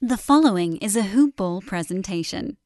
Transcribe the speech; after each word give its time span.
The 0.00 0.16
following 0.16 0.76
is 0.76 0.94
a 0.94 1.02
Hoop 1.02 1.34
Ball 1.34 1.60
presentation. 1.60 2.56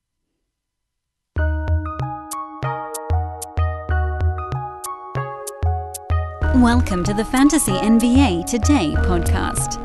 Welcome 6.56 7.02
to 7.04 7.14
the 7.14 7.24
Fantasy 7.24 7.72
NBA 7.72 8.44
Today 8.44 8.92
podcast. 8.98 9.80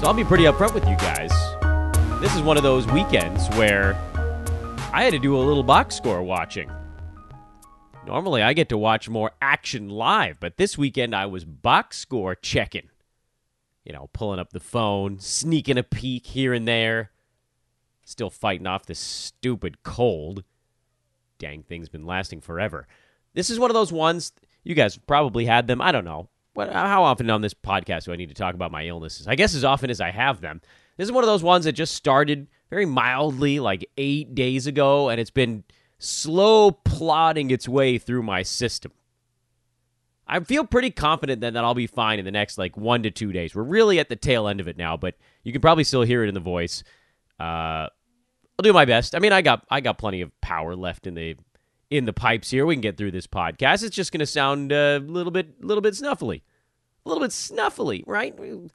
So 0.00 0.08
I'll 0.08 0.12
be 0.12 0.24
pretty 0.24 0.42
upfront 0.42 0.74
with 0.74 0.84
you 0.88 0.96
guys. 0.96 1.30
This 2.20 2.34
is 2.34 2.42
one 2.42 2.56
of 2.56 2.64
those 2.64 2.88
weekends 2.88 3.48
where 3.50 3.94
I 4.92 5.04
had 5.04 5.12
to 5.12 5.20
do 5.20 5.36
a 5.36 5.38
little 5.38 5.62
box 5.62 5.94
score 5.94 6.24
watching. 6.24 6.68
Normally 8.06 8.42
I 8.42 8.52
get 8.52 8.68
to 8.70 8.78
watch 8.78 9.08
more 9.08 9.30
action 9.40 9.88
live, 9.88 10.38
but 10.40 10.56
this 10.56 10.76
weekend 10.76 11.14
I 11.14 11.26
was 11.26 11.44
box 11.44 11.98
score 11.98 12.34
checking. 12.34 12.88
You 13.84 13.92
know, 13.92 14.10
pulling 14.12 14.38
up 14.38 14.52
the 14.52 14.60
phone, 14.60 15.18
sneaking 15.18 15.78
a 15.78 15.82
peek 15.82 16.26
here 16.26 16.52
and 16.52 16.66
there. 16.66 17.10
Still 18.04 18.30
fighting 18.30 18.66
off 18.66 18.86
this 18.86 18.98
stupid 18.98 19.82
cold. 19.82 20.44
Dang 21.38 21.62
thing's 21.62 21.88
been 21.88 22.06
lasting 22.06 22.40
forever. 22.40 22.86
This 23.34 23.50
is 23.50 23.58
one 23.58 23.70
of 23.70 23.74
those 23.74 23.92
ones 23.92 24.32
you 24.64 24.74
guys 24.74 24.96
probably 24.96 25.46
had 25.46 25.66
them. 25.66 25.80
I 25.80 25.92
don't 25.92 26.04
know. 26.04 26.28
What, 26.54 26.72
how 26.72 27.04
often 27.04 27.30
on 27.30 27.40
this 27.40 27.54
podcast 27.54 28.04
do 28.04 28.12
I 28.12 28.16
need 28.16 28.28
to 28.28 28.34
talk 28.34 28.54
about 28.54 28.72
my 28.72 28.86
illnesses? 28.86 29.26
I 29.26 29.36
guess 29.36 29.54
as 29.54 29.64
often 29.64 29.90
as 29.90 30.00
I 30.00 30.10
have 30.10 30.40
them. 30.40 30.60
This 30.96 31.06
is 31.06 31.12
one 31.12 31.24
of 31.24 31.28
those 31.28 31.42
ones 31.42 31.64
that 31.64 31.72
just 31.72 31.94
started 31.94 32.46
very 32.68 32.84
mildly, 32.84 33.58
like 33.58 33.88
eight 33.96 34.34
days 34.34 34.66
ago, 34.66 35.08
and 35.08 35.18
it's 35.18 35.30
been 35.30 35.64
slow 36.02 36.72
plodding 36.72 37.50
its 37.50 37.68
way 37.68 37.98
through 37.98 38.22
my 38.22 38.42
system. 38.42 38.92
I 40.26 40.40
feel 40.40 40.64
pretty 40.64 40.90
confident 40.90 41.40
then 41.40 41.54
that 41.54 41.64
I'll 41.64 41.74
be 41.74 41.86
fine 41.86 42.18
in 42.18 42.24
the 42.24 42.30
next 42.30 42.58
like 42.58 42.76
one 42.76 43.02
to 43.02 43.10
two 43.10 43.32
days. 43.32 43.54
We're 43.54 43.62
really 43.62 43.98
at 43.98 44.08
the 44.08 44.16
tail 44.16 44.48
end 44.48 44.60
of 44.60 44.68
it 44.68 44.76
now, 44.76 44.96
but 44.96 45.14
you 45.44 45.52
can 45.52 45.60
probably 45.60 45.84
still 45.84 46.02
hear 46.02 46.24
it 46.24 46.28
in 46.28 46.34
the 46.34 46.40
voice. 46.40 46.82
Uh, 47.38 47.88
I'll 48.58 48.62
do 48.62 48.72
my 48.72 48.84
best. 48.84 49.14
I 49.14 49.18
mean, 49.18 49.32
I 49.32 49.42
got 49.42 49.64
I 49.70 49.80
got 49.80 49.98
plenty 49.98 50.22
of 50.22 50.38
power 50.40 50.74
left 50.74 51.06
in 51.06 51.14
the 51.14 51.36
in 51.90 52.04
the 52.06 52.12
pipes 52.12 52.50
here. 52.50 52.66
We 52.66 52.74
can 52.74 52.80
get 52.80 52.96
through 52.96 53.10
this 53.10 53.26
podcast. 53.26 53.82
It's 53.82 53.94
just 53.94 54.12
going 54.12 54.20
to 54.20 54.26
sound 54.26 54.72
a 54.72 54.98
little 54.98 55.32
bit 55.32 55.54
a 55.62 55.66
little 55.66 55.82
bit 55.82 55.94
snuffly, 55.94 56.42
a 57.04 57.08
little 57.08 57.22
bit 57.22 57.30
snuffly, 57.30 58.02
right? 58.06 58.34
A 58.38 58.68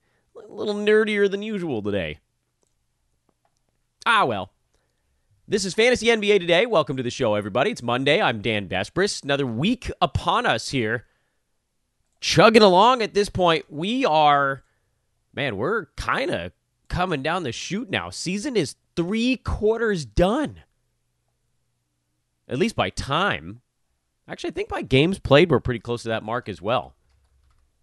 little 0.47 0.75
nerdier 0.75 1.29
than 1.29 1.41
usual 1.41 1.81
today. 1.81 2.19
Ah, 4.05 4.25
well. 4.25 4.51
This 5.49 5.63
is 5.63 5.73
Fantasy 5.73 6.07
NBA 6.07 6.41
Today. 6.41 6.65
Welcome 6.65 6.97
to 6.97 7.03
the 7.03 7.09
show, 7.09 7.35
everybody. 7.35 7.71
It's 7.71 7.81
Monday. 7.81 8.21
I'm 8.21 8.41
Dan 8.41 8.67
Besbris. 8.67 9.23
Another 9.23 9.47
week 9.47 9.89
upon 10.01 10.45
us 10.45 10.71
here. 10.71 11.05
Chugging 12.19 12.61
along 12.61 13.01
at 13.01 13.13
this 13.13 13.29
point. 13.29 13.63
We 13.69 14.03
are, 14.03 14.65
man, 15.33 15.55
we're 15.55 15.85
kind 15.95 16.31
of 16.31 16.51
coming 16.89 17.23
down 17.23 17.43
the 17.43 17.53
chute 17.53 17.89
now. 17.89 18.09
Season 18.09 18.57
is 18.57 18.75
three 18.97 19.37
quarters 19.37 20.03
done. 20.03 20.63
At 22.49 22.59
least 22.59 22.75
by 22.75 22.89
time. 22.89 23.61
Actually, 24.27 24.49
I 24.49 24.53
think 24.53 24.67
by 24.67 24.81
games 24.81 25.17
played, 25.17 25.49
we're 25.49 25.61
pretty 25.61 25.79
close 25.79 26.03
to 26.03 26.09
that 26.09 26.23
mark 26.23 26.49
as 26.49 26.61
well. 26.61 26.93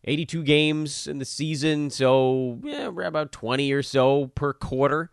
82 0.04 0.42
games 0.42 1.06
in 1.06 1.16
the 1.16 1.24
season, 1.24 1.88
so 1.88 2.60
yeah, 2.62 2.88
we're 2.88 3.04
about 3.04 3.32
20 3.32 3.72
or 3.72 3.82
so 3.82 4.26
per 4.34 4.52
quarter. 4.52 5.10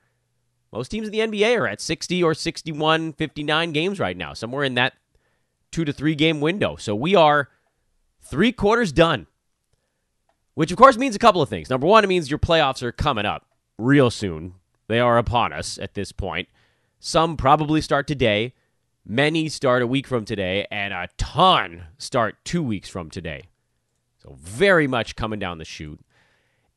Most 0.72 0.90
teams 0.90 1.08
in 1.08 1.12
the 1.12 1.20
NBA 1.20 1.58
are 1.58 1.68
at 1.68 1.82
60 1.82 2.24
or 2.24 2.34
61, 2.34 3.14
59 3.14 3.72
games 3.74 4.00
right 4.00 4.16
now, 4.16 4.34
somewhere 4.34 4.64
in 4.64 4.76
that 4.76 4.94
two 5.72 5.86
to 5.86 5.92
three 5.92 6.16
game 6.16 6.40
window. 6.40 6.76
So 6.78 6.96
we 6.96 7.16
are 7.16 7.50
three 8.22 8.52
quarters 8.52 8.92
done, 8.92 9.28
which 10.54 10.72
of 10.72 10.78
course 10.78 10.98
means 10.98 11.16
a 11.16 11.20
couple 11.20 11.42
of 11.42 11.50
things. 11.50 11.70
Number 11.70 11.88
one, 11.88 12.04
it 12.04 12.08
means 12.08 12.30
your 12.30 12.40
playoffs 12.40 12.82
are 12.84 12.92
coming 12.92 13.26
up 13.26 13.46
real 13.78 14.10
soon. 14.10 14.56
They 14.88 15.00
are 15.00 15.18
upon 15.18 15.54
us 15.54 15.78
at 15.78 15.94
this 15.94 16.12
point. 16.12 16.48
Some 17.00 17.36
probably 17.36 17.82
start 17.82 18.08
today, 18.08 18.54
many 19.06 19.50
start 19.50 19.82
a 19.82 19.88
week 19.88 20.08
from 20.08 20.24
today, 20.24 20.68
and 20.72 20.94
a 20.94 21.10
ton 21.18 21.86
start 21.98 22.36
two 22.46 22.64
weeks 22.64 22.90
from 22.90 23.10
today. 23.10 23.44
So 24.20 24.38
very 24.40 24.88
much 24.88 25.16
coming 25.16 25.40
down 25.40 25.58
the 25.58 25.66
chute. 25.66 26.00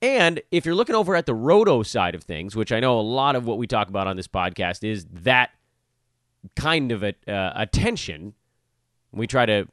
And 0.05 0.43
if 0.51 0.67
you're 0.67 0.75
looking 0.75 0.95
over 0.95 1.17
at 1.17 1.25
the 1.25 1.35
roto 1.35 1.83
side 1.83 2.15
of 2.15 2.23
things, 2.23 2.55
which 2.55 2.73
I 2.73 2.79
know 2.79 3.01
a 3.01 3.01
lot 3.01 3.37
of 3.37 3.47
what 3.47 3.57
we 3.57 3.67
talk 3.67 3.89
about 3.89 4.07
on 4.07 4.17
this 4.17 4.29
podcast 4.29 4.85
is 4.85 5.07
that 5.07 5.53
kind 6.57 6.93
of 6.93 7.03
a, 7.03 7.15
uh, 7.27 7.53
attention, 7.57 8.35
we 9.13 9.27
try 9.27 9.47
to 9.47 9.67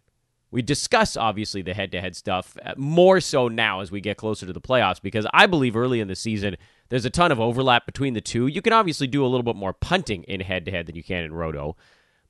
we 0.49 0.61
discuss 0.61 1.17
obviously 1.17 1.61
the 1.61 1.73
head-to-head 1.73 2.15
stuff 2.15 2.57
uh, 2.65 2.73
more 2.77 3.19
so 3.19 3.49
now 3.49 3.81
as 3.81 3.91
we 3.91 3.99
get 3.99 4.15
closer 4.15 4.45
to 4.45 4.53
the 4.53 4.61
playoffs 4.61 5.01
because 5.01 5.27
I 5.33 5.47
believe 5.47 5.75
early 5.75 5.99
in 5.99 6.07
the 6.07 6.15
season 6.15 6.55
there's 6.87 7.03
a 7.03 7.09
ton 7.09 7.33
of 7.33 7.41
overlap 7.41 7.85
between 7.85 8.13
the 8.13 8.21
two. 8.21 8.47
You 8.47 8.61
can 8.61 8.71
obviously 8.71 9.07
do 9.07 9.25
a 9.25 9.27
little 9.27 9.43
bit 9.43 9.57
more 9.57 9.73
punting 9.73 10.23
in 10.23 10.39
head-to-head 10.39 10.85
than 10.85 10.95
you 10.95 11.03
can 11.03 11.25
in 11.25 11.33
roto, 11.33 11.75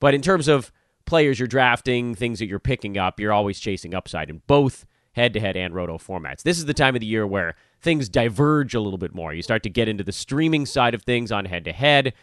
but 0.00 0.12
in 0.12 0.22
terms 0.22 0.48
of 0.48 0.72
players 1.04 1.38
you're 1.38 1.46
drafting, 1.46 2.16
things 2.16 2.40
that 2.40 2.46
you're 2.46 2.58
picking 2.58 2.98
up, 2.98 3.20
you're 3.20 3.32
always 3.32 3.60
chasing 3.60 3.94
upside 3.94 4.28
in 4.28 4.42
both 4.48 4.86
head-to-head 5.12 5.56
and 5.56 5.72
roto 5.72 5.98
formats. 5.98 6.42
This 6.42 6.58
is 6.58 6.64
the 6.64 6.74
time 6.74 6.96
of 6.96 7.00
the 7.00 7.06
year 7.06 7.24
where 7.24 7.54
things 7.82 8.08
diverge 8.08 8.74
a 8.74 8.80
little 8.80 8.98
bit 8.98 9.14
more. 9.14 9.34
You 9.34 9.42
start 9.42 9.62
to 9.64 9.70
get 9.70 9.88
into 9.88 10.04
the 10.04 10.12
streaming 10.12 10.66
side 10.66 10.94
of 10.94 11.02
things 11.02 11.32
on 11.32 11.44
head 11.46 11.64
to 11.64 11.72
head. 11.72 12.14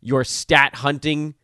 Your 0.00 0.24
stat 0.24 0.76
hunting 0.76 1.34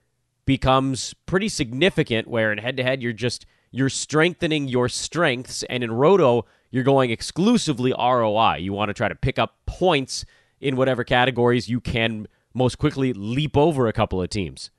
becomes 0.47 1.15
pretty 1.27 1.49
significant 1.49 2.29
where 2.29 2.53
in 2.53 2.59
head 2.59 2.77
to 2.77 2.83
head 2.83 3.03
you're 3.03 3.13
just 3.13 3.47
you're 3.71 3.89
strengthening 3.89 4.67
your 4.67 4.89
strengths 4.89 5.63
and 5.65 5.85
in 5.85 5.93
roto 5.93 6.45
you're 6.71 6.85
going 6.85 7.11
exclusively 7.11 7.93
ROI. 7.93 8.57
You 8.57 8.73
want 8.73 8.89
to 8.89 8.95
try 8.95 9.09
to 9.09 9.15
pick 9.15 9.39
up 9.39 9.59
points 9.67 10.25
in 10.61 10.77
whatever 10.77 11.05
categories 11.05 11.69
you 11.69 11.81
can 11.81 12.27
most 12.55 12.79
quickly 12.79 13.13
leap 13.13 13.57
over 13.57 13.87
a 13.87 13.93
couple 13.93 14.23
of 14.23 14.29
teams. 14.29 14.71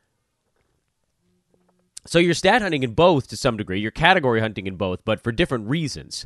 So 2.06 2.20
you're 2.20 2.34
stat 2.34 2.62
hunting 2.62 2.84
in 2.84 2.94
both 2.94 3.28
to 3.28 3.38
some 3.38 3.58
degree, 3.58 3.80
you're 3.80 3.92
category 3.92 4.40
hunting 4.40 4.68
in 4.68 4.76
both, 4.76 5.06
but 5.06 5.22
for 5.22 5.32
different 5.32 5.70
reasons. 5.70 6.26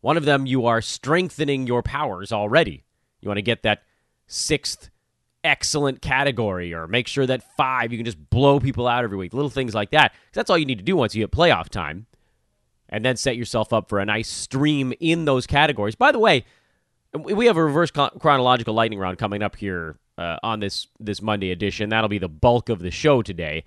One 0.00 0.16
of 0.16 0.24
them, 0.24 0.46
you 0.46 0.66
are 0.66 0.80
strengthening 0.80 1.66
your 1.66 1.82
powers 1.82 2.32
already. 2.32 2.84
You 3.20 3.28
want 3.28 3.38
to 3.38 3.42
get 3.42 3.62
that 3.62 3.82
sixth 4.26 4.90
excellent 5.44 6.02
category 6.02 6.72
or 6.74 6.86
make 6.86 7.06
sure 7.06 7.26
that 7.26 7.42
five, 7.56 7.92
you 7.92 7.98
can 7.98 8.04
just 8.04 8.30
blow 8.30 8.60
people 8.60 8.86
out 8.86 9.04
every 9.04 9.16
week. 9.16 9.34
Little 9.34 9.50
things 9.50 9.74
like 9.74 9.90
that. 9.90 10.12
That's 10.32 10.50
all 10.50 10.58
you 10.58 10.66
need 10.66 10.78
to 10.78 10.84
do 10.84 10.96
once 10.96 11.14
you 11.14 11.22
hit 11.22 11.30
playoff 11.30 11.68
time. 11.68 12.06
And 12.88 13.04
then 13.04 13.16
set 13.16 13.36
yourself 13.36 13.72
up 13.72 13.88
for 13.88 14.00
a 14.00 14.04
nice 14.04 14.28
stream 14.28 14.92
in 14.98 15.24
those 15.24 15.46
categories. 15.46 15.94
By 15.94 16.10
the 16.10 16.18
way, 16.18 16.44
we 17.14 17.46
have 17.46 17.56
a 17.56 17.64
reverse 17.64 17.90
chronological 17.90 18.74
lightning 18.74 18.98
round 18.98 19.18
coming 19.18 19.42
up 19.42 19.56
here 19.56 19.96
uh, 20.18 20.38
on 20.42 20.60
this 20.60 20.88
this 20.98 21.22
Monday 21.22 21.50
edition. 21.50 21.90
That'll 21.90 22.08
be 22.08 22.18
the 22.18 22.28
bulk 22.28 22.68
of 22.68 22.80
the 22.80 22.90
show 22.90 23.22
today. 23.22 23.64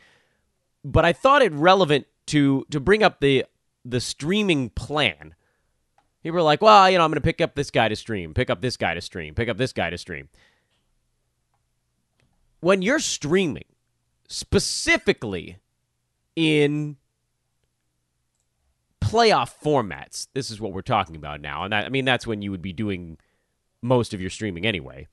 But 0.84 1.06
I 1.06 1.14
thought 1.14 1.42
it 1.42 1.54
relevant 1.54 2.06
to 2.28 2.66
to 2.70 2.80
bring 2.80 3.02
up 3.02 3.22
the 3.22 3.46
the 3.86 4.02
streaming 4.02 4.70
plan 4.70 5.36
People 6.24 6.40
are 6.40 6.44
like, 6.44 6.62
well, 6.62 6.90
you 6.90 6.98
know, 6.98 7.04
I'm 7.04 7.12
going 7.12 7.16
to 7.16 7.22
pick 7.22 7.42
up 7.42 7.54
this 7.54 7.70
guy 7.70 7.90
to 7.90 7.96
stream, 7.96 8.34
pick 8.34 8.50
up 8.50 8.62
this 8.62 8.78
guy 8.78 8.94
to 8.94 9.02
stream, 9.02 9.36
pick 9.36 9.50
up 9.50 9.58
this 9.58 9.74
guy 9.74 9.90
to 9.90 9.98
stream. 9.98 10.30
When 12.62 12.82
you're 12.82 13.00
streaming, 13.00 13.66
specifically 14.30 15.58
in 16.36 16.96
playoff 19.02 19.54
formats, 19.62 20.28
this 20.34 20.50
is 20.50 20.62
what 20.62 20.72
we're 20.72 20.82
talking 20.82 21.18
about 21.18 21.42
now. 21.42 21.66
And 21.66 21.74
that, 21.74 21.86
I 21.86 21.90
mean, 21.90 22.06
that's 22.06 22.26
when 22.26 22.42
you 22.42 22.52
would 22.52 22.62
be 22.62 22.72
doing 22.72 23.18
most 23.82 24.14
of 24.14 24.22
your 24.22 24.30
streaming 24.30 24.66
anyway. 24.66 25.08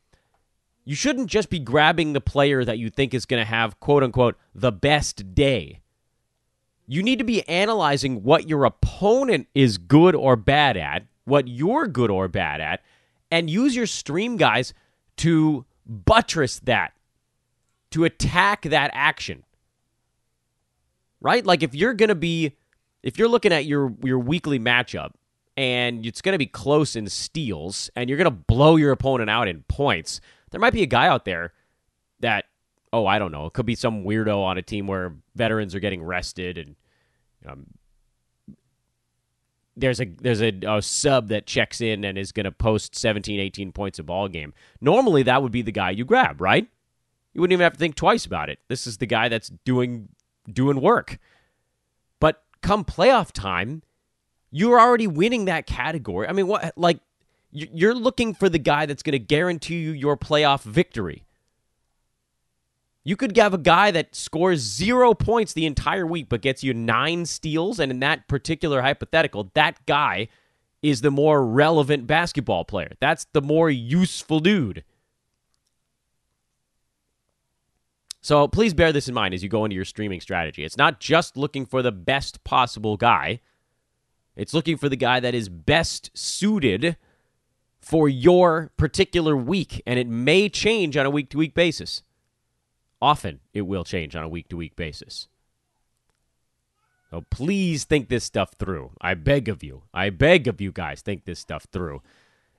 You 0.85 0.95
shouldn't 0.95 1.29
just 1.29 1.51
be 1.51 1.59
grabbing 1.59 2.13
the 2.13 2.21
player 2.21 2.65
that 2.65 2.79
you 2.79 2.89
think 2.89 3.15
is 3.15 3.27
going 3.27 3.41
to 3.41 3.45
have, 3.45 3.81
quote 3.81 4.05
unquote, 4.05 4.39
the 4.55 4.73
best 4.73 5.35
day 5.35 5.80
you 6.93 7.05
need 7.05 7.21
to 7.21 7.25
be 7.25 7.49
analyzing 7.49 8.25
what 8.25 8.49
your 8.49 8.65
opponent 8.65 9.47
is 9.55 9.79
good 9.79 10.17
or 10.17 10.35
bad 10.35 10.77
at, 10.77 11.05
what 11.25 11.47
you're 11.47 11.87
good 11.87 12.11
or 12.11 12.27
bad 12.27 12.61
at, 12.61 12.83
and 13.31 13.49
use 13.49 13.77
your 13.77 13.87
stream 13.87 14.37
guys 14.37 14.75
to 15.19 15.65
buttress 15.87 16.59
that, 16.59 16.93
to 17.93 18.03
attack 18.03 18.63
that 18.63 18.91
action. 18.93 19.45
Right? 21.21 21.47
Like 21.47 21.63
if 21.63 21.77
you're 21.77 21.95
going 21.95 22.09
to 22.09 22.17
be 22.17 22.57
if 23.05 23.19
you're 23.19 23.29
looking 23.29 23.53
at 23.53 23.67
your 23.67 23.95
your 24.03 24.19
weekly 24.19 24.59
matchup 24.59 25.13
and 25.57 26.05
it's 26.05 26.21
going 26.21 26.33
to 26.33 26.39
be 26.39 26.47
close 26.47 26.97
in 26.97 27.09
steals 27.09 27.89
and 27.95 28.11
you're 28.11 28.19
going 28.19 28.25
to 28.25 28.31
blow 28.33 28.75
your 28.75 28.91
opponent 28.91 29.31
out 29.31 29.47
in 29.47 29.63
points, 29.69 30.21
there 30.51 30.61
might 30.61 30.73
be 30.73 30.83
a 30.83 30.87
guy 30.87 31.07
out 31.07 31.25
there 31.25 31.53
that 32.19 32.47
oh, 32.93 33.07
I 33.07 33.21
don't 33.21 33.31
know, 33.31 33.47
it 33.47 33.53
could 33.53 33.67
be 33.67 33.77
some 33.77 34.03
weirdo 34.03 34.43
on 34.43 34.59
a 34.59 34.63
team 34.63 34.89
where 34.89 35.15
veterans 35.37 35.77
are 35.77 35.81
getting 35.81 36.03
rested 36.03 36.59
and 36.59 36.75
um, 37.47 37.67
there's 39.77 40.01
a 40.01 40.05
there's 40.05 40.43
a, 40.43 40.53
a, 40.67 40.83
sub 40.83 41.29
that 41.29 41.47
checks 41.47 41.81
in 41.81 42.05
and 42.05 42.19
is 42.19 42.33
going 42.33 42.45
to 42.45 42.53
post 42.53 42.95
17 42.95 43.41
18 43.41 43.73
points 43.73 43.99
a 43.99 44.03
ball 44.03 44.29
game 44.29 44.53
normally 44.81 45.23
that 45.23 45.43
would 45.43 45.53
be 45.53 45.63
the 45.63 45.73
guy 45.73 45.91
you 45.91 46.05
grab 46.05 46.41
right 46.41 46.69
you 47.33 47.41
wouldn't 47.41 47.53
even 47.53 47.65
have 47.65 47.75
to 47.75 47.79
think 47.79 47.95
twice 47.95 48.27
about 48.27 48.51
it 48.51 48.59
this 48.69 48.87
is 48.87 48.99
the 48.99 49.07
guy 49.07 49.29
that's 49.29 49.49
doing 49.65 50.09
doing 50.53 50.81
work 50.81 51.19
but 52.19 52.43
come 52.63 52.85
playoff 52.85 53.33
time 53.33 53.83
you're 54.51 54.81
already 54.81 55.07
winning 55.07 55.45
that 55.47 55.67
category. 55.67 56.27
I 56.29 56.33
mean, 56.33 56.47
what 56.47 56.73
like 56.77 57.01
you're 57.53 57.95
looking 57.95 58.35
for 58.35 58.49
the 58.49 58.59
guy 58.59 58.87
that's 58.87 59.03
going 59.03 59.13
to 59.13 59.19
guarantee 59.19 59.81
you 59.81 59.93
your 59.93 60.17
playoff 60.17 60.63
victory. 60.63 61.25
You 63.03 63.17
could 63.17 63.37
have 63.37 63.55
a 63.55 63.59
guy 63.59 63.91
that 63.93 64.15
scores 64.15 64.61
zero 64.61 65.15
points 65.15 65.53
the 65.53 65.67
entire 65.67 66.07
week 66.07 66.29
but 66.29 66.43
gets 66.43 66.63
you 66.63 66.75
nine 66.75 67.25
steals. 67.25 67.81
And 67.81 67.91
in 67.91 68.01
that 68.01 68.29
particular 68.29 68.83
hypothetical, 68.83 69.51
that 69.55 69.85
guy 69.87 70.29
is 70.83 71.01
the 71.01 71.11
more 71.11 71.45
relevant 71.45 72.07
basketball 72.07 72.65
player. 72.65 72.93
That's 73.01 73.27
the 73.33 73.43
more 73.43 73.71
useful 73.71 74.41
dude. 74.41 74.85
So 78.23 78.47
please 78.49 78.75
bear 78.75 78.93
this 78.93 79.09
in 79.09 79.15
mind 79.15 79.33
as 79.33 79.43
you 79.43 79.49
go 79.49 79.65
into 79.65 79.75
your 79.75 79.87
streaming 79.87 80.21
strategy. 80.21 80.63
It's 80.63 80.77
not 80.77 81.01
just 81.01 81.39
looking 81.39 81.65
for 81.65 81.83
the 81.83 81.93
best 81.93 82.45
possible 82.45 82.97
guy, 82.97 83.41
it's 84.37 84.55
looking 84.55 84.77
for 84.77 84.89
the 84.89 84.97
guy 84.97 85.21
that 85.21 85.35
is 85.35 85.49
best 85.49 86.11
suited 86.15 86.97
for 87.79 88.09
your 88.09 88.73
particular 88.77 89.37
week. 89.37 89.83
And 89.87 89.99
it 89.99 90.07
may 90.07 90.49
change 90.49 90.97
on 90.97 91.07
a 91.07 91.11
week 91.11 91.31
to 91.31 91.39
week 91.39 91.55
basis. 91.55 92.03
Often 93.03 93.41
it 93.53 93.63
will 93.63 93.85
change 93.85 94.15
on 94.15 94.25
a 94.25 94.29
week 94.29 94.49
to 94.49 94.57
week 94.57 94.77
basis. 94.77 95.29
So 97.11 97.25
please 97.31 97.85
think 97.85 98.09
this 98.09 98.25
stuff 98.25 98.53
through. 98.53 98.93
I 99.01 99.15
beg 99.15 99.49
of 99.49 99.65
you. 99.65 99.83
I 99.93 100.11
beg 100.11 100.47
of 100.47 100.61
you 100.61 100.71
guys, 100.71 101.03
think 101.03 101.25
this 101.25 101.41
stuff 101.41 101.67
through. 101.73 102.03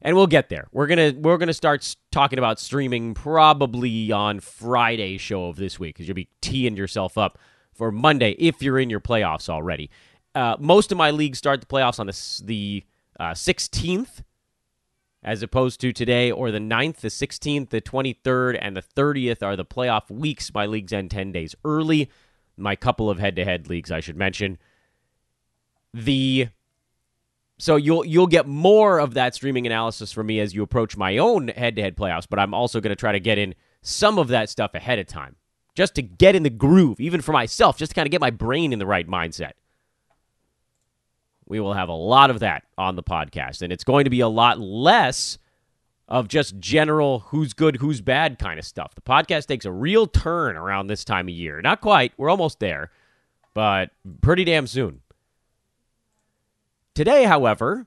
And 0.02 0.16
we'll 0.16 0.28
get 0.28 0.50
there. 0.50 0.68
We're 0.72 0.88
gonna 0.88 1.14
we're 1.16 1.38
gonna 1.38 1.54
start 1.54 1.96
talking 2.12 2.40
about 2.40 2.60
streaming 2.60 3.14
probably 3.14 4.12
on 4.12 4.40
Friday 4.40 5.18
show 5.18 5.46
of 5.46 5.58
this 5.58 5.80
week 5.80 5.96
because 5.96 6.08
you'll 6.08 6.16
be 6.16 6.30
teeing 6.42 6.76
yourself 6.76 7.18
up 7.18 7.38
for 7.74 7.92
Monday 7.92 8.32
if 8.40 8.64
you're 8.64 8.80
in 8.80 8.90
your 8.90 9.00
playoffs 9.00 9.48
already. 9.48 9.90
Uh, 10.34 10.56
most 10.60 10.92
of 10.92 10.98
my 10.98 11.12
leagues 11.12 11.38
start 11.38 11.62
the 11.62 11.68
playoffs 11.68 12.00
on 12.00 12.08
the 12.08 12.44
the 12.46 12.84
uh, 13.20 13.32
16th, 13.34 14.24
as 15.24 15.44
opposed 15.44 15.80
to 15.82 15.94
today 15.94 16.32
or 16.32 16.52
the 16.52 16.60
9th, 16.60 16.98
the 16.98 17.08
16th, 17.08 17.70
the 17.70 17.82
23rd, 17.82 18.58
and 18.60 18.76
the 18.76 18.82
30th 18.82 19.44
are 19.44 19.56
the 19.56 19.66
playoff 19.66 20.10
weeks. 20.10 20.54
My 20.54 20.66
leagues 20.66 20.94
end 20.94 21.12
10 21.12 21.32
days 21.32 21.56
early. 21.64 22.10
My 22.58 22.76
couple 22.76 23.10
of 23.10 23.20
head 23.20 23.36
to 23.36 23.46
head 23.46 23.70
leagues, 23.70 23.92
I 23.92 24.00
should 24.00 24.18
mention. 24.18 24.58
The 25.94 26.50
so 27.62 27.76
you'll 27.76 28.04
you'll 28.06 28.28
get 28.28 28.48
more 28.48 29.00
of 29.00 29.14
that 29.14 29.36
streaming 29.36 29.68
analysis 29.68 30.12
from 30.12 30.28
me 30.28 30.40
as 30.40 30.56
you 30.56 30.64
approach 30.64 30.98
my 30.98 31.18
own 31.18 31.50
head 31.50 31.76
to 31.76 31.82
head 31.84 31.96
playoffs, 31.96 32.26
but 32.28 32.40
I'm 32.40 32.56
also 32.56 32.82
going 32.82 32.90
to 32.90 32.96
try 32.96 33.12
to 33.12 33.20
get 33.20 33.38
in 33.38 33.54
some 33.84 34.18
of 34.18 34.30
that 34.30 34.50
stuff 34.50 34.74
ahead 34.74 34.98
of 34.98 35.06
time. 35.06 35.36
Just 35.76 35.96
to 35.96 36.02
get 36.02 36.36
in 36.36 36.44
the 36.44 36.50
groove, 36.50 37.00
even 37.00 37.22
for 37.22 37.32
myself, 37.32 37.78
just 37.78 37.92
to 37.92 37.96
kind 37.96 38.08
of 38.08 38.12
get 38.12 38.20
my 38.20 38.32
brain 38.32 38.74
in 38.74 38.80
the 38.80 38.86
right 38.86 39.08
mindset. 39.08 39.52
We 41.52 41.60
will 41.60 41.74
have 41.74 41.90
a 41.90 41.94
lot 41.94 42.30
of 42.30 42.40
that 42.40 42.64
on 42.78 42.96
the 42.96 43.04
podcast, 43.04 43.62
and 43.62 43.74
it's 43.74 43.84
going 43.84 44.06
to 44.06 44.10
be 44.10 44.22
a 44.22 44.30
lot 44.30 44.62
less 44.62 45.38
of 46.08 46.30
just 46.30 46.58
general 46.60 47.20
who's 47.28 47.52
good, 47.52 47.76
who's 47.76 48.00
bad 48.00 48.40
kind 48.40 48.58
of 48.58 48.64
stuff. 48.66 48.96
The 48.96 49.02
podcast 49.02 49.48
takes 49.48 49.66
a 49.66 49.72
real 49.72 50.08
turn 50.08 50.56
around 50.56 50.88
this 50.88 51.04
time 51.04 51.28
of 51.28 51.34
year. 51.34 51.62
Not 51.62 51.82
quite, 51.82 52.14
we're 52.16 52.30
almost 52.30 52.62
there, 52.62 52.90
but 53.54 53.90
pretty 54.22 54.46
damn 54.46 54.66
soon. 54.66 55.02
Today, 56.96 57.26
however, 57.26 57.86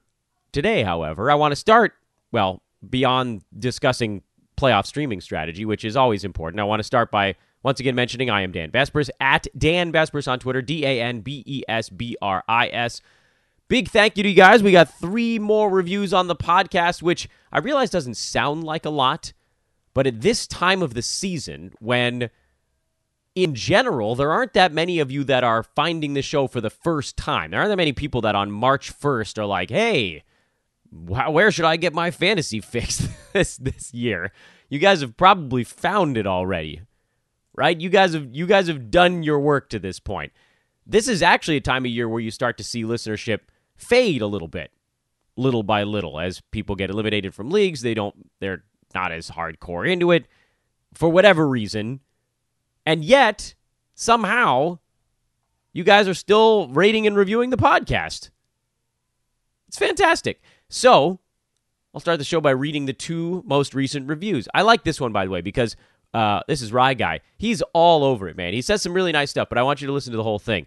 today, 0.52 0.82
however, 0.82 1.30
I 1.30 1.34
want 1.34 1.52
to 1.52 1.56
start, 1.56 1.94
well, 2.32 2.60
beyond 2.86 3.44
discussing 3.58 4.20
playoff 4.58 4.84
streaming 4.84 5.22
strategy, 5.22 5.64
which 5.64 5.86
is 5.86 5.96
always 5.96 6.22
important. 6.22 6.60
I 6.60 6.64
want 6.64 6.80
to 6.80 6.84
start 6.84 7.10
by 7.10 7.34
once 7.62 7.80
again 7.80 7.94
mentioning 7.94 8.28
I 8.28 8.42
am 8.42 8.52
Dan 8.52 8.70
Besbris 8.70 9.08
at 9.20 9.46
Dan 9.56 9.90
Besbris 9.90 10.30
on 10.30 10.38
Twitter, 10.38 10.60
D 10.60 10.84
A 10.84 11.00
N 11.00 11.22
B 11.22 11.42
E 11.46 11.62
S 11.66 11.88
B 11.88 12.14
R 12.20 12.44
I 12.46 12.68
S. 12.68 13.00
Big 13.68 13.88
thank 13.88 14.16
you 14.16 14.22
to 14.22 14.28
you 14.28 14.34
guys. 14.34 14.62
We 14.62 14.72
got 14.72 14.92
three 14.92 15.38
more 15.38 15.70
reviews 15.70 16.12
on 16.12 16.26
the 16.26 16.36
podcast, 16.36 17.02
which 17.02 17.28
I 17.50 17.58
realize 17.58 17.90
doesn't 17.90 18.16
sound 18.16 18.64
like 18.64 18.84
a 18.84 18.90
lot, 18.90 19.32
but 19.94 20.06
at 20.06 20.20
this 20.20 20.46
time 20.46 20.82
of 20.82 20.94
the 20.94 21.02
season, 21.02 21.72
when 21.80 22.30
in 23.34 23.54
general, 23.54 24.14
there 24.14 24.30
aren't 24.30 24.52
that 24.52 24.72
many 24.72 25.00
of 25.00 25.10
you 25.10 25.24
that 25.24 25.42
are 25.42 25.62
finding 25.62 26.14
the 26.14 26.22
show 26.22 26.46
for 26.46 26.60
the 26.60 26.70
first 26.70 27.16
time. 27.16 27.50
There 27.50 27.60
aren't 27.60 27.70
that 27.70 27.76
many 27.76 27.92
people 27.92 28.20
that 28.20 28.36
on 28.36 28.50
March 28.50 28.96
1st 28.96 29.38
are 29.38 29.46
like, 29.46 29.70
hey, 29.70 30.22
where 30.92 31.50
should 31.50 31.64
I 31.64 31.76
get 31.76 31.92
my 31.92 32.10
fantasy 32.10 32.60
fixed 32.60 33.08
this 33.32 33.56
this 33.56 33.92
year? 33.92 34.30
You 34.68 34.78
guys 34.78 35.00
have 35.00 35.16
probably 35.16 35.64
found 35.64 36.16
it 36.16 36.26
already. 36.26 36.82
Right? 37.56 37.80
You 37.80 37.88
guys 37.88 38.14
have 38.14 38.34
you 38.34 38.46
guys 38.46 38.66
have 38.66 38.90
done 38.90 39.22
your 39.22 39.38
work 39.38 39.68
to 39.70 39.78
this 39.78 40.00
point. 40.00 40.32
This 40.86 41.06
is 41.06 41.22
actually 41.22 41.56
a 41.56 41.60
time 41.60 41.84
of 41.84 41.90
year 41.90 42.08
where 42.08 42.20
you 42.20 42.32
start 42.32 42.58
to 42.58 42.64
see 42.64 42.82
listenership 42.82 43.40
fade 43.76 44.22
a 44.22 44.26
little 44.26 44.48
bit, 44.48 44.70
little 45.36 45.62
by 45.62 45.82
little, 45.82 46.18
as 46.20 46.40
people 46.50 46.76
get 46.76 46.90
eliminated 46.90 47.34
from 47.34 47.50
leagues. 47.50 47.82
They 47.82 47.94
don't, 47.94 48.14
they're 48.40 48.64
not 48.94 49.12
as 49.12 49.30
hardcore 49.30 49.90
into 49.90 50.10
it 50.10 50.26
for 50.94 51.08
whatever 51.08 51.46
reason. 51.48 52.00
And 52.86 53.04
yet, 53.04 53.54
somehow, 53.94 54.78
you 55.72 55.84
guys 55.84 56.06
are 56.06 56.14
still 56.14 56.68
rating 56.68 57.06
and 57.06 57.16
reviewing 57.16 57.50
the 57.50 57.56
podcast. 57.56 58.30
It's 59.68 59.78
fantastic. 59.78 60.40
So, 60.68 61.20
I'll 61.94 62.00
start 62.00 62.18
the 62.18 62.24
show 62.24 62.40
by 62.40 62.50
reading 62.50 62.86
the 62.86 62.92
two 62.92 63.42
most 63.46 63.74
recent 63.74 64.08
reviews. 64.08 64.48
I 64.52 64.62
like 64.62 64.84
this 64.84 65.00
one, 65.00 65.12
by 65.12 65.24
the 65.24 65.30
way, 65.30 65.40
because 65.40 65.76
uh, 66.12 66.40
this 66.46 66.62
is 66.62 66.72
Rye 66.72 66.94
Guy. 66.94 67.20
He's 67.38 67.62
all 67.72 68.04
over 68.04 68.28
it, 68.28 68.36
man. 68.36 68.52
He 68.52 68.62
says 68.62 68.82
some 68.82 68.92
really 68.92 69.12
nice 69.12 69.30
stuff, 69.30 69.48
but 69.48 69.58
I 69.58 69.62
want 69.62 69.80
you 69.80 69.86
to 69.86 69.92
listen 69.92 70.12
to 70.12 70.16
the 70.16 70.22
whole 70.22 70.38
thing. 70.38 70.66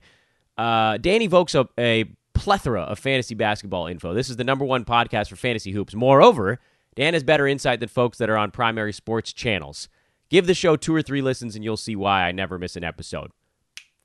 Uh, 0.58 0.98
Danny 0.98 1.28
Vokes 1.28 1.56
a, 1.56 1.68
a 1.78 2.06
plethora 2.38 2.82
of 2.84 3.00
fantasy 3.00 3.36
basketball 3.36 3.88
info. 3.88 4.14
This 4.14 4.30
is 4.30 4.38
the 4.38 4.44
number 4.44 4.64
one 4.64 4.86
podcast 4.86 5.30
for 5.30 5.36
fantasy 5.36 5.72
hoops. 5.72 5.96
Moreover, 5.96 6.60
Dan 6.96 7.14
has 7.14 7.24
better 7.24 7.48
insight 7.48 7.80
than 7.80 7.90
folks 7.90 8.18
that 8.18 8.30
are 8.30 8.38
on 8.38 8.52
primary 8.52 8.94
sports 8.94 9.34
channels. 9.34 9.90
Give 10.30 10.48
the 10.48 10.54
show 10.54 10.76
two 10.76 10.94
or 10.94 11.02
three 11.02 11.22
listens 11.22 11.56
and 11.56 11.64
you'll 11.64 11.78
see 11.78 11.96
why 11.96 12.24
I 12.24 12.32
never 12.32 12.60
miss 12.60 12.76
an 12.76 12.84
episode. 12.84 13.32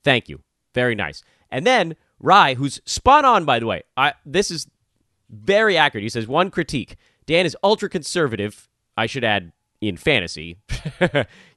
Thank 0.05 0.29
you. 0.29 0.41
Very 0.75 0.95
nice. 0.95 1.23
And 1.51 1.67
then 1.67 1.97
Rye, 2.21 2.55
who's 2.55 2.81
spot 2.87 3.25
on, 3.25 3.45
by 3.45 3.59
the 3.59 3.67
way. 3.67 3.83
I 3.97 4.15
this 4.25 4.51
is 4.51 4.67
very 5.29 5.77
accurate. 5.77 6.03
He 6.03 6.09
says 6.09 6.27
one 6.27 6.51
critique: 6.51 6.97
Dan 7.27 7.45
is 7.45 7.57
ultra 7.63 7.89
conservative. 7.89 8.69
I 8.97 9.07
should 9.07 9.25
add 9.25 9.53
in 9.81 9.97
fantasy. 9.97 10.59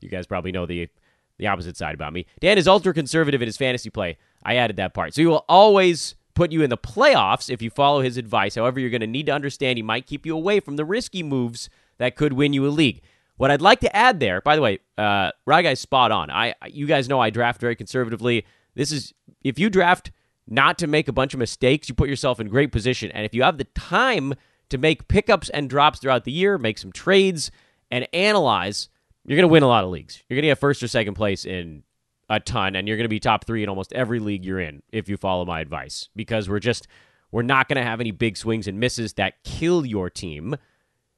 you 0.01 0.09
guys 0.09 0.25
probably 0.25 0.51
know 0.51 0.65
the 0.65 0.89
the 1.37 1.47
opposite 1.47 1.77
side 1.77 1.93
about 1.93 2.13
me. 2.13 2.25
Dan 2.39 2.57
is 2.57 2.67
ultra 2.67 2.93
conservative 2.93 3.41
in 3.41 3.47
his 3.47 3.57
fantasy 3.57 3.89
play. 3.89 4.17
I 4.43 4.55
added 4.55 4.77
that 4.77 4.93
part. 4.93 5.13
So 5.13 5.21
he 5.21 5.27
will 5.27 5.45
always 5.47 6.15
put 6.35 6.51
you 6.51 6.61
in 6.61 6.69
the 6.69 6.77
playoffs 6.77 7.49
if 7.49 7.61
you 7.61 7.69
follow 7.69 8.01
his 8.01 8.17
advice. 8.17 8.55
However, 8.55 8.79
you're 8.79 8.89
going 8.89 9.01
to 9.01 9.07
need 9.07 9.25
to 9.25 9.31
understand 9.31 9.77
he 9.77 9.83
might 9.83 10.05
keep 10.05 10.25
you 10.25 10.35
away 10.35 10.59
from 10.59 10.75
the 10.75 10.85
risky 10.85 11.23
moves 11.23 11.69
that 11.97 12.15
could 12.15 12.33
win 12.33 12.53
you 12.53 12.67
a 12.67 12.69
league. 12.69 13.01
What 13.37 13.51
I'd 13.51 13.61
like 13.61 13.79
to 13.81 13.95
add 13.95 14.19
there, 14.19 14.41
by 14.41 14.55
the 14.55 14.61
way, 14.61 14.79
uh, 14.97 15.31
Rye 15.45 15.61
guy's 15.61 15.79
spot 15.79 16.11
on. 16.11 16.29
I, 16.29 16.53
you 16.67 16.85
guys 16.85 17.09
know 17.09 17.19
I 17.19 17.29
draft 17.29 17.59
very 17.59 17.75
conservatively. 17.75 18.45
This 18.75 18.91
is 18.91 19.13
if 19.43 19.57
you 19.59 19.69
draft 19.69 20.11
not 20.47 20.77
to 20.77 20.87
make 20.87 21.07
a 21.07 21.13
bunch 21.13 21.33
of 21.33 21.39
mistakes, 21.39 21.89
you 21.89 21.95
put 21.95 22.09
yourself 22.09 22.39
in 22.39 22.47
great 22.47 22.71
position. 22.71 23.11
And 23.11 23.25
if 23.25 23.33
you 23.33 23.43
have 23.43 23.57
the 23.57 23.65
time 23.65 24.35
to 24.69 24.77
make 24.77 25.07
pickups 25.07 25.49
and 25.49 25.69
drops 25.69 25.99
throughout 25.99 26.23
the 26.23 26.31
year, 26.31 26.57
make 26.57 26.77
some 26.77 26.91
trades, 26.91 27.51
and 27.91 28.07
analyze, 28.13 28.89
you're 29.25 29.37
going 29.37 29.47
to 29.47 29.51
win 29.51 29.63
a 29.63 29.67
lot 29.67 29.83
of 29.83 29.89
leagues. 29.89 30.23
You're 30.29 30.35
going 30.35 30.43
to 30.43 30.49
get 30.49 30.59
first 30.59 30.83
or 30.83 30.87
second 30.87 31.15
place 31.15 31.45
in 31.45 31.83
a 32.29 32.39
ton, 32.39 32.75
and 32.75 32.87
you're 32.87 32.97
going 32.97 33.05
to 33.05 33.09
be 33.09 33.19
top 33.19 33.45
three 33.45 33.63
in 33.63 33.69
almost 33.69 33.93
every 33.93 34.19
league 34.19 34.45
you're 34.45 34.59
in 34.59 34.81
if 34.91 35.07
you 35.09 35.17
follow 35.17 35.45
my 35.45 35.59
advice. 35.59 36.09
Because 36.15 36.49
we're 36.49 36.59
just 36.59 36.87
we're 37.31 37.41
not 37.41 37.67
going 37.67 37.77
to 37.77 37.83
have 37.83 37.99
any 37.99 38.11
big 38.11 38.37
swings 38.37 38.67
and 38.67 38.79
misses 38.79 39.13
that 39.13 39.43
kill 39.43 39.85
your 39.85 40.09
team. 40.09 40.55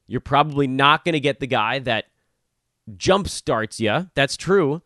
You're 0.07 0.21
probably 0.21 0.67
not 0.67 1.05
going 1.05 1.13
to 1.13 1.19
get 1.19 1.39
the 1.39 1.47
guy 1.47 1.79
that 1.79 2.05
jump 2.95 3.27
starts 3.27 3.79
you. 3.79 4.09
That's 4.15 4.37
true. 4.37 4.81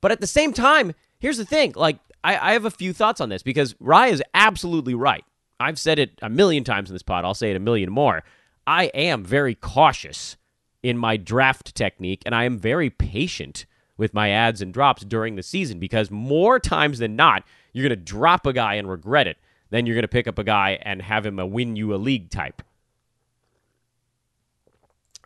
But 0.00 0.12
at 0.12 0.20
the 0.20 0.26
same 0.26 0.52
time, 0.52 0.94
here's 1.18 1.38
the 1.38 1.44
thing. 1.44 1.72
Like, 1.76 1.98
I, 2.22 2.50
I 2.50 2.52
have 2.52 2.64
a 2.64 2.70
few 2.70 2.92
thoughts 2.92 3.20
on 3.20 3.28
this 3.28 3.42
because 3.42 3.74
Rye 3.80 4.08
is 4.08 4.22
absolutely 4.34 4.94
right. 4.94 5.24
I've 5.60 5.78
said 5.78 5.98
it 5.98 6.12
a 6.22 6.28
million 6.28 6.64
times 6.64 6.90
in 6.90 6.94
this 6.94 7.02
pod. 7.02 7.24
I'll 7.24 7.34
say 7.34 7.50
it 7.50 7.56
a 7.56 7.60
million 7.60 7.90
more. 7.90 8.22
I 8.66 8.86
am 8.86 9.24
very 9.24 9.54
cautious 9.54 10.36
in 10.82 10.98
my 10.98 11.16
draft 11.16 11.74
technique, 11.74 12.22
and 12.26 12.34
I 12.34 12.44
am 12.44 12.58
very 12.58 12.90
patient 12.90 13.66
with 13.98 14.14
my 14.14 14.30
ads 14.30 14.62
and 14.62 14.72
drops 14.72 15.04
during 15.04 15.36
the 15.36 15.42
season 15.42 15.78
because 15.78 16.10
more 16.10 16.58
times 16.58 17.00
than 17.00 17.16
not, 17.16 17.44
you're 17.72 17.86
going 17.86 17.98
to 17.98 18.04
drop 18.04 18.46
a 18.46 18.52
guy 18.54 18.74
and 18.74 18.88
regret 18.88 19.26
it. 19.26 19.36
Then 19.68 19.84
you're 19.84 19.96
going 19.96 20.02
to 20.02 20.08
pick 20.08 20.26
up 20.26 20.38
a 20.38 20.44
guy 20.44 20.78
and 20.80 21.02
have 21.02 21.26
him 21.26 21.38
a 21.38 21.44
win 21.44 21.76
you 21.76 21.94
a 21.94 21.96
league 21.96 22.30
type. 22.30 22.62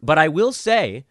But 0.03 0.19
I 0.19 0.27
will 0.27 0.53
say 0.53 1.05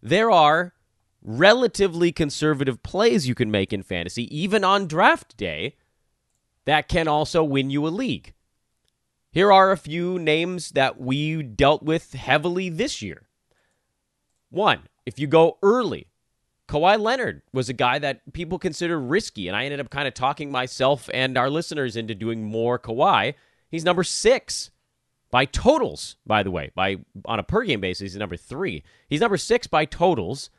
there 0.00 0.30
are 0.30 0.74
relatively 1.20 2.12
conservative 2.12 2.82
plays 2.84 3.26
you 3.26 3.34
can 3.34 3.50
make 3.50 3.72
in 3.72 3.82
fantasy, 3.82 4.34
even 4.36 4.62
on 4.62 4.86
draft 4.86 5.36
day, 5.36 5.74
that 6.64 6.88
can 6.88 7.08
also 7.08 7.42
win 7.42 7.70
you 7.70 7.86
a 7.86 7.88
league. 7.88 8.34
Here 9.32 9.52
are 9.52 9.72
a 9.72 9.76
few 9.76 10.18
names 10.18 10.70
that 10.70 11.00
we 11.00 11.42
dealt 11.42 11.82
with 11.82 12.12
heavily 12.12 12.68
this 12.68 13.02
year. 13.02 13.28
One, 14.50 14.84
if 15.04 15.18
you 15.18 15.26
go 15.26 15.58
early, 15.62 16.06
Kawhi 16.68 17.00
Leonard 17.00 17.42
was 17.52 17.68
a 17.68 17.72
guy 17.72 17.98
that 17.98 18.32
people 18.32 18.58
consider 18.58 18.98
risky, 18.98 19.46
and 19.46 19.56
I 19.56 19.64
ended 19.64 19.80
up 19.80 19.90
kind 19.90 20.08
of 20.08 20.14
talking 20.14 20.50
myself 20.50 21.08
and 21.14 21.38
our 21.38 21.48
listeners 21.48 21.96
into 21.96 22.14
doing 22.14 22.44
more 22.44 22.78
Kawhi. 22.78 23.34
He's 23.70 23.84
number 23.84 24.02
six 24.02 24.70
by 25.30 25.44
totals, 25.44 26.16
by 26.26 26.42
the 26.42 26.50
way. 26.50 26.70
By 26.74 26.96
on 27.24 27.38
a 27.38 27.44
per 27.44 27.62
game 27.62 27.80
basis, 27.80 28.12
he's 28.12 28.16
number 28.16 28.36
three. 28.36 28.82
He's 29.08 29.20
number 29.20 29.36
six 29.36 29.66
by 29.66 29.84
totals. 29.84 30.50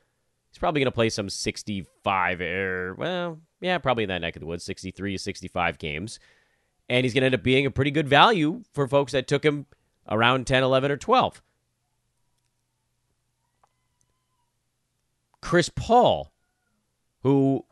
He's 0.50 0.60
probably 0.60 0.80
going 0.80 0.92
to 0.92 0.96
play 0.96 1.10
some 1.10 1.30
65 1.30 2.42
or 2.42 2.96
well, 2.98 3.40
yeah, 3.60 3.78
probably 3.78 4.04
in 4.04 4.10
that 4.10 4.22
neck 4.22 4.36
of 4.36 4.40
the 4.40 4.46
woods, 4.46 4.64
63 4.64 5.14
to 5.14 5.20
65 5.20 5.78
games. 5.78 6.20
And 6.90 7.04
he's 7.04 7.14
going 7.14 7.22
to 7.22 7.26
end 7.26 7.36
up 7.36 7.44
being 7.44 7.66
a 7.66 7.72
pretty 7.72 7.92
good 7.92 8.08
value 8.08 8.64
for 8.74 8.88
folks 8.88 9.12
that 9.12 9.28
took 9.28 9.44
him 9.44 9.66
around 10.10 10.48
10, 10.48 10.64
11, 10.64 10.90
or 10.90 10.98
12. 10.98 11.42
Chris 15.48 15.70
Paul, 15.70 16.34
who, 17.24 17.64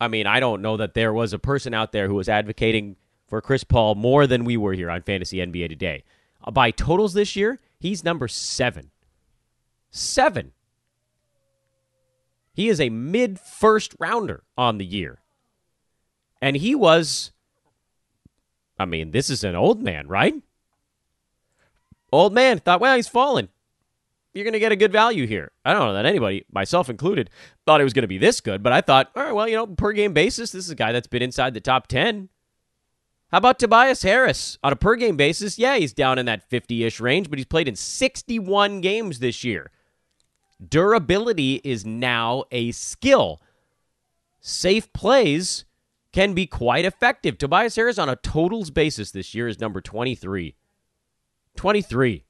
I 0.00 0.08
mean, 0.08 0.26
I 0.26 0.40
don't 0.40 0.60
know 0.60 0.76
that 0.76 0.94
there 0.94 1.12
was 1.12 1.32
a 1.32 1.38
person 1.38 1.72
out 1.72 1.92
there 1.92 2.08
who 2.08 2.16
was 2.16 2.28
advocating 2.28 2.96
for 3.28 3.40
Chris 3.40 3.62
Paul 3.62 3.94
more 3.94 4.26
than 4.26 4.44
we 4.44 4.56
were 4.56 4.72
here 4.72 4.90
on 4.90 5.02
Fantasy 5.02 5.36
NBA 5.36 5.68
today. 5.68 6.02
Uh, 6.42 6.50
by 6.50 6.72
totals 6.72 7.14
this 7.14 7.36
year, 7.36 7.60
he's 7.78 8.02
number 8.02 8.26
seven. 8.26 8.90
Seven. 9.92 10.50
He 12.54 12.68
is 12.68 12.80
a 12.80 12.90
mid 12.90 13.38
first 13.38 13.94
rounder 14.00 14.42
on 14.58 14.78
the 14.78 14.84
year. 14.84 15.20
And 16.40 16.56
he 16.56 16.74
was, 16.74 17.30
I 18.80 18.84
mean, 18.84 19.12
this 19.12 19.30
is 19.30 19.44
an 19.44 19.54
old 19.54 19.80
man, 19.80 20.08
right? 20.08 20.34
Old 22.10 22.32
man 22.32 22.58
thought, 22.58 22.80
well, 22.80 22.96
he's 22.96 23.06
fallen. 23.06 23.48
You're 24.34 24.44
going 24.44 24.54
to 24.54 24.58
get 24.58 24.72
a 24.72 24.76
good 24.76 24.92
value 24.92 25.26
here. 25.26 25.52
I 25.64 25.72
don't 25.72 25.86
know 25.86 25.94
that 25.94 26.06
anybody, 26.06 26.44
myself 26.50 26.88
included, 26.88 27.28
thought 27.66 27.80
it 27.80 27.84
was 27.84 27.92
going 27.92 28.02
to 28.02 28.08
be 28.08 28.18
this 28.18 28.40
good, 28.40 28.62
but 28.62 28.72
I 28.72 28.80
thought, 28.80 29.10
all 29.14 29.24
right, 29.24 29.32
well, 29.32 29.48
you 29.48 29.56
know, 29.56 29.66
per 29.66 29.92
game 29.92 30.14
basis, 30.14 30.52
this 30.52 30.64
is 30.64 30.70
a 30.70 30.74
guy 30.74 30.92
that's 30.92 31.06
been 31.06 31.22
inside 31.22 31.52
the 31.52 31.60
top 31.60 31.86
10. 31.86 32.30
How 33.30 33.38
about 33.38 33.58
Tobias 33.58 34.02
Harris? 34.02 34.58
On 34.62 34.72
a 34.72 34.76
per 34.76 34.94
game 34.96 35.16
basis, 35.16 35.58
yeah, 35.58 35.76
he's 35.76 35.92
down 35.92 36.18
in 36.18 36.26
that 36.26 36.48
50 36.48 36.84
ish 36.84 37.00
range, 37.00 37.28
but 37.30 37.38
he's 37.38 37.46
played 37.46 37.68
in 37.68 37.76
61 37.76 38.80
games 38.80 39.18
this 39.18 39.44
year. 39.44 39.70
Durability 40.66 41.60
is 41.64 41.84
now 41.84 42.44
a 42.50 42.72
skill. 42.72 43.40
Safe 44.40 44.92
plays 44.92 45.64
can 46.12 46.34
be 46.34 46.46
quite 46.46 46.84
effective. 46.84 47.38
Tobias 47.38 47.76
Harris 47.76 47.98
on 47.98 48.08
a 48.08 48.16
totals 48.16 48.70
basis 48.70 49.10
this 49.10 49.34
year 49.34 49.48
is 49.48 49.60
number 49.60 49.80
23. 49.80 50.54
23. 51.56 52.24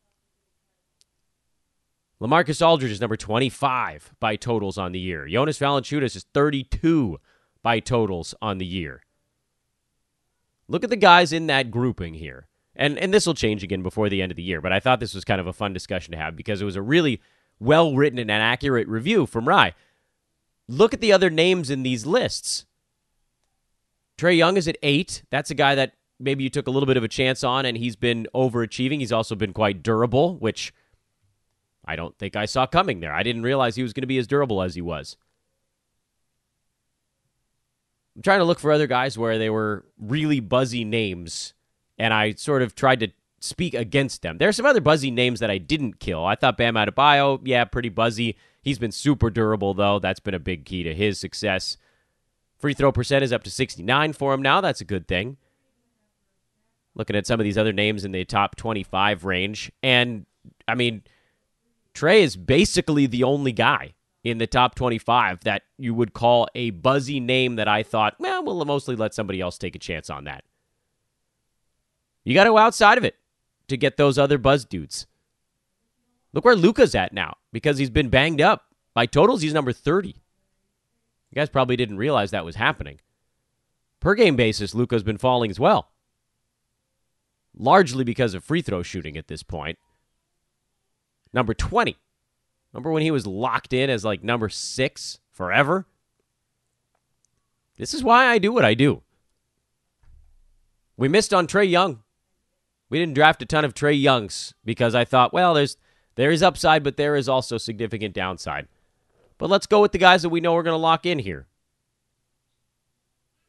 LaMarcus 2.23 2.65
Aldridge 2.65 2.93
is 2.93 3.01
number 3.01 3.17
25 3.17 4.15
by 4.21 4.37
totals 4.37 4.79
on 4.79 4.93
the 4.93 5.01
year. 5.01 5.27
Jonas 5.27 5.59
Valanciunas 5.59 6.15
is 6.15 6.25
32 6.33 7.19
by 7.65 7.81
totals 7.81 8.33
on 8.41 8.59
the 8.59 8.65
year. 8.65 9.03
Look 10.69 10.85
at 10.85 10.91
the 10.91 10.97
guys 10.97 11.33
in 11.33 11.49
that 11.49 11.73
grouping 11.73 12.15
here. 12.15 12.47
And 12.77 12.97
and 12.97 13.13
this 13.13 13.27
will 13.27 13.35
change 13.35 13.65
again 13.65 13.83
before 13.83 14.09
the 14.09 14.23
end 14.23 14.31
of 14.31 14.37
the 14.37 14.43
year, 14.43 14.61
but 14.61 14.73
I 14.73 14.79
thought 14.79 15.01
this 15.01 15.15
was 15.15 15.25
kind 15.25 15.41
of 15.41 15.49
a 15.49 15.53
fun 15.53 15.73
discussion 15.73 16.13
to 16.13 16.19
have 16.19 16.37
because 16.37 16.63
it 16.63 16.65
was 16.65 16.77
a 16.77 16.81
really 16.81 17.21
well 17.59 17.97
written 17.97 18.21
and 18.21 18.31
accurate 18.31 18.87
review 18.87 19.27
from 19.27 19.49
Rye. 19.49 19.75
Look 20.69 20.95
at 20.95 21.01
the 21.01 21.13
other 21.13 21.29
names 21.29 21.71
in 21.71 21.83
these 21.83 22.07
lists. 22.07 22.67
Trae 24.17 24.37
Young 24.37 24.57
is 24.57 24.69
at 24.69 24.79
eight. 24.85 25.25
That's 25.31 25.51
a 25.51 25.57
guy 25.57 25.75
that 25.75 25.95
maybe 26.21 26.45
you 26.45 26.51
took 26.51 26.69
a 26.69 26.71
little 26.71 26.87
bit 26.87 26.97
of 26.97 27.03
a 27.03 27.09
chance 27.09 27.43
on, 27.43 27.67
and 27.67 27.77
he's 27.77 27.97
been 27.97 28.29
overachieving. 28.33 29.01
He's 29.01 29.13
also 29.13 29.35
been 29.35 29.53
quite 29.53 29.83
durable, 29.83 30.37
which 30.37 30.73
I 31.85 31.97
don't 31.97 32.17
think 32.19 32.37
I 32.37 32.47
saw 32.47 32.67
coming 32.67 33.01
there. 33.01 33.13
I 33.13 33.23
didn't 33.23 33.43
realize 33.43 33.75
he 33.75 33.83
was 33.83 33.93
going 33.93 34.03
to 34.03 34.07
be 34.07 34.19
as 34.19 34.27
durable 34.27 34.63
as 34.63 34.75
he 34.75 34.81
was. 34.81 35.17
I'm 38.15 38.23
trying 38.23 38.41
to 38.41 38.45
look 38.45 38.59
for 38.59 38.71
other 38.71 38.87
guys 38.87 39.17
where 39.17 39.39
they 39.39 39.51
were 39.51 39.85
really 39.99 40.41
buzzy 40.41 40.85
names, 40.85 41.55
and 41.99 42.13
I 42.13 42.33
sort 42.33 42.63
of 42.63 42.75
tried 42.75 43.01
to 43.01 43.09
speak 43.41 43.75
against 43.75 44.23
them. 44.23 44.39
There 44.39 44.49
are 44.49 44.53
some 44.53 44.67
other 44.67 44.81
buzzy 44.81 45.11
names 45.11 45.41
that 45.41 45.51
I 45.51 45.59
didn't 45.59 45.99
kill. 45.99 46.25
I 46.25 46.35
thought 46.35 46.57
Bam 46.57 46.75
Adebayo, 46.75 47.41
yeah, 47.43 47.65
pretty 47.65 47.89
buzzy. 47.89 48.37
He's 48.63 48.79
been 48.79 48.93
super 48.93 49.31
durable, 49.31 49.75
though. 49.75 49.99
That's 49.99 50.21
been 50.21 50.35
a 50.35 50.39
big 50.39 50.65
key 50.65 50.83
to 50.85 50.95
his 50.95 51.19
success. 51.19 51.77
Free 52.59 52.75
throw 52.75 52.93
percent 52.93 53.25
is 53.25 53.33
up 53.33 53.43
to 53.45 53.51
69 53.51 54.13
for 54.13 54.33
him 54.33 54.43
now. 54.43 54.61
That's 54.61 54.81
a 54.81 54.85
good 54.85 55.09
thing. 55.09 55.37
Looking 56.95 57.17
at 57.17 57.27
some 57.27 57.41
of 57.41 57.45
these 57.45 57.59
other 57.59 57.73
names 57.73 58.05
in 58.05 58.13
the 58.13 58.25
top 58.25 58.55
25 58.55 59.25
range. 59.25 59.73
And, 59.83 60.27
I 60.69 60.75
mean, 60.75 61.03
Trae 61.95 62.21
is 62.21 62.37
basically 62.37 63.07
the 63.07 63.25
only 63.25 63.53
guy 63.53 63.95
in 64.25 64.39
the 64.39 64.47
top 64.47 64.75
25 64.75 65.45
that 65.45 65.63
you 65.79 65.95
would 65.95 66.13
call 66.13 66.49
a 66.55 66.71
buzzy 66.71 67.21
name 67.21 67.57
that 67.57 67.69
I 67.69 67.83
thought, 67.83 68.15
well, 68.19 68.45
we'll 68.45 68.65
mostly 68.65 68.97
let 68.97 69.15
somebody 69.15 69.41
else 69.41 69.59
take 69.59 69.75
a 69.75 69.81
chance 69.81 70.09
on 70.09 70.25
that. 70.25 70.45
You 72.25 72.35
got 72.35 72.45
to 72.45 72.51
go 72.51 72.59
outside 72.59 72.99
of 72.99 73.05
it 73.05 73.17
to 73.69 73.77
get 73.77 73.97
those 73.97 74.19
other 74.19 74.39
buzz 74.39 74.65
dudes. 74.65 75.07
Look 76.33 76.45
where 76.45 76.57
Luka's 76.57 76.95
at 76.95 77.13
now 77.13 77.37
because 77.53 77.79
he's 77.79 77.91
been 77.91 78.09
banged 78.09 78.41
up. 78.41 78.67
By 78.95 79.07
totals, 79.07 79.43
he's 79.43 79.55
number 79.55 79.73
30. 79.73 80.09
You 80.09 80.15
guys 81.35 81.49
probably 81.49 81.77
didn't 81.77 81.97
realize 81.97 82.31
that 82.31 82.45
was 82.45 82.57
happening. 82.57 83.01
Per 84.01 84.15
game 84.15 84.37
basis, 84.37 84.75
Luka's 84.75 85.03
been 85.03 85.19
falling 85.19 85.51
as 85.51 85.59
well. 85.59 85.91
Largely 87.57 88.05
because 88.05 88.35
of 88.35 88.45
free 88.45 88.63
throw 88.63 88.83
shooting 88.83 89.17
at 89.17 89.29
this 89.29 89.43
point. 89.43 89.79
Number 91.33 91.55
20. 91.55 91.97
Remember 92.73 92.91
when 92.91 93.03
he 93.03 93.11
was 93.11 93.27
locked 93.27 93.73
in 93.73 93.91
as 93.91 94.05
like 94.05 94.23
number 94.23 94.49
six 94.49 95.19
forever? 95.31 95.87
This 97.77 97.95
is 97.95 98.03
why 98.03 98.27
I 98.27 98.39
do 98.39 98.53
what 98.53 98.65
I 98.65 98.75
do. 98.75 99.03
We 100.97 101.09
missed 101.09 101.35
on 101.35 101.47
Trae 101.47 101.69
Young. 101.69 102.03
We 102.89 102.99
didn't 102.99 103.15
draft 103.15 103.43
a 103.43 103.47
ton 103.47 103.65
of 103.65 103.75
Trae 103.75 104.01
Youngs 104.01 104.55
because 104.65 104.95
I 104.95 105.05
thought, 105.05 105.33
well, 105.33 105.55
there's 105.55 105.77
there 106.15 106.31
is 106.31 106.43
upside, 106.43 106.83
but 106.83 106.97
there 106.97 107.17
is 107.17 107.29
also 107.29 107.57
significant 107.57 108.15
downside. 108.15 108.69
But 109.39 109.51
let's 109.51 109.67
go 109.67 109.81
with 109.81 109.93
the 109.93 109.99
guys 109.99 110.23
that 110.23 110.29
we 110.29 110.41
know 110.41 110.55
are 110.57 110.63
going 110.63 110.75
to 110.75 110.79
lock 110.79 111.07
in 111.07 111.19
here. 111.19 111.47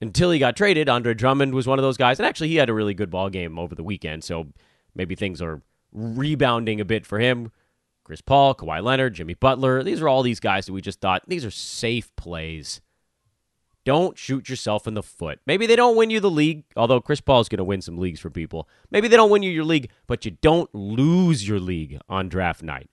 Until 0.01 0.31
he 0.31 0.39
got 0.39 0.55
traded, 0.55 0.89
Andre 0.89 1.13
Drummond 1.13 1.53
was 1.53 1.67
one 1.67 1.79
of 1.79 1.83
those 1.83 1.97
guys, 1.97 2.19
and 2.19 2.25
actually 2.25 2.49
he 2.49 2.55
had 2.55 2.69
a 2.69 2.73
really 2.73 2.93
good 2.93 3.09
ball 3.09 3.29
game 3.29 3.59
over 3.59 3.75
the 3.75 3.83
weekend, 3.83 4.23
so 4.23 4.47
maybe 4.95 5.15
things 5.15 5.41
are 5.41 5.61
rebounding 5.91 6.81
a 6.81 6.85
bit 6.85 7.05
for 7.05 7.19
him. 7.19 7.51
Chris 8.03 8.21
Paul, 8.21 8.53
Kawhi 8.53 8.83
Leonard, 8.83 9.13
Jimmy 9.13 9.33
Butler, 9.33 9.83
these 9.83 10.01
are 10.01 10.09
all 10.09 10.23
these 10.23 10.39
guys 10.39 10.65
that 10.65 10.73
we 10.73 10.81
just 10.81 10.99
thought 10.99 11.23
these 11.27 11.45
are 11.45 11.51
safe 11.51 12.13
plays. 12.15 12.81
Don't 13.85 14.17
shoot 14.17 14.47
yourself 14.47 14.87
in 14.87 14.93
the 14.93 15.03
foot. 15.03 15.39
Maybe 15.45 15.65
they 15.65 15.75
don't 15.75 15.97
win 15.97 16.09
you 16.09 16.19
the 16.19 16.31
league, 16.31 16.63
although 16.77 17.01
Chris 17.01 17.19
Paul 17.19 17.41
is 17.41 17.49
going 17.49 17.57
to 17.57 17.65
win 17.65 17.81
some 17.81 17.97
leagues 17.97 18.19
for 18.19 18.29
people. 18.29 18.69
Maybe 18.91 19.07
they 19.07 19.17
don't 19.17 19.29
win 19.29 19.43
you 19.43 19.51
your 19.51 19.65
league, 19.65 19.89
but 20.07 20.23
you 20.23 20.31
don't 20.41 20.73
lose 20.73 21.47
your 21.47 21.59
league 21.59 21.99
on 22.07 22.29
draft 22.29 22.63
night. 22.63 22.89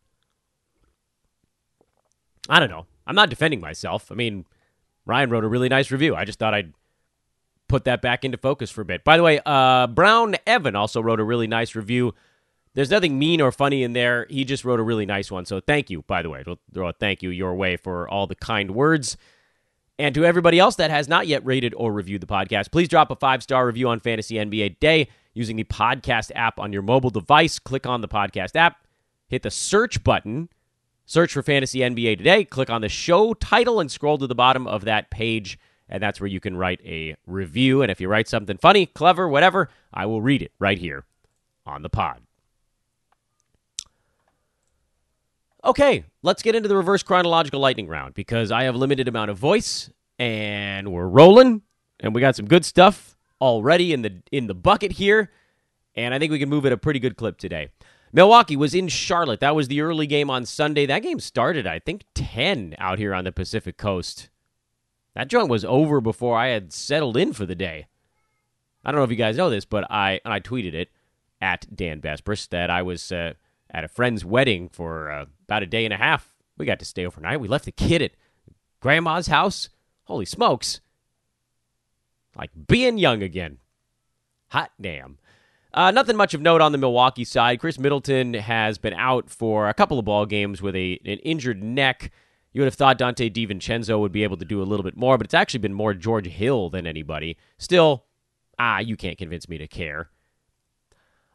I 2.48 2.58
don't 2.58 2.70
know. 2.70 2.86
I'm 3.06 3.14
not 3.14 3.30
defending 3.30 3.60
myself. 3.60 4.10
I 4.10 4.16
mean, 4.16 4.46
Ryan 5.06 5.30
wrote 5.30 5.44
a 5.44 5.48
really 5.48 5.68
nice 5.68 5.92
review. 5.92 6.16
I 6.16 6.24
just 6.24 6.40
thought 6.40 6.54
I'd 6.54 6.72
put 7.68 7.84
that 7.84 8.02
back 8.02 8.24
into 8.24 8.36
focus 8.36 8.70
for 8.70 8.80
a 8.80 8.84
bit. 8.84 9.04
By 9.04 9.16
the 9.16 9.22
way, 9.22 9.40
uh, 9.46 9.86
Brown 9.86 10.34
Evan 10.46 10.74
also 10.74 11.00
wrote 11.00 11.20
a 11.20 11.24
really 11.24 11.46
nice 11.46 11.76
review. 11.76 12.14
There's 12.74 12.90
nothing 12.90 13.18
mean 13.18 13.40
or 13.40 13.50
funny 13.50 13.82
in 13.82 13.92
there. 13.92 14.26
He 14.30 14.44
just 14.44 14.64
wrote 14.64 14.80
a 14.80 14.84
really 14.84 15.06
nice 15.06 15.30
one. 15.30 15.44
So 15.44 15.60
thank 15.60 15.90
you, 15.90 16.02
by 16.02 16.22
the 16.22 16.30
way. 16.30 16.42
We'll 16.46 16.60
throw 16.72 16.88
a 16.88 16.92
thank 16.92 17.22
you 17.22 17.30
your 17.30 17.54
way 17.54 17.76
for 17.76 18.08
all 18.08 18.26
the 18.26 18.36
kind 18.36 18.70
words. 18.72 19.16
And 19.98 20.14
to 20.14 20.24
everybody 20.24 20.58
else 20.58 20.76
that 20.76 20.90
has 20.90 21.08
not 21.08 21.26
yet 21.26 21.44
rated 21.44 21.74
or 21.76 21.92
reviewed 21.92 22.22
the 22.22 22.26
podcast, 22.26 22.70
please 22.70 22.88
drop 22.88 23.10
a 23.10 23.16
five 23.16 23.42
star 23.42 23.66
review 23.66 23.88
on 23.88 24.00
Fantasy 24.00 24.36
NBA 24.36 24.78
Day 24.80 25.08
using 25.34 25.56
the 25.56 25.64
podcast 25.64 26.30
app 26.34 26.58
on 26.58 26.72
your 26.72 26.82
mobile 26.82 27.10
device. 27.10 27.58
Click 27.58 27.86
on 27.86 28.00
the 28.00 28.08
podcast 28.08 28.56
app, 28.56 28.86
hit 29.28 29.42
the 29.42 29.50
search 29.50 30.02
button 30.04 30.48
Search 31.10 31.32
for 31.32 31.42
Fantasy 31.42 31.80
NBA 31.80 32.18
today, 32.18 32.44
click 32.44 32.70
on 32.70 32.82
the 32.82 32.88
show 32.88 33.34
title, 33.34 33.80
and 33.80 33.90
scroll 33.90 34.16
to 34.16 34.28
the 34.28 34.34
bottom 34.36 34.68
of 34.68 34.84
that 34.84 35.10
page. 35.10 35.58
And 35.88 36.00
that's 36.00 36.20
where 36.20 36.28
you 36.28 36.38
can 36.38 36.56
write 36.56 36.80
a 36.84 37.16
review. 37.26 37.82
And 37.82 37.90
if 37.90 38.00
you 38.00 38.06
write 38.06 38.28
something 38.28 38.56
funny, 38.58 38.86
clever, 38.86 39.28
whatever, 39.28 39.70
I 39.92 40.06
will 40.06 40.22
read 40.22 40.40
it 40.40 40.52
right 40.60 40.78
here 40.78 41.04
on 41.66 41.82
the 41.82 41.88
pod. 41.88 42.20
Okay, 45.62 46.04
let's 46.22 46.42
get 46.42 46.54
into 46.54 46.68
the 46.68 46.76
reverse 46.76 47.02
chronological 47.02 47.60
lightning 47.60 47.86
round 47.86 48.14
because 48.14 48.50
I 48.50 48.62
have 48.62 48.76
limited 48.76 49.08
amount 49.08 49.30
of 49.30 49.36
voice 49.36 49.90
and 50.18 50.90
we're 50.90 51.06
rolling 51.06 51.62
and 52.00 52.14
we 52.14 52.22
got 52.22 52.34
some 52.34 52.46
good 52.46 52.64
stuff 52.64 53.16
already 53.42 53.92
in 53.92 54.00
the 54.02 54.22
in 54.32 54.46
the 54.46 54.54
bucket 54.54 54.92
here 54.92 55.30
and 55.94 56.14
I 56.14 56.18
think 56.18 56.32
we 56.32 56.38
can 56.38 56.48
move 56.48 56.64
at 56.64 56.72
a 56.72 56.78
pretty 56.78 56.98
good 56.98 57.16
clip 57.16 57.36
today. 57.36 57.68
Milwaukee 58.12 58.56
was 58.56 58.74
in 58.74 58.88
Charlotte. 58.88 59.40
That 59.40 59.54
was 59.54 59.68
the 59.68 59.82
early 59.82 60.06
game 60.06 60.30
on 60.30 60.46
Sunday. 60.46 60.86
That 60.86 61.02
game 61.02 61.20
started, 61.20 61.66
I 61.66 61.78
think, 61.78 62.04
10 62.14 62.74
out 62.78 62.98
here 62.98 63.14
on 63.14 63.24
the 63.24 63.30
Pacific 63.30 63.76
Coast. 63.76 64.30
That 65.14 65.28
joint 65.28 65.48
was 65.48 65.64
over 65.64 66.00
before 66.00 66.38
I 66.38 66.48
had 66.48 66.72
settled 66.72 67.16
in 67.16 67.32
for 67.32 67.46
the 67.46 67.54
day. 67.54 67.86
I 68.84 68.90
don't 68.90 68.98
know 68.98 69.04
if 69.04 69.10
you 69.10 69.16
guys 69.16 69.36
know 69.36 69.50
this, 69.50 69.64
but 69.66 69.84
I 69.90 70.20
I 70.24 70.40
tweeted 70.40 70.72
it 70.72 70.88
at 71.40 71.66
Dan 71.74 72.00
Besbris 72.00 72.48
that 72.48 72.70
I 72.70 72.82
was 72.82 73.12
uh, 73.12 73.34
at 73.70 73.84
a 73.84 73.88
friend's 73.88 74.24
wedding 74.24 74.68
for 74.68 75.10
uh, 75.10 75.26
about 75.50 75.64
a 75.64 75.66
day 75.66 75.84
and 75.84 75.92
a 75.92 75.96
half. 75.96 76.32
We 76.56 76.64
got 76.64 76.78
to 76.78 76.84
stay 76.84 77.04
overnight. 77.04 77.40
We 77.40 77.48
left 77.48 77.64
the 77.64 77.72
kid 77.72 78.02
at 78.02 78.12
grandma's 78.78 79.26
house. 79.26 79.68
Holy 80.04 80.24
smokes. 80.24 80.80
Like 82.36 82.50
being 82.68 82.98
young 82.98 83.20
again. 83.20 83.58
Hot 84.50 84.70
damn. 84.80 85.18
Uh, 85.74 85.90
nothing 85.90 86.16
much 86.16 86.34
of 86.34 86.40
note 86.40 86.60
on 86.60 86.70
the 86.70 86.78
Milwaukee 86.78 87.24
side. 87.24 87.58
Khris 87.58 87.80
Middleton 87.80 88.34
has 88.34 88.78
been 88.78 88.94
out 88.94 89.28
for 89.28 89.68
a 89.68 89.74
couple 89.74 89.98
of 89.98 90.04
ball 90.04 90.24
games 90.24 90.62
with 90.62 90.76
a 90.76 91.00
an 91.04 91.18
injured 91.18 91.62
neck. 91.62 92.12
You 92.52 92.60
would 92.60 92.66
have 92.66 92.74
thought 92.74 92.98
Donte 92.98 93.32
DiVincenzo 93.32 93.98
would 93.98 94.12
be 94.12 94.22
able 94.22 94.36
to 94.36 94.44
do 94.44 94.62
a 94.62 94.64
little 94.64 94.84
bit 94.84 94.96
more, 94.96 95.18
but 95.18 95.24
it's 95.24 95.34
actually 95.34 95.60
been 95.60 95.74
more 95.74 95.94
George 95.94 96.26
Hill 96.28 96.70
than 96.70 96.86
anybody. 96.86 97.36
Still, 97.58 98.04
ah, 98.58 98.78
you 98.78 98.96
can't 98.96 99.18
convince 99.18 99.48
me 99.48 99.58
to 99.58 99.66
care. 99.66 100.10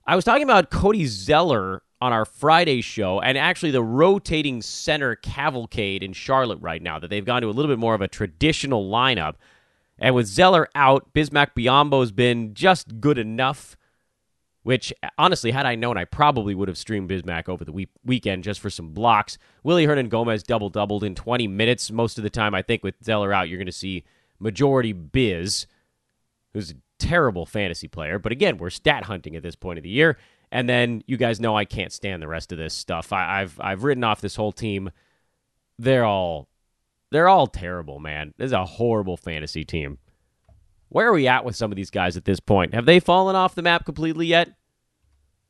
I 0.07 0.15
was 0.15 0.23
talking 0.23 0.43
about 0.43 0.69
Cody 0.69 1.05
Zeller 1.05 1.81
on 2.05 2.13
our 2.13 2.25
Friday 2.25 2.81
show, 2.81 3.19
and 3.19 3.37
actually 3.37 3.71
the 3.71 3.83
rotating 3.83 4.61
center 4.61 5.15
cavalcade 5.15 6.03
in 6.03 6.13
Charlotte 6.13 6.59
right 6.61 6.81
now, 6.81 6.99
that 6.99 7.09
they've 7.09 7.25
gone 7.25 7.41
to 7.41 7.49
a 7.49 7.51
little 7.51 7.71
bit 7.71 7.79
more 7.79 7.95
of 7.95 8.01
a 8.01 8.07
traditional 8.07 8.89
lineup. 8.89 9.35
And 9.97 10.13
with 10.13 10.27
Zeller 10.27 10.67
out, 10.75 11.13
Bismack 11.13 11.49
Biyombo's 11.57 12.11
been 12.11 12.53
just 12.53 12.99
good 12.99 13.17
enough 13.17 13.75
which 14.65 14.91
honestly, 15.19 15.51
had 15.51 15.67
I 15.67 15.75
known, 15.75 15.95
I 15.95 16.05
probably 16.05 16.55
would 16.55 16.69
have 16.69 16.77
streamed 16.77 17.07
Bismack 17.07 17.47
over 17.47 17.63
the 17.63 17.71
week- 17.71 17.91
weekend 18.03 18.43
just 18.43 18.59
for 18.59 18.71
some 18.71 18.93
blocks. 18.93 19.37
Willy 19.61 19.85
Hernangomez 19.85 20.43
double 20.43 20.71
doubled 20.71 21.03
in 21.03 21.13
20 21.13 21.47
minutes. 21.47 21.91
Most 21.91 22.17
of 22.17 22.23
the 22.23 22.31
time, 22.31 22.55
I 22.55 22.63
think 22.63 22.83
with 22.83 22.95
Zeller 23.03 23.31
out, 23.31 23.47
you're 23.47 23.59
going 23.59 23.67
to 23.67 23.71
see 23.71 24.03
majority 24.39 24.91
Biz, 24.91 25.67
who's 26.53 26.71
a 26.71 26.75
terrible 26.97 27.45
fantasy 27.45 27.87
player. 27.87 28.17
But 28.17 28.31
again, 28.31 28.57
we're 28.57 28.71
stat 28.71 29.03
hunting 29.03 29.35
at 29.35 29.43
this 29.43 29.55
point 29.55 29.77
of 29.77 29.83
the 29.83 29.89
year. 29.89 30.17
And 30.51 30.69
then 30.69 31.03
you 31.07 31.17
guys 31.17 31.39
know 31.39 31.55
I 31.55 31.65
can't 31.65 31.91
stand 31.91 32.21
the 32.21 32.27
rest 32.27 32.51
of 32.51 32.57
this 32.57 32.73
stuff. 32.73 33.11
I, 33.11 33.41
I've 33.41 33.59
I've 33.59 33.83
written 33.83 34.03
off 34.03 34.21
this 34.21 34.35
whole 34.35 34.51
team. 34.51 34.91
They're 35.77 36.05
all 36.05 36.47
they're 37.11 37.29
all 37.29 37.47
terrible, 37.47 37.99
man. 37.99 38.33
This 38.37 38.47
is 38.47 38.51
a 38.53 38.65
horrible 38.65 39.17
fantasy 39.17 39.63
team. 39.63 39.97
Where 40.89 41.09
are 41.09 41.13
we 41.13 41.27
at 41.27 41.45
with 41.45 41.55
some 41.55 41.71
of 41.71 41.75
these 41.75 41.89
guys 41.89 42.15
at 42.15 42.25
this 42.25 42.39
point? 42.39 42.73
Have 42.73 42.85
they 42.85 42.99
fallen 42.99 43.35
off 43.35 43.55
the 43.55 43.61
map 43.61 43.85
completely 43.85 44.27
yet? 44.27 44.49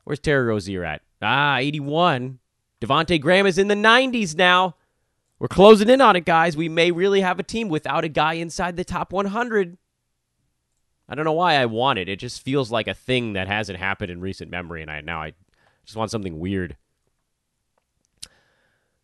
Where's 0.04 0.20
Terry 0.20 0.46
Rozier 0.46 0.84
at? 0.84 1.02
Ah, 1.22 1.58
81. 1.58 2.40
Devonte 2.82 3.20
Graham 3.20 3.46
is 3.46 3.58
in 3.58 3.68
the 3.68 3.76
90s 3.76 4.36
now. 4.36 4.76
We're 5.40 5.48
closing 5.48 5.90
in 5.90 6.02
on 6.02 6.16
it, 6.16 6.26
guys. 6.26 6.56
We 6.56 6.70
may 6.70 6.92
really 6.92 7.22
have 7.22 7.40
a 7.40 7.44
team 7.44 7.68
without 7.68 8.04
a 8.04 8.10
guy 8.10 8.34
inside 8.34 8.78
the 8.78 8.86
top 8.86 9.12
100. 9.12 9.78
I 11.08 11.16
don't 11.16 11.26
know 11.26 11.34
why 11.34 11.56
I 11.56 11.66
want 11.66 12.00
it. 12.00 12.10
It 12.10 12.20
just 12.20 12.42
feels 12.42 12.72
like 12.72 12.88
a 12.88 12.94
thing 12.94 13.34
that 13.34 13.48
hasn't 13.48 13.80
happened 13.80 14.12
in 14.12 14.22
recent 14.22 14.50
memory, 14.50 14.82
and 14.82 14.90
I 14.90 15.02
now 15.02 15.22
I 15.22 15.34
just 15.86 15.98
want 15.98 16.12
something 16.12 16.40
weird. 16.40 16.78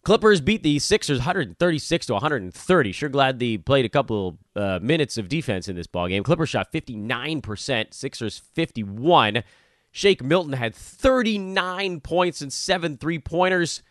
Clippers 0.03 0.41
beat 0.41 0.63
the 0.63 0.79
Sixers 0.79 1.19
136 1.19 2.07
to 2.07 2.13
130. 2.13 2.91
Sure 2.91 3.09
glad 3.09 3.37
they 3.37 3.57
played 3.57 3.85
a 3.85 3.89
couple 3.89 4.39
uh, 4.55 4.79
minutes 4.81 5.19
of 5.19 5.29
defense 5.29 5.67
in 5.67 5.75
this 5.75 5.85
ball 5.85 6.07
game. 6.07 6.23
Clippers 6.23 6.49
shot 6.49 6.71
59%, 6.71 7.93
Sixers 7.93 8.39
51. 8.39 9.43
Shake 9.91 10.23
Milton 10.23 10.53
had 10.53 10.73
39 10.73 11.99
points 11.99 12.41
and 12.41 12.51
seven 12.51 12.97
three 12.97 13.19
pointers. 13.19 13.83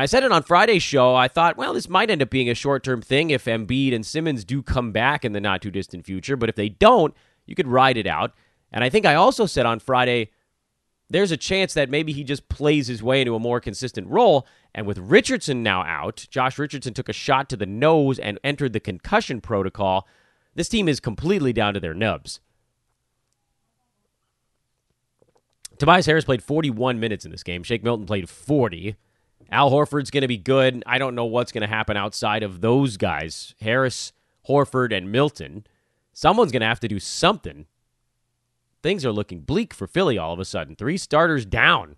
I 0.00 0.06
said 0.06 0.24
it 0.24 0.32
on 0.32 0.42
Friday's 0.42 0.82
show. 0.82 1.14
I 1.14 1.28
thought, 1.28 1.56
well, 1.56 1.74
this 1.74 1.88
might 1.88 2.10
end 2.10 2.20
up 2.20 2.30
being 2.30 2.50
a 2.50 2.54
short 2.54 2.82
term 2.82 3.00
thing 3.00 3.30
if 3.30 3.44
Embiid 3.44 3.94
and 3.94 4.04
Simmons 4.04 4.44
do 4.44 4.60
come 4.62 4.90
back 4.90 5.24
in 5.24 5.32
the 5.32 5.40
not 5.40 5.62
too 5.62 5.70
distant 5.70 6.04
future. 6.04 6.36
But 6.36 6.48
if 6.48 6.56
they 6.56 6.68
don't, 6.68 7.14
you 7.46 7.54
could 7.54 7.68
ride 7.68 7.96
it 7.96 8.06
out. 8.06 8.32
And 8.72 8.82
I 8.82 8.90
think 8.90 9.06
I 9.06 9.14
also 9.14 9.46
said 9.46 9.66
on 9.66 9.78
Friday, 9.78 10.30
there's 11.08 11.30
a 11.30 11.36
chance 11.36 11.74
that 11.74 11.90
maybe 11.90 12.12
he 12.12 12.24
just 12.24 12.48
plays 12.48 12.88
his 12.88 13.04
way 13.04 13.20
into 13.20 13.36
a 13.36 13.38
more 13.38 13.60
consistent 13.60 14.08
role. 14.08 14.48
And 14.74 14.84
with 14.84 14.98
Richardson 14.98 15.62
now 15.62 15.82
out, 15.84 16.26
Josh 16.28 16.58
Richardson 16.58 16.92
took 16.92 17.08
a 17.08 17.12
shot 17.12 17.48
to 17.50 17.56
the 17.56 17.66
nose 17.66 18.18
and 18.18 18.40
entered 18.42 18.72
the 18.72 18.80
concussion 18.80 19.40
protocol. 19.40 20.08
This 20.56 20.68
team 20.68 20.88
is 20.88 20.98
completely 20.98 21.52
down 21.52 21.74
to 21.74 21.80
their 21.80 21.94
nubs. 21.94 22.40
Tobias 25.78 26.06
Harris 26.06 26.24
played 26.24 26.42
41 26.42 26.98
minutes 26.98 27.24
in 27.24 27.30
this 27.30 27.42
game. 27.44 27.62
Shake 27.62 27.84
Milton 27.84 28.06
played 28.06 28.28
40. 28.28 28.96
Al 29.50 29.70
Horford's 29.70 30.10
going 30.10 30.22
to 30.22 30.28
be 30.28 30.38
good. 30.38 30.82
I 30.86 30.98
don't 30.98 31.14
know 31.14 31.24
what's 31.24 31.52
going 31.52 31.62
to 31.62 31.68
happen 31.68 31.96
outside 31.96 32.42
of 32.42 32.60
those 32.60 32.96
guys 32.96 33.54
Harris, 33.60 34.12
Horford, 34.48 34.96
and 34.96 35.10
Milton. 35.10 35.66
Someone's 36.12 36.52
going 36.52 36.60
to 36.60 36.66
have 36.66 36.80
to 36.80 36.88
do 36.88 37.00
something. 37.00 37.66
Things 38.82 39.04
are 39.04 39.12
looking 39.12 39.40
bleak 39.40 39.74
for 39.74 39.86
Philly 39.86 40.18
all 40.18 40.32
of 40.32 40.38
a 40.38 40.44
sudden. 40.44 40.76
Three 40.76 40.96
starters 40.96 41.44
down 41.44 41.96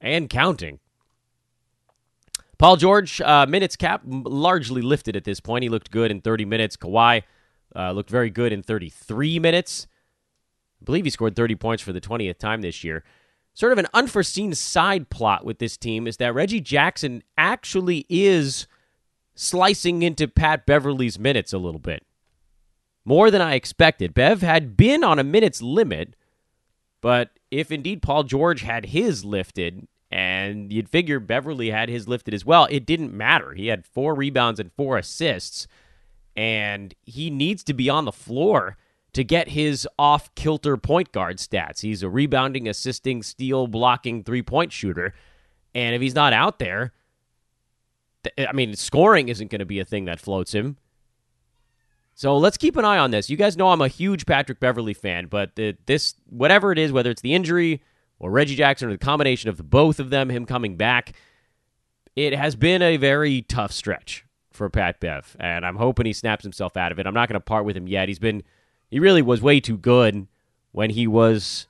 and 0.00 0.28
counting. 0.28 0.78
Paul 2.58 2.76
George, 2.76 3.20
uh, 3.20 3.46
minutes 3.46 3.74
cap 3.74 4.02
largely 4.04 4.82
lifted 4.82 5.16
at 5.16 5.24
this 5.24 5.40
point. 5.40 5.64
He 5.64 5.68
looked 5.68 5.90
good 5.90 6.10
in 6.10 6.20
30 6.20 6.44
minutes. 6.44 6.76
Kawhi 6.76 7.22
uh, 7.74 7.92
looked 7.92 8.10
very 8.10 8.30
good 8.30 8.52
in 8.52 8.62
33 8.62 9.38
minutes. 9.38 9.86
I 10.80 10.84
believe 10.84 11.04
he 11.04 11.10
scored 11.10 11.34
30 11.34 11.56
points 11.56 11.82
for 11.82 11.92
the 11.92 12.00
20th 12.00 12.38
time 12.38 12.60
this 12.60 12.84
year. 12.84 13.02
Sort 13.54 13.72
of 13.72 13.78
an 13.78 13.86
unforeseen 13.94 14.52
side 14.54 15.10
plot 15.10 15.44
with 15.44 15.58
this 15.58 15.76
team 15.76 16.08
is 16.08 16.16
that 16.16 16.34
Reggie 16.34 16.60
Jackson 16.60 17.22
actually 17.38 18.04
is 18.08 18.66
slicing 19.36 20.02
into 20.02 20.26
Pat 20.26 20.66
Beverley's 20.66 21.18
minutes 21.18 21.52
a 21.52 21.58
little 21.58 21.80
bit. 21.80 22.04
More 23.04 23.30
than 23.30 23.40
I 23.40 23.54
expected. 23.54 24.12
Bev 24.12 24.42
had 24.42 24.76
been 24.76 25.04
on 25.04 25.18
a 25.18 25.24
minutes 25.24 25.62
limit, 25.62 26.16
but 27.00 27.38
if 27.50 27.70
indeed 27.70 28.02
Paul 28.02 28.24
George 28.24 28.62
had 28.62 28.86
his 28.86 29.24
lifted, 29.24 29.86
and 30.10 30.72
you'd 30.72 30.88
figure 30.88 31.20
Beverley 31.20 31.70
had 31.70 31.88
his 31.88 32.08
lifted 32.08 32.34
as 32.34 32.44
well, 32.44 32.66
it 32.70 32.86
didn't 32.86 33.12
matter. 33.12 33.52
He 33.52 33.68
had 33.68 33.84
four 33.84 34.14
rebounds 34.14 34.58
and 34.58 34.72
four 34.72 34.96
assists, 34.98 35.68
and 36.34 36.94
he 37.02 37.30
needs 37.30 37.62
to 37.64 37.74
be 37.74 37.88
on 37.88 38.04
the 38.04 38.12
floor 38.12 38.76
to 39.14 39.24
get 39.24 39.48
his 39.48 39.88
off 39.98 40.34
kilter 40.34 40.76
point 40.76 41.12
guard 41.12 41.38
stats. 41.38 41.80
He's 41.80 42.02
a 42.02 42.08
rebounding, 42.08 42.68
assisting, 42.68 43.22
steal, 43.22 43.66
blocking 43.66 44.22
three 44.22 44.42
point 44.42 44.72
shooter. 44.72 45.14
And 45.74 45.94
if 45.94 46.02
he's 46.02 46.14
not 46.14 46.32
out 46.32 46.58
there, 46.58 46.92
I 48.38 48.52
mean, 48.52 48.74
scoring 48.76 49.28
isn't 49.28 49.50
going 49.50 49.60
to 49.60 49.64
be 49.64 49.80
a 49.80 49.84
thing 49.84 50.04
that 50.04 50.20
floats 50.20 50.52
him. 50.52 50.76
So 52.14 52.36
let's 52.36 52.56
keep 52.56 52.76
an 52.76 52.84
eye 52.84 52.98
on 52.98 53.10
this. 53.10 53.28
You 53.28 53.36
guys 53.36 53.56
know 53.56 53.70
I'm 53.70 53.80
a 53.80 53.88
huge 53.88 54.24
Patrick 54.24 54.60
Beverley 54.60 54.94
fan, 54.94 55.26
but 55.26 55.56
the, 55.56 55.76
this, 55.86 56.14
whatever 56.28 56.70
it 56.70 56.78
is, 56.78 56.92
whether 56.92 57.10
it's 57.10 57.22
the 57.22 57.34
injury 57.34 57.82
or 58.20 58.30
Reggie 58.30 58.54
Jackson 58.54 58.88
or 58.88 58.92
the 58.92 58.98
combination 58.98 59.50
of 59.50 59.56
the 59.56 59.64
both 59.64 59.98
of 59.98 60.10
them, 60.10 60.30
him 60.30 60.46
coming 60.46 60.76
back, 60.76 61.12
it 62.14 62.32
has 62.32 62.54
been 62.54 62.82
a 62.82 62.96
very 62.96 63.42
tough 63.42 63.72
stretch 63.72 64.24
for 64.52 64.70
Pat 64.70 65.00
Bev. 65.00 65.36
And 65.40 65.66
I'm 65.66 65.76
hoping 65.76 66.06
he 66.06 66.12
snaps 66.12 66.44
himself 66.44 66.76
out 66.76 66.92
of 66.92 67.00
it. 67.00 67.06
I'm 67.06 67.14
not 67.14 67.28
going 67.28 67.34
to 67.34 67.44
part 67.44 67.64
with 67.64 67.76
him 67.76 67.88
yet. 67.88 68.08
He's 68.08 68.20
been 68.20 68.44
he 68.94 69.00
really 69.00 69.22
was 69.22 69.42
way 69.42 69.58
too 69.58 69.76
good 69.76 70.28
when 70.70 70.88
he 70.88 71.08
was 71.08 71.66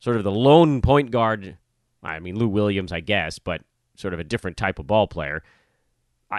sort 0.00 0.18
of 0.18 0.22
the 0.22 0.30
lone 0.30 0.82
point 0.82 1.10
guard. 1.10 1.56
I 2.02 2.18
mean, 2.18 2.36
Lou 2.36 2.46
Williams, 2.46 2.92
I 2.92 3.00
guess, 3.00 3.38
but 3.38 3.62
sort 3.96 4.12
of 4.12 4.20
a 4.20 4.24
different 4.24 4.58
type 4.58 4.78
of 4.78 4.86
ball 4.86 5.06
player. 5.06 5.42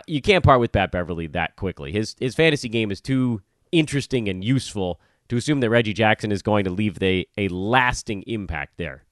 You 0.05 0.21
can't 0.21 0.43
part 0.43 0.59
with 0.59 0.71
Pat 0.71 0.91
Beverley 0.91 1.25
that 1.25 1.55
quickly. 1.55 1.91
His 1.91 2.15
his 2.19 2.35
fantasy 2.35 2.69
game 2.69 2.91
is 2.91 3.01
too 3.01 3.41
interesting 3.71 4.29
and 4.29 4.43
useful 4.43 5.01
to 5.29 5.35
assume 5.35 5.61
that 5.61 5.71
Reggie 5.71 5.93
Jackson 5.93 6.31
is 6.31 6.43
going 6.43 6.63
to 6.65 6.69
leave 6.69 6.99
the, 6.99 7.27
a 7.35 7.47
lasting 7.47 8.21
impact 8.27 8.77
there. 8.77 9.05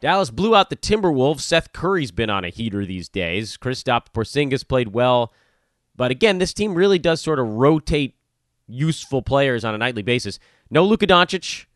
Dallas 0.00 0.28
blew 0.28 0.54
out 0.54 0.68
the 0.68 0.76
Timberwolves. 0.76 1.40
Seth 1.40 1.72
Curry's 1.72 2.12
been 2.12 2.28
on 2.28 2.44
a 2.44 2.50
heater 2.50 2.84
these 2.84 3.08
days. 3.08 3.56
Kristaps 3.56 4.12
Porzingis 4.12 4.68
played 4.68 4.88
well, 4.88 5.32
but 5.96 6.10
again, 6.10 6.36
this 6.36 6.52
team 6.52 6.74
really 6.74 6.98
does 6.98 7.22
sort 7.22 7.38
of 7.38 7.46
rotate 7.46 8.16
useful 8.66 9.22
players 9.22 9.64
on 9.64 9.74
a 9.74 9.78
nightly 9.78 10.02
basis. 10.02 10.38
No 10.70 10.84
Luka 10.84 11.06
Doncic 11.06 11.66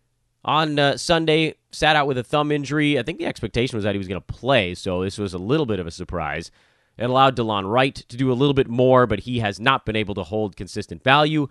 on 0.45 0.79
uh, 0.79 0.97
Sunday, 0.97 1.55
sat 1.73 1.97
out 1.97 2.07
with 2.07 2.17
a 2.17 2.25
thumb 2.25 2.51
injury. 2.51 2.99
I 2.99 3.03
think 3.03 3.19
the 3.19 3.27
expectation 3.27 3.77
was 3.77 3.85
that 3.85 3.95
he 3.95 3.99
was 3.99 4.09
going 4.09 4.21
to 4.21 4.33
play, 4.33 4.75
so 4.75 5.03
this 5.03 5.19
was 5.19 5.35
a 5.35 5.39
little 5.39 5.67
bit 5.67 5.81
of 5.81 5.87
a 5.87 5.91
surprise. 5.91 6.51
It 6.97 7.05
allowed 7.05 7.37
Delon 7.37 7.71
Wright 7.71 7.95
to 7.95 8.17
do 8.17 8.33
a 8.33 8.35
little 8.35 8.55
bit 8.55 8.69
more, 8.69 9.07
but 9.07 9.21
he 9.21 9.41
has 9.41 9.61
not 9.61 9.85
been 9.85 9.97
able 9.97 10.15
to 10.15 10.23
hold 10.23 10.57
consistent 10.57 11.05
value. 11.05 11.49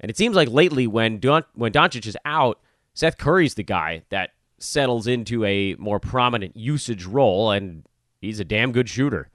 And 0.00 0.10
it 0.10 0.16
seems 0.16 0.34
like 0.34 0.48
lately, 0.48 0.86
when 0.86 1.18
Don- 1.18 1.44
when 1.54 1.72
Doncic 1.72 2.06
is 2.06 2.16
out, 2.24 2.58
Seth 2.94 3.16
Curry's 3.16 3.54
the 3.54 3.62
guy 3.62 4.02
that 4.10 4.30
settles 4.58 5.06
into 5.06 5.44
a 5.44 5.74
more 5.76 6.00
prominent 6.00 6.56
usage 6.56 7.04
role, 7.04 7.50
and 7.50 7.84
he's 8.20 8.40
a 8.40 8.44
damn 8.44 8.72
good 8.72 8.88
shooter. 8.88 9.30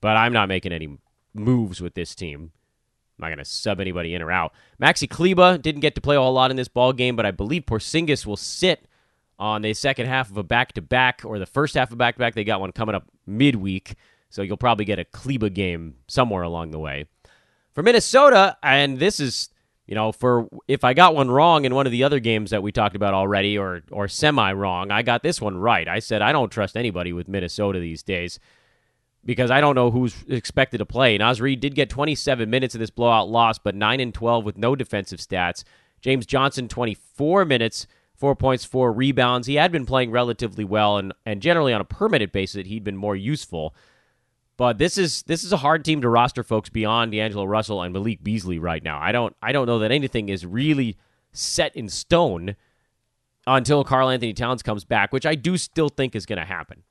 But 0.00 0.16
I'm 0.16 0.32
not 0.32 0.48
making 0.48 0.72
any 0.72 0.98
moves 1.34 1.80
with 1.80 1.94
this 1.94 2.14
team. 2.14 2.52
I'm 3.18 3.24
not 3.24 3.28
going 3.28 3.38
to 3.38 3.44
sub 3.44 3.80
anybody 3.80 4.14
in 4.14 4.22
or 4.22 4.30
out. 4.30 4.52
Maxi 4.80 5.08
Kleber 5.08 5.58
didn't 5.58 5.80
get 5.80 5.94
to 5.96 6.00
play 6.00 6.16
a 6.16 6.20
whole 6.20 6.32
lot 6.32 6.50
in 6.50 6.56
this 6.56 6.68
ball 6.68 6.92
game, 6.92 7.16
but 7.16 7.26
I 7.26 7.32
believe 7.32 7.66
Porzingis 7.66 8.24
will 8.24 8.36
sit 8.36 8.86
on 9.38 9.62
the 9.62 9.74
second 9.74 10.06
half 10.06 10.30
of 10.30 10.36
a 10.36 10.42
back 10.42 10.72
to 10.74 10.82
back 10.82 11.22
or 11.24 11.38
the 11.38 11.46
first 11.46 11.74
half 11.74 11.90
of 11.90 11.98
back 11.98 12.14
to 12.14 12.18
back. 12.20 12.34
They 12.34 12.44
got 12.44 12.60
one 12.60 12.72
coming 12.72 12.94
up 12.94 13.08
midweek, 13.26 13.94
so 14.30 14.42
you'll 14.42 14.56
probably 14.56 14.84
get 14.84 14.98
a 14.98 15.04
Kleber 15.04 15.48
game 15.48 15.96
somewhere 16.06 16.42
along 16.42 16.70
the 16.70 16.78
way. 16.78 17.06
For 17.72 17.82
Minnesota, 17.82 18.56
and 18.62 18.98
this 18.98 19.20
is 19.20 19.50
you 19.86 19.94
know, 19.94 20.12
for 20.12 20.48
if 20.68 20.84
I 20.84 20.92
got 20.92 21.14
one 21.14 21.30
wrong 21.30 21.64
in 21.64 21.74
one 21.74 21.86
of 21.86 21.92
the 21.92 22.04
other 22.04 22.20
games 22.20 22.50
that 22.50 22.62
we 22.62 22.72
talked 22.72 22.94
about 22.94 23.14
already, 23.14 23.56
or 23.56 23.82
or 23.90 24.06
semi 24.06 24.52
wrong, 24.52 24.90
I 24.90 25.02
got 25.02 25.22
this 25.22 25.40
one 25.40 25.56
right. 25.56 25.88
I 25.88 25.98
said 26.00 26.20
I 26.20 26.30
don't 26.30 26.50
trust 26.50 26.76
anybody 26.76 27.12
with 27.12 27.26
Minnesota 27.26 27.80
these 27.80 28.02
days 28.02 28.38
because 29.24 29.50
I 29.50 29.60
don't 29.60 29.74
know 29.74 29.90
who's 29.90 30.24
expected 30.28 30.78
to 30.78 30.86
play. 30.86 31.18
Naz 31.18 31.40
Reid 31.40 31.60
did 31.60 31.74
get 31.74 31.90
27 31.90 32.48
minutes 32.48 32.74
in 32.74 32.80
this 32.80 32.90
blowout 32.90 33.28
loss, 33.28 33.58
but 33.58 33.74
9 33.74 34.00
and 34.00 34.14
12 34.14 34.44
with 34.44 34.56
no 34.58 34.74
defensive 34.74 35.18
stats. 35.18 35.64
James 36.00 36.26
Johnson, 36.26 36.68
24 36.68 37.44
minutes, 37.44 37.86
four 38.14 38.34
points, 38.36 38.64
four 38.64 38.92
rebounds. 38.92 39.46
He 39.46 39.56
had 39.56 39.72
been 39.72 39.86
playing 39.86 40.10
relatively 40.10 40.64
well, 40.64 40.96
and, 40.98 41.12
and 41.26 41.42
generally 41.42 41.72
on 41.72 41.80
a 41.80 41.84
permanent 41.84 42.32
basis, 42.32 42.66
he'd 42.66 42.84
been 42.84 42.96
more 42.96 43.16
useful. 43.16 43.74
But 44.56 44.78
this 44.78 44.98
is 44.98 45.22
this 45.22 45.44
is 45.44 45.52
a 45.52 45.58
hard 45.58 45.84
team 45.84 46.00
to 46.02 46.08
roster 46.08 46.42
folks 46.42 46.68
beyond 46.68 47.12
D'Angelo 47.12 47.44
Russell 47.44 47.80
and 47.80 47.92
Malik 47.92 48.24
Beasley 48.24 48.58
right 48.58 48.82
now. 48.82 48.98
I 49.00 49.12
don't 49.12 49.34
I 49.40 49.52
don't 49.52 49.66
know 49.66 49.78
that 49.78 49.92
anything 49.92 50.28
is 50.28 50.44
really 50.44 50.96
set 51.32 51.76
in 51.76 51.88
stone 51.88 52.56
until 53.46 53.84
Karl 53.84 54.10
Anthony 54.10 54.32
Towns 54.32 54.64
comes 54.64 54.84
back, 54.84 55.12
which 55.12 55.24
I 55.24 55.36
do 55.36 55.56
still 55.56 55.88
think 55.88 56.16
is 56.16 56.26
going 56.26 56.40
to 56.40 56.44
happen. 56.44 56.82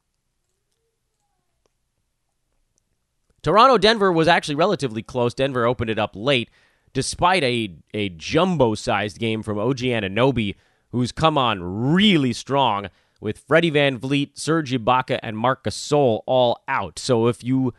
Toronto 3.41 3.77
Denver 3.77 4.11
was 4.11 4.27
actually 4.27 4.55
relatively 4.55 5.03
close. 5.03 5.33
Denver 5.33 5.65
opened 5.65 5.89
it 5.89 5.99
up 5.99 6.11
late, 6.15 6.49
despite 6.93 7.43
a, 7.43 7.75
a 7.93 8.09
jumbo 8.09 8.75
sized 8.75 9.19
game 9.19 9.43
from 9.43 9.59
OG 9.59 9.77
Anunoby, 9.77 10.55
who's 10.91 11.11
come 11.11 11.37
on 11.37 11.61
really 11.93 12.33
strong 12.33 12.89
with 13.19 13.39
Freddie 13.39 13.71
VanVleet, 13.71 14.37
Serge 14.37 14.71
Ibaka, 14.71 15.19
and 15.23 15.37
Marc 15.37 15.63
Gasol 15.63 16.21
all 16.25 16.63
out. 16.67 16.99
So 16.99 17.27
if 17.27 17.43
you 17.43 17.73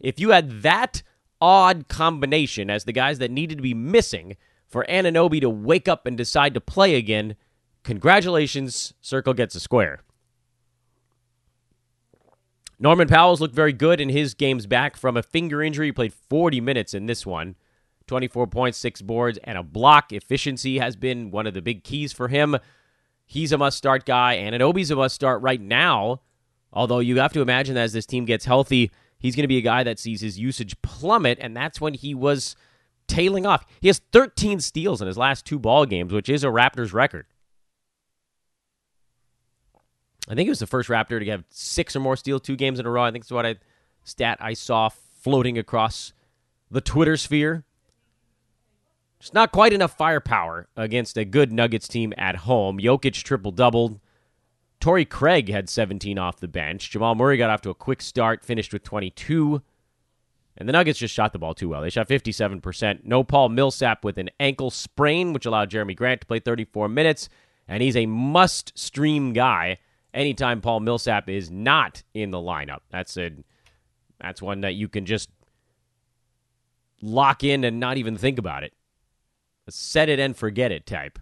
if 0.00 0.18
you 0.18 0.30
had 0.30 0.62
that 0.62 1.02
odd 1.40 1.88
combination 1.88 2.70
as 2.70 2.84
the 2.84 2.92
guys 2.92 3.18
that 3.18 3.30
needed 3.30 3.58
to 3.58 3.62
be 3.62 3.74
missing 3.74 4.36
for 4.66 4.84
Anunoby 4.88 5.40
to 5.40 5.50
wake 5.50 5.88
up 5.88 6.06
and 6.06 6.16
decide 6.16 6.54
to 6.54 6.60
play 6.60 6.94
again, 6.94 7.36
congratulations, 7.84 8.94
Circle 9.00 9.34
gets 9.34 9.54
a 9.54 9.60
square. 9.60 10.00
Norman 12.82 13.06
Powell's 13.06 13.40
looked 13.40 13.54
very 13.54 13.72
good 13.72 14.00
in 14.00 14.08
his 14.08 14.34
games 14.34 14.66
back 14.66 14.96
from 14.96 15.16
a 15.16 15.22
finger 15.22 15.62
injury. 15.62 15.86
He 15.86 15.92
played 15.92 16.12
40 16.12 16.60
minutes 16.60 16.94
in 16.94 17.06
this 17.06 17.24
one. 17.24 17.54
24.6 18.08 19.04
boards 19.04 19.38
and 19.44 19.56
a 19.56 19.62
block. 19.62 20.12
Efficiency 20.12 20.80
has 20.80 20.96
been 20.96 21.30
one 21.30 21.46
of 21.46 21.54
the 21.54 21.62
big 21.62 21.84
keys 21.84 22.12
for 22.12 22.26
him. 22.26 22.56
He's 23.24 23.52
a 23.52 23.56
must 23.56 23.78
start 23.78 24.04
guy, 24.04 24.32
and 24.32 24.52
Anunoby's 24.52 24.90
a 24.90 24.96
must 24.96 25.14
start 25.14 25.40
right 25.42 25.60
now. 25.60 26.22
Although 26.72 26.98
you 26.98 27.20
have 27.20 27.32
to 27.34 27.40
imagine 27.40 27.76
that 27.76 27.82
as 27.82 27.92
this 27.92 28.04
team 28.04 28.24
gets 28.24 28.46
healthy, 28.46 28.90
he's 29.16 29.36
going 29.36 29.44
to 29.44 29.48
be 29.48 29.58
a 29.58 29.62
guy 29.62 29.84
that 29.84 30.00
sees 30.00 30.20
his 30.20 30.40
usage 30.40 30.74
plummet, 30.82 31.38
and 31.40 31.56
that's 31.56 31.80
when 31.80 31.94
he 31.94 32.16
was 32.16 32.56
tailing 33.06 33.46
off. 33.46 33.64
He 33.80 33.86
has 33.86 34.00
13 34.10 34.58
steals 34.58 35.00
in 35.00 35.06
his 35.06 35.16
last 35.16 35.46
two 35.46 35.60
ball 35.60 35.86
games, 35.86 36.12
which 36.12 36.28
is 36.28 36.42
a 36.42 36.48
Raptors 36.48 36.92
record. 36.92 37.26
I 40.28 40.34
think 40.34 40.46
he 40.46 40.50
was 40.50 40.60
the 40.60 40.66
first 40.66 40.88
Raptor 40.88 41.18
to 41.18 41.30
have 41.30 41.44
six 41.50 41.96
or 41.96 42.00
more 42.00 42.16
steals 42.16 42.42
two 42.42 42.56
games 42.56 42.78
in 42.78 42.86
a 42.86 42.90
row. 42.90 43.02
I 43.02 43.10
think 43.10 43.24
that's 43.24 43.32
what 43.32 43.46
I 43.46 43.56
stat 44.04 44.38
I 44.40 44.54
saw 44.54 44.88
floating 44.88 45.58
across 45.58 46.12
the 46.70 46.80
Twitter 46.80 47.16
sphere. 47.16 47.64
Just 49.18 49.34
not 49.34 49.52
quite 49.52 49.72
enough 49.72 49.96
firepower 49.96 50.68
against 50.76 51.16
a 51.16 51.24
good 51.24 51.52
Nuggets 51.52 51.86
team 51.86 52.12
at 52.16 52.36
home. 52.36 52.78
Jokic 52.78 53.22
triple 53.22 53.52
doubled. 53.52 54.00
Torrey 54.80 55.04
Craig 55.04 55.48
had 55.48 55.68
17 55.68 56.18
off 56.18 56.40
the 56.40 56.48
bench. 56.48 56.90
Jamal 56.90 57.14
Murray 57.14 57.36
got 57.36 57.50
off 57.50 57.62
to 57.62 57.70
a 57.70 57.74
quick 57.74 58.02
start, 58.02 58.44
finished 58.44 58.72
with 58.72 58.82
22. 58.82 59.62
And 60.56 60.68
the 60.68 60.72
Nuggets 60.72 60.98
just 60.98 61.14
shot 61.14 61.32
the 61.32 61.38
ball 61.38 61.54
too 61.54 61.68
well. 61.68 61.82
They 61.82 61.90
shot 61.90 62.08
57%. 62.08 63.04
No 63.04 63.22
Paul 63.22 63.48
Millsap 63.48 64.04
with 64.04 64.18
an 64.18 64.30
ankle 64.40 64.70
sprain, 64.70 65.32
which 65.32 65.46
allowed 65.46 65.70
Jerami 65.70 65.94
Grant 65.94 66.22
to 66.22 66.26
play 66.26 66.40
34 66.40 66.88
minutes. 66.88 67.28
And 67.68 67.80
he's 67.80 67.96
a 67.96 68.06
must 68.06 68.76
stream 68.76 69.32
guy 69.32 69.78
anytime 70.14 70.60
Paul 70.60 70.80
Millsap 70.80 71.28
is 71.28 71.50
not 71.50 72.02
in 72.14 72.30
the 72.30 72.38
lineup. 72.38 72.80
That's 72.90 73.16
a 73.16 73.30
that's 74.20 74.40
one 74.40 74.60
that 74.60 74.74
you 74.74 74.88
can 74.88 75.04
just 75.04 75.30
lock 77.00 77.42
in 77.42 77.64
and 77.64 77.80
not 77.80 77.96
even 77.96 78.16
think 78.16 78.38
about 78.38 78.62
it. 78.62 78.72
Set 79.68 80.08
it 80.08 80.18
and 80.18 80.36
forget 80.36 80.70
it 80.70 80.86
type. 80.86 81.18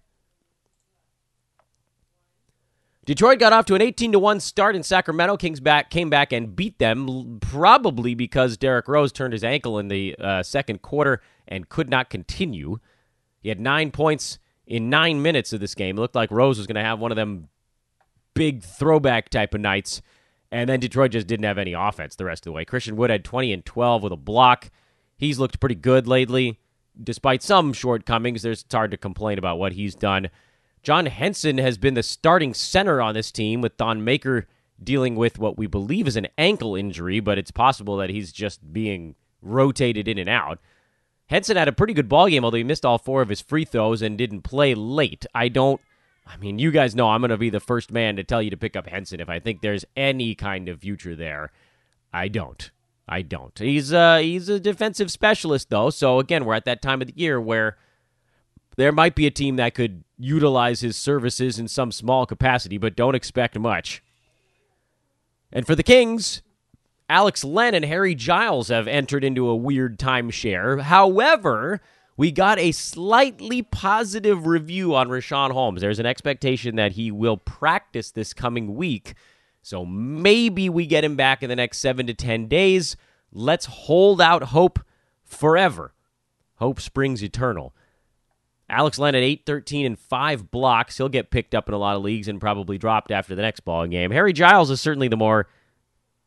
Detroit 3.06 3.38
got 3.38 3.52
off 3.52 3.64
to 3.64 3.74
an 3.74 3.82
18 3.82 4.12
to 4.12 4.18
1 4.18 4.40
start 4.40 4.76
in 4.76 4.82
Sacramento. 4.82 5.36
Kings 5.36 5.58
back 5.58 5.90
came 5.90 6.10
back 6.10 6.32
and 6.32 6.54
beat 6.54 6.78
them 6.78 7.38
probably 7.40 8.14
because 8.14 8.56
Derrick 8.56 8.86
Rose 8.86 9.10
turned 9.10 9.32
his 9.32 9.42
ankle 9.42 9.78
in 9.78 9.88
the 9.88 10.14
uh, 10.20 10.42
second 10.42 10.82
quarter 10.82 11.20
and 11.48 11.68
could 11.68 11.88
not 11.88 12.10
continue. 12.10 12.78
He 13.42 13.48
had 13.48 13.58
9 13.58 13.90
points 13.90 14.38
in 14.66 14.90
9 14.90 15.22
minutes 15.22 15.52
of 15.52 15.60
this 15.60 15.74
game. 15.74 15.96
It 15.96 16.00
looked 16.00 16.14
like 16.14 16.30
Rose 16.30 16.58
was 16.58 16.66
going 16.66 16.76
to 16.76 16.82
have 16.82 17.00
one 17.00 17.10
of 17.10 17.16
them 17.16 17.48
big 18.34 18.62
throwback 18.62 19.28
type 19.28 19.54
of 19.54 19.60
nights. 19.60 20.02
And 20.52 20.68
then 20.68 20.80
Detroit 20.80 21.12
just 21.12 21.26
didn't 21.26 21.44
have 21.44 21.58
any 21.58 21.72
offense 21.72 22.16
the 22.16 22.24
rest 22.24 22.42
of 22.42 22.50
the 22.50 22.52
way. 22.52 22.64
Christian 22.64 22.96
Wood 22.96 23.10
had 23.10 23.24
20 23.24 23.52
and 23.52 23.64
12 23.64 24.02
with 24.02 24.12
a 24.12 24.16
block. 24.16 24.70
He's 25.16 25.38
looked 25.38 25.60
pretty 25.60 25.76
good 25.76 26.08
lately. 26.08 26.58
Despite 27.00 27.42
some 27.42 27.72
shortcomings, 27.72 28.42
there's, 28.42 28.62
it's 28.62 28.74
hard 28.74 28.90
to 28.90 28.96
complain 28.96 29.38
about 29.38 29.58
what 29.58 29.72
he's 29.72 29.94
done. 29.94 30.30
John 30.82 31.06
Henson 31.06 31.58
has 31.58 31.78
been 31.78 31.94
the 31.94 32.02
starting 32.02 32.54
center 32.54 33.00
on 33.00 33.14
this 33.14 33.30
team, 33.30 33.60
with 33.60 33.74
Thon 33.74 34.02
Maker 34.02 34.46
dealing 34.82 35.14
with 35.14 35.38
what 35.38 35.58
we 35.58 35.66
believe 35.66 36.08
is 36.08 36.16
an 36.16 36.28
ankle 36.38 36.74
injury, 36.74 37.20
but 37.20 37.38
it's 37.38 37.50
possible 37.50 37.96
that 37.98 38.10
he's 38.10 38.32
just 38.32 38.72
being 38.72 39.14
rotated 39.42 40.08
in 40.08 40.18
and 40.18 40.28
out. 40.28 40.58
Henson 41.26 41.56
had 41.56 41.68
a 41.68 41.72
pretty 41.72 41.92
good 41.92 42.08
ball 42.08 42.28
game, 42.28 42.44
although 42.44 42.56
he 42.56 42.64
missed 42.64 42.84
all 42.84 42.98
four 42.98 43.22
of 43.22 43.28
his 43.28 43.40
free 43.40 43.64
throws 43.64 44.02
and 44.02 44.18
didn't 44.18 44.42
play 44.42 44.74
late. 44.74 45.26
I 45.34 45.48
don't 45.48 45.80
I 46.26 46.36
mean, 46.36 46.58
you 46.58 46.70
guys 46.70 46.94
know 46.94 47.08
I'm 47.08 47.20
going 47.20 47.30
to 47.30 47.36
be 47.36 47.50
the 47.50 47.60
first 47.60 47.90
man 47.90 48.16
to 48.16 48.24
tell 48.24 48.40
you 48.40 48.50
to 48.50 48.56
pick 48.56 48.76
up 48.76 48.86
Henson 48.86 49.20
if 49.20 49.28
I 49.28 49.40
think 49.40 49.60
there's 49.60 49.84
any 49.96 50.34
kind 50.34 50.68
of 50.68 50.80
future 50.80 51.16
there. 51.16 51.50
I 52.12 52.28
don't. 52.28 52.70
I 53.08 53.22
don't. 53.22 53.58
He's 53.58 53.92
uh 53.92 54.18
he's 54.18 54.48
a 54.48 54.60
defensive 54.60 55.10
specialist 55.10 55.68
though, 55.68 55.90
so 55.90 56.20
again, 56.20 56.44
we're 56.44 56.54
at 56.54 56.64
that 56.66 56.80
time 56.80 57.00
of 57.00 57.08
the 57.08 57.14
year 57.16 57.40
where 57.40 57.76
there 58.76 58.92
might 58.92 59.16
be 59.16 59.26
a 59.26 59.32
team 59.32 59.56
that 59.56 59.74
could 59.74 60.04
utilize 60.16 60.80
his 60.80 60.96
services 60.96 61.58
in 61.58 61.66
some 61.66 61.90
small 61.90 62.24
capacity, 62.24 62.78
but 62.78 62.94
don't 62.94 63.16
expect 63.16 63.58
much. 63.58 64.00
And 65.52 65.66
for 65.66 65.74
the 65.74 65.82
Kings, 65.82 66.42
Alex 67.08 67.42
Len 67.42 67.74
and 67.74 67.84
Harry 67.84 68.14
Giles 68.14 68.68
have 68.68 68.86
entered 68.86 69.24
into 69.24 69.48
a 69.48 69.56
weird 69.56 69.98
timeshare. 69.98 70.82
However, 70.82 71.80
we 72.20 72.30
got 72.30 72.58
a 72.58 72.70
slightly 72.70 73.62
positive 73.62 74.46
review 74.46 74.94
on 74.94 75.08
Richaun 75.08 75.52
Holmes. 75.52 75.80
There's 75.80 76.00
an 76.00 76.04
expectation 76.04 76.76
that 76.76 76.92
he 76.92 77.10
will 77.10 77.38
practice 77.38 78.10
this 78.10 78.34
coming 78.34 78.74
week. 78.74 79.14
So 79.62 79.86
maybe 79.86 80.68
we 80.68 80.84
get 80.84 81.02
him 81.02 81.16
back 81.16 81.42
in 81.42 81.48
the 81.48 81.56
next 81.56 81.78
seven 81.78 82.06
to 82.08 82.12
10 82.12 82.46
days. 82.46 82.94
Let's 83.32 83.64
hold 83.64 84.20
out 84.20 84.42
hope 84.42 84.80
forever. 85.24 85.94
Hope 86.56 86.78
springs 86.82 87.24
eternal. 87.24 87.74
Alex 88.68 88.98
Len 88.98 89.14
at 89.14 89.22
8, 89.22 89.46
13, 89.46 89.86
and 89.86 89.98
5 89.98 90.50
blocks. 90.50 90.98
He'll 90.98 91.08
get 91.08 91.30
picked 91.30 91.54
up 91.54 91.68
in 91.68 91.74
a 91.74 91.78
lot 91.78 91.96
of 91.96 92.02
leagues 92.02 92.28
and 92.28 92.38
probably 92.38 92.76
dropped 92.76 93.10
after 93.10 93.34
the 93.34 93.40
next 93.40 93.60
ball 93.60 93.86
game. 93.86 94.10
Harry 94.10 94.34
Giles 94.34 94.70
is 94.70 94.78
certainly 94.78 95.08
the 95.08 95.16
more 95.16 95.48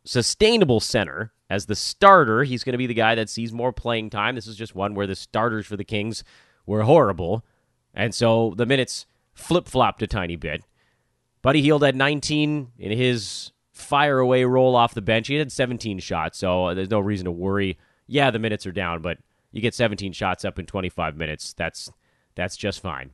sustainable 0.06 0.80
center. 0.80 1.34
As 1.54 1.68
the 1.68 1.76
starter, 1.76 2.44
he's 2.44 2.64
going 2.64 2.72
to 2.72 2.80
be 2.80 2.88
the 2.88 2.96
guy 2.96 3.14
that 3.14 3.30
sees 3.30 3.54
more 3.54 3.72
playing 3.72 4.10
time. 4.10 4.34
This 4.34 4.48
is 4.48 4.56
just 4.56 4.74
one 4.74 4.96
where 4.96 5.06
the 5.06 5.14
starters 5.14 5.68
for 5.68 5.78
the 5.78 5.84
Kings 5.84 6.24
were 6.66 6.82
horrible. 6.82 7.46
And 7.94 8.16
so 8.16 8.56
the 8.58 8.66
minutes 8.66 9.06
flip 9.36 9.68
flopped 9.68 10.02
a 10.02 10.08
tiny 10.08 10.36
bit. 10.36 10.64
Buddy 11.44 11.62
Hield 11.62 11.84
had 11.84 11.96
19 11.96 12.72
in 12.80 12.98
his 12.98 13.52
fire 13.72 14.18
away 14.18 14.46
roll 14.46 14.76
off 14.76 14.96
the 14.96 15.02
bench. 15.04 15.28
He 15.28 15.36
had 15.36 15.52
17 15.52 16.00
shots, 16.00 16.40
so 16.40 16.74
there's 16.74 16.90
no 16.90 17.00
reason 17.00 17.26
to 17.26 17.32
worry. 17.32 17.78
Yeah, 18.08 18.32
the 18.32 18.40
minutes 18.40 18.66
are 18.66 18.72
down, 18.72 19.04
but 19.04 19.20
you 19.52 19.62
get 19.62 19.76
17 19.76 20.12
shots 20.12 20.44
up 20.44 20.58
in 20.58 20.66
25 20.66 21.16
minutes. 21.16 21.54
That's 21.54 21.92
that's 22.34 22.58
just 22.58 22.82
fine. 22.82 23.12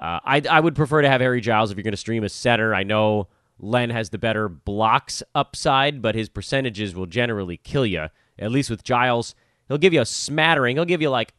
Uh, 0.00 0.20
I 0.24 0.42
I 0.48 0.60
would 0.60 0.74
prefer 0.74 1.02
to 1.02 1.10
have 1.10 1.20
Harry 1.20 1.42
Giles 1.42 1.70
if 1.70 1.76
you're 1.76 1.84
going 1.84 1.92
to 1.92 1.98
stream 1.98 2.24
a 2.24 2.30
center. 2.30 2.74
I 2.74 2.82
know 2.82 3.28
Len 3.58 3.90
has 3.90 4.10
the 4.10 4.18
better 4.18 4.48
blocks 4.48 5.22
upside, 5.34 6.02
but 6.02 6.14
his 6.14 6.28
percentages 6.28 6.94
will 6.94 7.06
generally 7.06 7.56
kill 7.56 7.86
you. 7.86 8.08
At 8.38 8.50
least 8.50 8.70
with 8.70 8.84
Giles, 8.84 9.34
he'll 9.68 9.78
give 9.78 9.92
you 9.92 10.00
a 10.00 10.06
smattering. 10.06 10.76
He'll 10.76 10.84
give 10.84 11.02
you 11.02 11.10
like 11.10 11.34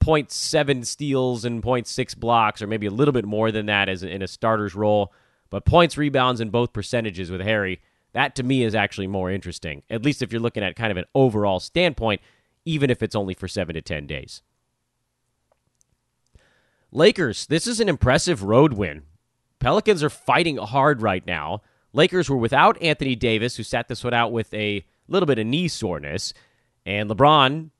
0.7 0.00 0.86
steals 0.86 1.44
and 1.44 1.62
0.6 1.62 2.16
blocks, 2.16 2.62
or 2.62 2.66
maybe 2.66 2.86
a 2.86 2.92
little 2.92 3.12
bit 3.12 3.24
more 3.24 3.50
than 3.50 3.66
that 3.66 3.88
as 3.88 4.02
in 4.02 4.22
a 4.22 4.28
starter's 4.28 4.74
role. 4.74 5.12
But 5.50 5.64
points, 5.64 5.96
rebounds, 5.96 6.40
and 6.40 6.52
both 6.52 6.72
percentages 6.72 7.30
with 7.30 7.40
Harry, 7.40 7.80
that 8.12 8.34
to 8.36 8.42
me 8.42 8.62
is 8.62 8.74
actually 8.74 9.06
more 9.06 9.30
interesting. 9.30 9.82
At 9.90 10.04
least 10.04 10.22
if 10.22 10.32
you're 10.32 10.40
looking 10.40 10.62
at 10.62 10.76
kind 10.76 10.90
of 10.90 10.96
an 10.96 11.04
overall 11.14 11.60
standpoint, 11.60 12.20
even 12.64 12.90
if 12.90 13.02
it's 13.02 13.16
only 13.16 13.34
for 13.34 13.48
seven 13.48 13.74
to 13.74 13.82
10 13.82 14.06
days. 14.06 14.42
Lakers, 16.90 17.46
this 17.46 17.66
is 17.66 17.80
an 17.80 17.88
impressive 17.88 18.42
road 18.42 18.72
win. 18.72 19.02
Pelicans 19.60 20.02
are 20.02 20.10
fighting 20.10 20.56
hard 20.56 21.02
right 21.02 21.26
now. 21.26 21.62
Lakers 21.92 22.28
were 22.28 22.36
without 22.36 22.80
Anthony 22.82 23.16
Davis, 23.16 23.56
who 23.56 23.62
sat 23.62 23.88
this 23.88 24.04
one 24.04 24.14
out 24.14 24.32
with 24.32 24.52
a 24.54 24.84
little 25.08 25.26
bit 25.26 25.38
of 25.38 25.46
knee 25.46 25.68
soreness, 25.68 26.34
and 26.84 27.10
LeBron 27.10 27.70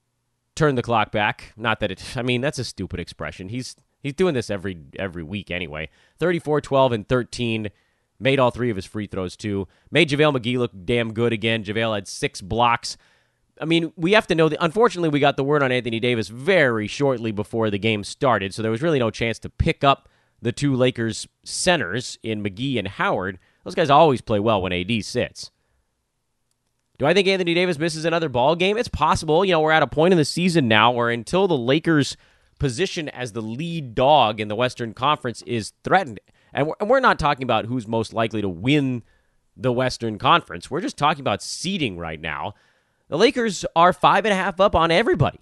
turned 0.55 0.77
the 0.77 0.83
clock 0.83 1.11
back. 1.11 1.53
Not 1.55 1.79
that 1.79 1.91
it 1.91 2.17
I 2.17 2.21
mean, 2.21 2.41
that's 2.41 2.59
a 2.59 2.63
stupid 2.63 2.99
expression. 2.99 3.49
He's 3.49 3.75
he's 4.01 4.13
doing 4.13 4.33
this 4.33 4.49
every 4.49 4.77
every 4.97 5.23
week 5.23 5.51
anyway. 5.51 5.89
34, 6.17 6.61
12 6.61 6.91
and 6.91 7.07
13. 7.07 7.69
Made 8.21 8.39
all 8.39 8.51
three 8.51 8.69
of 8.69 8.75
his 8.75 8.85
free 8.85 9.07
throws 9.07 9.37
too. 9.37 9.67
Made 9.91 10.09
JaVale 10.09 10.37
McGee 10.37 10.57
look 10.57 10.71
damn 10.83 11.13
good 11.13 11.31
again. 11.31 11.63
JaVale 11.63 11.95
had 11.95 12.07
six 12.07 12.41
blocks. 12.41 12.97
I 13.61 13.65
mean, 13.65 13.93
we 13.95 14.11
have 14.11 14.27
to 14.27 14.35
know 14.35 14.49
that 14.49 14.61
unfortunately 14.61 15.09
we 15.09 15.21
got 15.21 15.37
the 15.37 15.43
word 15.43 15.63
on 15.63 15.71
Anthony 15.71 16.01
Davis 16.01 16.27
very 16.27 16.87
shortly 16.87 17.31
before 17.31 17.69
the 17.69 17.79
game 17.79 18.03
started, 18.03 18.53
so 18.53 18.61
there 18.61 18.71
was 18.71 18.81
really 18.81 18.99
no 18.99 19.09
chance 19.09 19.39
to 19.39 19.49
pick 19.49 19.83
up 19.85 20.09
the 20.41 20.51
two 20.51 20.75
Lakers 20.75 21.27
centers 21.43 22.17
in 22.23 22.43
McGee 22.43 22.77
and 22.77 22.87
Howard. 22.87 23.39
Those 23.63 23.75
guys 23.75 23.89
always 23.89 24.21
play 24.21 24.39
well 24.39 24.61
when 24.61 24.73
AD 24.73 25.03
sits. 25.03 25.51
Do 26.97 27.05
I 27.05 27.13
think 27.13 27.27
Anthony 27.27 27.53
Davis 27.53 27.79
misses 27.79 28.03
another 28.03 28.27
ball 28.27 28.55
game? 28.55 28.77
It's 28.77 28.89
possible. 28.89 29.45
You 29.45 29.53
know, 29.53 29.61
we're 29.61 29.71
at 29.71 29.83
a 29.83 29.87
point 29.87 30.11
in 30.11 30.17
the 30.17 30.25
season 30.25 30.67
now 30.67 30.91
where 30.91 31.09
until 31.09 31.47
the 31.47 31.57
Lakers' 31.57 32.17
position 32.59 33.07
as 33.09 33.31
the 33.31 33.41
lead 33.41 33.95
dog 33.95 34.41
in 34.41 34.49
the 34.49 34.55
Western 34.55 34.93
Conference 34.93 35.41
is 35.43 35.71
threatened, 35.83 36.19
and 36.53 36.73
we're 36.85 36.99
not 36.99 37.17
talking 37.17 37.43
about 37.43 37.65
who's 37.65 37.87
most 37.87 38.13
likely 38.13 38.41
to 38.41 38.49
win 38.49 39.03
the 39.55 39.71
Western 39.71 40.17
Conference. 40.17 40.69
We're 40.69 40.81
just 40.81 40.97
talking 40.97 41.21
about 41.21 41.41
seeding 41.41 41.97
right 41.97 42.19
now. 42.19 42.53
The 43.07 43.17
Lakers 43.17 43.65
are 43.75 43.93
five 43.93 44.25
and 44.25 44.33
a 44.33 44.37
half 44.37 44.59
up 44.59 44.75
on 44.75 44.91
everybody. 44.91 45.39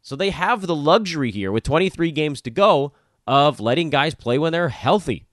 So 0.00 0.16
they 0.16 0.30
have 0.30 0.66
the 0.66 0.74
luxury 0.74 1.30
here 1.30 1.52
with 1.52 1.64
23 1.64 2.10
games 2.12 2.40
to 2.42 2.50
go 2.50 2.92
of 3.28 3.60
letting 3.60 3.90
guys 3.90 4.14
play 4.14 4.38
when 4.38 4.52
they're 4.52 4.70
healthy. 4.70 5.26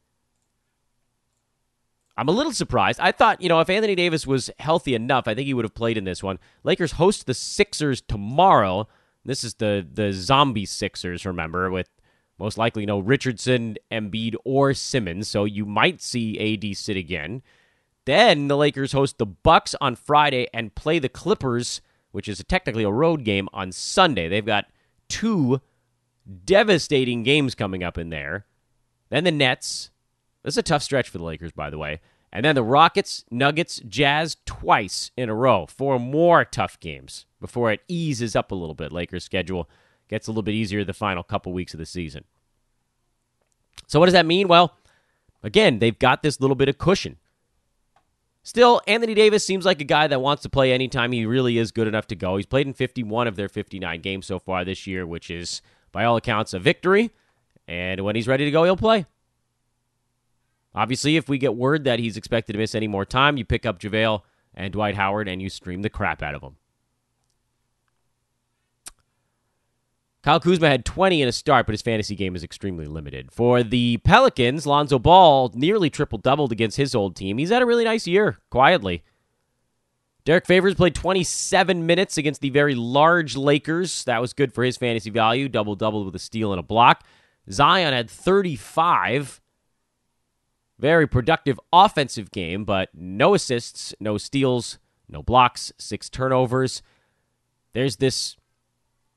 I'm 2.17 2.27
a 2.27 2.34
little 2.34 2.51
surprised. 2.51 2.99
I 2.99 3.13
thought, 3.13 3.41
you 3.41 3.47
know, 3.47 3.62
if 3.62 3.69
Anthony 3.69 3.95
Davis 3.95 4.27
was 4.27 4.49
healthy 4.60 4.95
enough, 4.95 5.29
I 5.29 5.34
think 5.34 5.47
he 5.47 5.53
would 5.53 5.63
have 5.63 5.73
played 5.73 5.97
in 5.97 6.03
this 6.03 6.21
one. 6.21 6.38
Lakers 6.63 6.93
host 6.93 7.25
the 7.25 7.34
Sixers 7.34 8.01
tomorrow. 8.01 8.89
This 9.23 9.45
is 9.45 9.55
the 9.55 9.88
the 9.89 10.12
zombie 10.12 10.65
Sixers, 10.65 11.25
remember, 11.25 11.71
with 11.71 11.89
most 12.38 12.58
likely 12.58 12.86
no 12.86 12.99
Richardson, 12.99 13.77
Embiid, 13.89 14.36
or 14.43 14.73
Simmons. 14.73 15.29
So 15.29 15.45
you 15.45 15.65
might 15.65 16.01
see 16.01 16.53
AD 16.53 16.75
sit 16.75 16.97
again. 16.97 17.41
Then 18.03 18.49
the 18.49 18.58
Lakers 18.58 18.91
host 18.91 19.17
the 19.17 19.25
Bucks 19.25 19.73
on 19.79 19.95
Friday 19.95 20.47
and 20.53 20.75
play 20.75 20.99
the 20.99 21.10
Clippers, 21.10 21.81
which 22.12 22.27
is 22.27 22.43
technically 22.47 22.84
a 22.84 22.91
road 22.91 23.23
game 23.23 23.47
on 23.53 23.71
Sunday. 23.71 24.27
They've 24.27 24.45
got 24.45 24.65
two 25.08 25.62
devastating 26.45 27.23
games 27.23 27.55
coming 27.55 27.83
up 27.83 27.97
in 27.97 28.09
there. 28.09 28.45
Then 29.09 29.23
the 29.23 29.31
Nets. 29.31 29.91
This 30.43 30.55
is 30.55 30.59
a 30.59 30.63
tough 30.63 30.83
stretch 30.83 31.09
for 31.09 31.17
the 31.17 31.23
Lakers, 31.23 31.51
by 31.51 31.69
the 31.69 31.77
way. 31.77 32.01
And 32.31 32.43
then 32.43 32.55
the 32.55 32.63
Rockets, 32.63 33.23
Nuggets, 33.31 33.81
Jazz 33.88 34.38
twice 34.45 35.11
in 35.15 35.29
a 35.29 35.33
row. 35.33 35.65
Four 35.67 35.99
more 35.99 36.43
tough 36.43 36.79
games 36.79 37.25
before 37.39 37.71
it 37.71 37.81
eases 37.88 38.35
up 38.35 38.51
a 38.51 38.55
little 38.55 38.75
bit. 38.75 38.91
Lakers' 38.91 39.23
schedule 39.23 39.69
gets 40.09 40.27
a 40.27 40.31
little 40.31 40.43
bit 40.43 40.53
easier 40.53 40.83
the 40.83 40.93
final 40.93 41.23
couple 41.23 41.53
weeks 41.53 41.73
of 41.73 41.79
the 41.79 41.85
season. 41.85 42.25
So, 43.88 43.99
what 43.99 44.07
does 44.07 44.13
that 44.13 44.25
mean? 44.25 44.47
Well, 44.47 44.75
again, 45.43 45.79
they've 45.79 45.97
got 45.97 46.23
this 46.23 46.41
little 46.41 46.55
bit 46.55 46.69
of 46.69 46.77
cushion. 46.77 47.17
Still, 48.43 48.81
Anthony 48.85 49.15
Davis 49.15 49.43
seems 49.43 49.65
like 49.65 49.81
a 49.81 49.85
guy 49.85 50.05
that 50.05 50.21
wants 50.21 50.43
to 50.43 50.49
play 50.49 50.71
anytime 50.71 51.11
he 51.11 51.25
really 51.25 51.57
is 51.57 51.71
good 51.71 51.88
enough 51.88 52.05
to 52.07 52.15
go. 52.15 52.35
He's 52.35 52.45
played 52.45 52.67
in 52.67 52.73
51 52.73 53.27
of 53.27 53.38
their 53.38 53.49
59 53.49 54.01
games 54.01 54.27
so 54.27 54.38
far 54.38 54.63
this 54.63 54.85
year, 54.85 55.07
which 55.07 55.31
is, 55.31 55.63
by 55.95 56.03
all 56.03 56.17
accounts, 56.17 56.53
a 56.53 56.60
victory. 56.60 57.10
And 57.69 58.01
when 58.01 58.17
he's 58.17 58.27
ready 58.27 58.43
to 58.43 58.51
go, 58.51 58.65
he'll 58.65 58.75
play. 58.75 59.05
Obviously, 60.75 61.15
if 61.15 61.29
we 61.29 61.38
get 61.38 61.55
word 61.55 61.86
that 61.86 61.99
he's 61.99 62.17
expected 62.17 62.51
to 62.51 62.60
miss 62.60 62.75
any 62.75 62.89
more 62.89 63.05
time, 63.05 63.38
you 63.38 63.45
pick 63.45 63.65
up 63.65 63.79
JaVale 63.79 64.21
and 64.53 64.73
Dwight 64.73 64.95
Howard 64.95 65.29
and 65.29 65.41
you 65.41 65.49
stream 65.49 65.84
the 65.84 65.89
crap 65.89 66.21
out 66.21 66.36
of 66.36 66.41
them. 66.41 66.58
Kyle 70.21 70.41
Kuzma 70.41 70.67
had 70.67 70.84
20 70.84 71.21
in 71.21 71.29
a 71.29 71.31
start, 71.31 71.65
but 71.65 71.71
his 71.71 71.81
fantasy 71.81 72.15
game 72.15 72.36
is 72.36 72.43
extremely 72.43 72.88
limited. 72.88 73.31
For 73.31 73.63
the 73.63 73.95
Pelicans, 74.03 74.67
Lonzo 74.67 74.99
Ball 74.99 75.49
nearly 75.53 75.89
triple 75.89 76.17
doubled 76.17 76.51
against 76.51 76.75
his 76.75 76.93
old 76.93 77.15
team. 77.15 77.38
He's 77.38 77.51
had 77.51 77.62
a 77.62 77.65
really 77.65 77.86
nice 77.86 78.05
year, 78.05 78.39
quietly. 78.49 79.01
Derrick 80.25 80.47
Favors 80.47 80.73
played 80.73 80.95
27 80.95 81.85
minutes 81.85 82.17
against 82.17 82.41
the 82.41 82.49
very 82.49 82.73
large 82.73 83.38
Lakers. 83.38 84.03
That 84.05 84.19
was 84.19 84.33
good 84.33 84.53
for 84.53 84.63
his 84.63 84.75
fantasy 84.75 85.11
value. 85.11 85.47
Double 85.47 85.75
doubled 85.75 86.07
with 86.07 86.15
a 86.15 86.19
steal 86.19 86.51
and 86.51 86.59
a 86.59 86.63
block. 86.63 87.05
Zion 87.51 87.93
had 87.93 88.09
35. 88.09 89.39
Very 90.79 91.07
productive 91.07 91.59
offensive 91.71 92.31
game, 92.31 92.65
but 92.65 92.89
no 92.93 93.35
assists, 93.35 93.93
no 93.99 94.17
steals, 94.17 94.79
no 95.07 95.21
blocks, 95.21 95.71
six 95.77 96.09
turnovers. 96.09 96.81
There's 97.73 97.97
this 97.97 98.35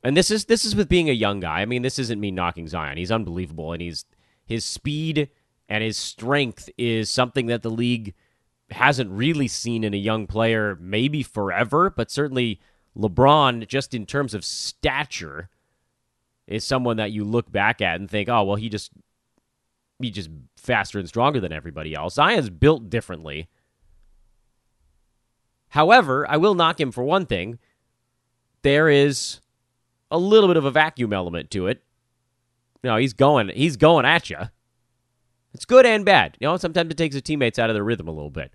and 0.04 0.16
this 0.16 0.30
is 0.30 0.44
this 0.44 0.64
is 0.64 0.76
with 0.76 0.88
being 0.88 1.08
a 1.08 1.14
young 1.14 1.40
guy. 1.40 1.60
I 1.60 1.64
mean, 1.64 1.82
this 1.82 1.98
isn't 1.98 2.20
me 2.20 2.30
knocking 2.30 2.68
Zion. 2.68 2.98
He's 2.98 3.10
unbelievable, 3.10 3.72
and 3.72 3.82
he's 3.82 4.04
his 4.44 4.64
speed 4.64 5.30
and 5.68 5.82
his 5.82 5.98
strength 5.98 6.70
is 6.78 7.10
something 7.10 7.46
that 7.46 7.62
the 7.62 7.70
league 7.70 8.14
hasn't 8.70 9.11
really 9.11 9.48
seen 9.48 9.85
in 9.85 9.94
a 9.94 9.98
young 9.98 10.26
player, 10.26 10.76
maybe 10.81 11.22
forever, 11.22 11.90
but 11.90 12.11
certainly 12.11 12.61
LeBron, 12.96 13.66
just 13.66 13.94
in 13.94 14.07
terms 14.07 14.35
of 14.35 14.44
stature, 14.44 15.48
is 16.46 16.64
someone 16.64 16.96
that 16.96 17.12
you 17.12 17.24
look 17.24 17.50
back 17.50 17.81
at 17.81 18.00
and 18.00 18.11
think, 18.11 18.28
oh 18.28 18.42
well, 18.44 18.57
he 18.57 18.68
just 18.68 18.92
he 20.00 20.11
just 20.11 20.31
faster 20.57 20.98
and 20.98 21.09
stronger 21.09 21.40
than 21.40 21.52
everybody 21.52 21.94
else. 21.94 22.14
Zion's 22.14 22.50
built 22.50 22.88
differently. 22.88 23.48
However, 25.70 26.28
I 26.28 26.37
will 26.37 26.54
knock 26.54 26.81
him 26.81 26.92
for 26.92 27.04
one 27.04 27.26
thing. 27.26 27.59
There 28.62 28.88
is 28.88 29.40
a 30.11 30.18
little 30.18 30.48
bit 30.48 30.57
of 30.57 30.64
a 30.64 30.70
vacuum 30.70 31.12
element 31.12 31.50
to 31.52 31.66
it. 31.66 31.83
You 32.83 32.90
know, 32.90 32.96
he's 32.96 33.12
going 33.12 33.50
he's 33.50 33.76
going 33.76 34.07
at 34.07 34.31
you. 34.31 34.38
It's 35.54 35.64
good 35.64 35.87
and 35.87 36.04
bad. 36.04 36.37
You 36.40 36.48
know, 36.48 36.57
sometimes 36.57 36.90
it 36.90 36.96
takes 36.96 37.14
the 37.14 37.20
teammates 37.20 37.59
out 37.59 37.70
of 37.70 37.74
their 37.74 37.85
rhythm 37.85 38.09
a 38.09 38.12
little 38.12 38.31
bit. 38.31 38.52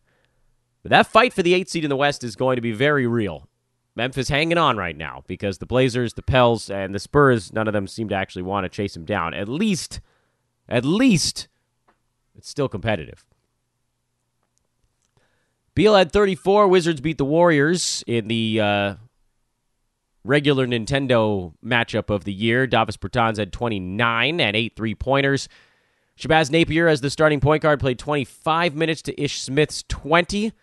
But 0.84 0.90
that 0.90 1.08
fight 1.08 1.34
for 1.34 1.42
the 1.42 1.54
eighth 1.54 1.70
seed 1.70 1.86
in 1.86 1.90
the 1.90 1.96
West 1.96 2.24
is 2.24 2.36
going 2.36 2.58
to 2.58 2.62
be 2.62 2.74
very 2.74 3.08
real. 3.08 3.48
Memphis 3.96 4.30
hanging 4.30 4.58
on 4.58 4.76
right 4.76 4.98
now 4.98 5.24
because 5.28 5.60
the 5.60 5.66
Blazers, 5.66 6.14
the 6.14 6.22
Pels, 6.22 6.70
and 6.70 6.94
the 6.94 7.00
Spurs, 7.00 7.54
none 7.54 7.68
of 7.68 7.74
them 7.74 7.88
seem 7.88 8.10
to 8.10 8.16
actually 8.16 8.42
want 8.42 8.66
to 8.66 8.70
chase 8.70 8.96
him 8.96 9.06
down. 9.06 9.34
At 9.34 9.48
least, 9.48 10.02
at 10.68 10.84
least, 10.84 11.48
it's 12.36 12.50
still 12.50 12.68
competitive. 12.68 13.24
Beal 15.76 15.96
had 15.96 16.12
34. 16.12 16.68
Wizards 16.68 17.02
beat 17.02 17.18
the 17.18 17.26
Warriors 17.26 18.04
in 18.06 18.28
the 18.28 18.60
uh, 18.60 18.96
regular 20.24 20.68
Nintendo 20.68 21.54
matchup 21.64 22.10
of 22.10 22.26
the 22.26 22.34
year. 22.34 22.68
Davis 22.68 22.98
Bertans 22.98 23.38
had 23.38 23.54
29 23.54 24.40
and 24.40 24.56
eight 24.56 24.76
three 24.76 24.96
pointers. 24.96 25.48
Shabazz 26.18 26.52
Napier, 26.52 26.88
as 26.88 27.02
the 27.02 27.10
starting 27.10 27.40
point 27.40 27.64
guard, 27.64 27.80
played 27.80 27.98
25 27.98 28.76
minutes 28.76 29.02
to 29.04 29.20
Ish 29.22 29.42
Smith's 29.42 29.84
20. 29.88 30.54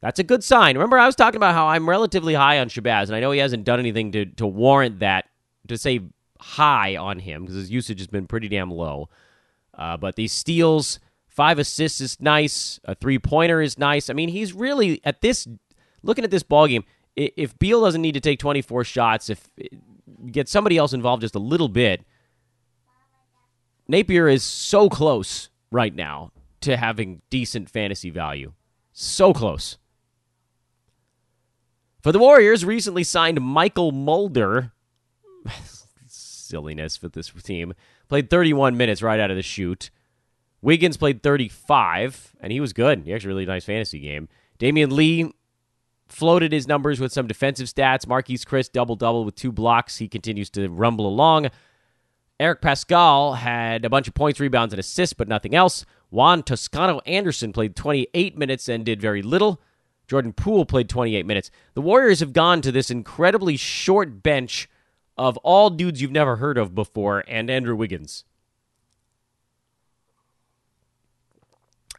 That's 0.00 0.18
a 0.18 0.24
good 0.24 0.44
sign. 0.44 0.76
Remember, 0.76 0.98
I 0.98 1.06
was 1.06 1.16
talking 1.16 1.36
about 1.36 1.54
how 1.54 1.66
I'm 1.66 1.88
relatively 1.88 2.34
high 2.34 2.58
on 2.58 2.68
Shabazz, 2.68 3.06
and 3.06 3.14
I 3.14 3.20
know 3.20 3.30
he 3.30 3.40
hasn't 3.40 3.64
done 3.64 3.78
anything 3.78 4.12
to, 4.12 4.26
to 4.26 4.46
warrant 4.46 5.00
that, 5.00 5.26
to 5.68 5.78
say 5.78 6.00
high 6.38 6.96
on 6.96 7.18
him, 7.18 7.42
because 7.42 7.56
his 7.56 7.70
usage 7.70 7.98
has 7.98 8.06
been 8.06 8.26
pretty 8.26 8.48
damn 8.48 8.70
low. 8.70 9.08
Uh, 9.74 9.96
but 9.96 10.16
these 10.16 10.32
steals, 10.32 11.00
five 11.26 11.58
assists 11.58 12.00
is 12.00 12.20
nice. 12.20 12.78
A 12.84 12.94
three 12.94 13.18
pointer 13.18 13.60
is 13.60 13.78
nice. 13.78 14.10
I 14.10 14.12
mean, 14.12 14.28
he's 14.28 14.52
really, 14.52 15.00
at 15.04 15.22
this, 15.22 15.48
looking 16.02 16.24
at 16.24 16.30
this 16.30 16.42
ball 16.42 16.66
game, 16.66 16.84
if 17.16 17.58
Beal 17.58 17.80
doesn't 17.80 18.02
need 18.02 18.12
to 18.12 18.20
take 18.20 18.38
24 18.38 18.84
shots, 18.84 19.30
if 19.30 19.48
get 20.30 20.48
somebody 20.48 20.76
else 20.76 20.92
involved 20.92 21.22
just 21.22 21.34
a 21.34 21.40
little 21.40 21.68
bit, 21.68 22.04
Napier 23.88 24.28
is 24.28 24.42
so 24.42 24.88
close 24.88 25.48
right 25.70 25.94
now 25.94 26.32
to 26.60 26.76
having 26.76 27.22
decent 27.30 27.70
fantasy 27.70 28.10
value. 28.10 28.52
So 28.92 29.32
close. 29.32 29.78
For 32.06 32.12
the 32.12 32.20
Warriors, 32.20 32.64
recently 32.64 33.02
signed 33.02 33.38
Mychal 33.38 33.92
Mulder. 33.92 34.70
Silliness 36.06 36.96
for 36.96 37.08
this 37.08 37.32
team. 37.42 37.74
Played 38.08 38.30
31 38.30 38.76
minutes 38.76 39.02
right 39.02 39.18
out 39.18 39.32
of 39.32 39.36
the 39.36 39.42
shoot. 39.42 39.90
Wiggins 40.62 40.96
played 40.96 41.24
35, 41.24 42.36
and 42.38 42.52
he 42.52 42.60
was 42.60 42.72
good. 42.72 43.02
He 43.02 43.12
actually 43.12 43.30
really 43.30 43.46
nice 43.46 43.64
fantasy 43.64 43.98
game. 43.98 44.28
Damion 44.60 44.92
Lee 44.92 45.34
floated 46.06 46.52
his 46.52 46.68
numbers 46.68 47.00
with 47.00 47.12
some 47.12 47.26
defensive 47.26 47.66
stats. 47.66 48.06
Marquese 48.06 48.46
Chriss 48.46 48.70
double 48.70 48.94
double 48.94 49.24
with 49.24 49.34
two 49.34 49.50
blocks. 49.50 49.96
He 49.96 50.06
continues 50.06 50.48
to 50.50 50.68
rumble 50.68 51.08
along. 51.08 51.48
Eric 52.38 52.62
Paschall 52.62 53.36
had 53.36 53.84
a 53.84 53.90
bunch 53.90 54.06
of 54.06 54.14
points, 54.14 54.38
rebounds, 54.38 54.72
and 54.72 54.78
assists, 54.78 55.12
but 55.12 55.26
nothing 55.26 55.56
else. 55.56 55.84
Juan 56.10 56.44
Toscano 56.44 57.00
Anderson 57.04 57.52
played 57.52 57.74
28 57.74 58.38
minutes 58.38 58.68
and 58.68 58.84
did 58.84 59.00
very 59.00 59.22
little. 59.22 59.60
Jordan 60.08 60.32
Poole 60.32 60.64
played 60.64 60.88
28 60.88 61.26
minutes. 61.26 61.50
The 61.74 61.80
Warriors 61.80 62.20
have 62.20 62.32
gone 62.32 62.60
to 62.62 62.72
this 62.72 62.90
incredibly 62.90 63.56
short 63.56 64.22
bench 64.22 64.68
of 65.18 65.36
all 65.38 65.70
dudes 65.70 66.00
you've 66.00 66.12
never 66.12 66.36
heard 66.36 66.58
of 66.58 66.74
before 66.74 67.24
and 67.26 67.50
Andrew 67.50 67.74
Wiggins. 67.74 68.24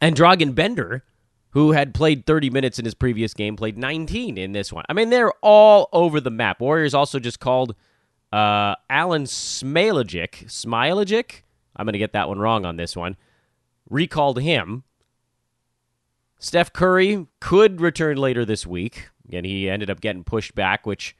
And 0.00 0.16
Dragan 0.16 0.54
Bender 0.54 1.04
who 1.50 1.72
had 1.72 1.94
played 1.94 2.26
30 2.26 2.50
minutes 2.50 2.78
in 2.78 2.84
his 2.84 2.94
previous 2.94 3.32
game, 3.34 3.56
played 3.56 3.78
19 3.78 4.36
in 4.36 4.52
this 4.52 4.72
one. 4.72 4.84
I 4.88 4.92
mean, 4.92 5.10
they're 5.10 5.32
all 5.42 5.88
over 5.92 6.20
the 6.20 6.30
map. 6.30 6.60
Warriors 6.60 6.94
also 6.94 7.18
just 7.18 7.40
called 7.40 7.74
uh, 8.32 8.76
Alen 8.90 9.26
Smailagic. 9.26 10.46
Smailagic? 10.46 11.42
I'm 11.74 11.86
going 11.86 11.94
to 11.94 11.98
get 11.98 12.12
that 12.12 12.28
one 12.28 12.38
wrong 12.38 12.64
on 12.64 12.76
this 12.76 12.96
one. 12.96 13.16
Recalled 13.88 14.40
him. 14.40 14.84
Steph 16.38 16.72
Curry 16.72 17.26
could 17.40 17.80
return 17.80 18.16
later 18.16 18.44
this 18.44 18.66
week. 18.66 19.10
and 19.30 19.44
he 19.44 19.68
ended 19.68 19.90
up 19.90 20.00
getting 20.00 20.24
pushed 20.24 20.54
back, 20.54 20.86
which 20.86 21.14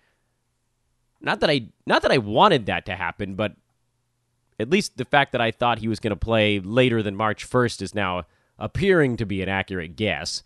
not 1.21 1.41
that 1.41 1.51
I 1.51 1.69
not 1.87 2.03
that 2.03 2.13
I 2.13 2.19
wanted 2.19 2.67
that 2.67 2.87
to 2.87 2.97
happen, 2.97 3.35
but 3.35 3.55
at 4.59 4.71
least 4.71 4.97
the 4.97 5.05
fact 5.05 5.33
that 5.33 5.41
I 5.41 5.51
thought 5.51 5.79
he 5.79 5.89
was 5.89 6.01
going 6.01 6.11
to 6.11 6.17
play 6.17 6.59
later 6.59 7.03
than 7.03 7.17
March 7.17 7.49
1st 7.49 7.83
is 7.83 7.95
now 7.95 8.25
appearing 8.59 9.17
to 9.17 9.27
be 9.27 9.43
an 9.43 9.49
accurate 9.49 9.97
guess. 9.97 10.43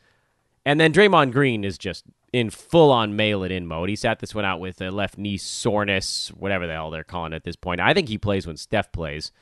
And 0.64 0.78
then 0.78 0.92
Draymond 0.92 1.32
Green 1.32 1.64
is 1.64 1.78
just 1.78 2.04
in 2.32 2.50
full 2.50 2.90
on 2.90 3.16
mail 3.16 3.42
it 3.42 3.50
in 3.50 3.66
mode. 3.66 3.88
He 3.88 3.96
sat 3.96 4.20
this 4.20 4.34
one 4.34 4.44
out 4.44 4.60
with 4.60 4.80
a 4.80 4.90
left 4.90 5.18
knee 5.18 5.36
soreness, 5.36 6.28
whatever 6.28 6.66
the 6.66 6.72
hell 6.74 6.90
they're 6.90 7.04
calling 7.04 7.32
it 7.32 7.36
at 7.36 7.44
this 7.44 7.56
point. 7.56 7.80
I 7.80 7.94
think 7.94 8.08
he 8.08 8.18
plays 8.18 8.46
when 8.46 8.56
Steph 8.56 8.92
plays. 8.92 9.32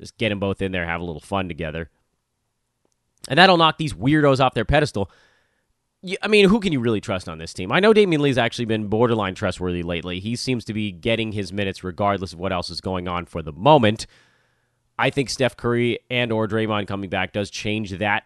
Just 0.00 0.16
get 0.18 0.28
them 0.28 0.38
both 0.38 0.62
in 0.62 0.72
there, 0.72 0.86
have 0.86 1.00
a 1.00 1.04
little 1.04 1.20
fun 1.20 1.48
together. 1.48 1.90
And 3.28 3.38
that'll 3.38 3.58
knock 3.58 3.78
these 3.78 3.92
weirdos 3.92 4.40
off 4.40 4.54
their 4.54 4.64
pedestal. 4.64 5.10
I 6.22 6.28
mean, 6.28 6.48
who 6.48 6.60
can 6.60 6.72
you 6.72 6.80
really 6.80 7.00
trust 7.00 7.28
on 7.28 7.38
this 7.38 7.52
team? 7.52 7.70
I 7.70 7.80
know 7.80 7.92
Damion 7.92 8.20
Lee's 8.20 8.38
actually 8.38 8.64
been 8.64 8.86
borderline 8.86 9.34
trustworthy 9.34 9.82
lately. 9.82 10.18
He 10.18 10.34
seems 10.34 10.64
to 10.64 10.72
be 10.72 10.90
getting 10.92 11.32
his 11.32 11.52
minutes 11.52 11.84
regardless 11.84 12.32
of 12.32 12.38
what 12.38 12.52
else 12.52 12.70
is 12.70 12.80
going 12.80 13.06
on 13.06 13.26
for 13.26 13.42
the 13.42 13.52
moment. 13.52 14.06
I 14.98 15.10
think 15.10 15.28
Steph 15.28 15.56
Curry 15.56 15.98
and 16.08 16.32
or 16.32 16.48
Draymond 16.48 16.86
coming 16.86 17.10
back 17.10 17.32
does 17.32 17.50
change 17.50 17.90
that 17.98 18.24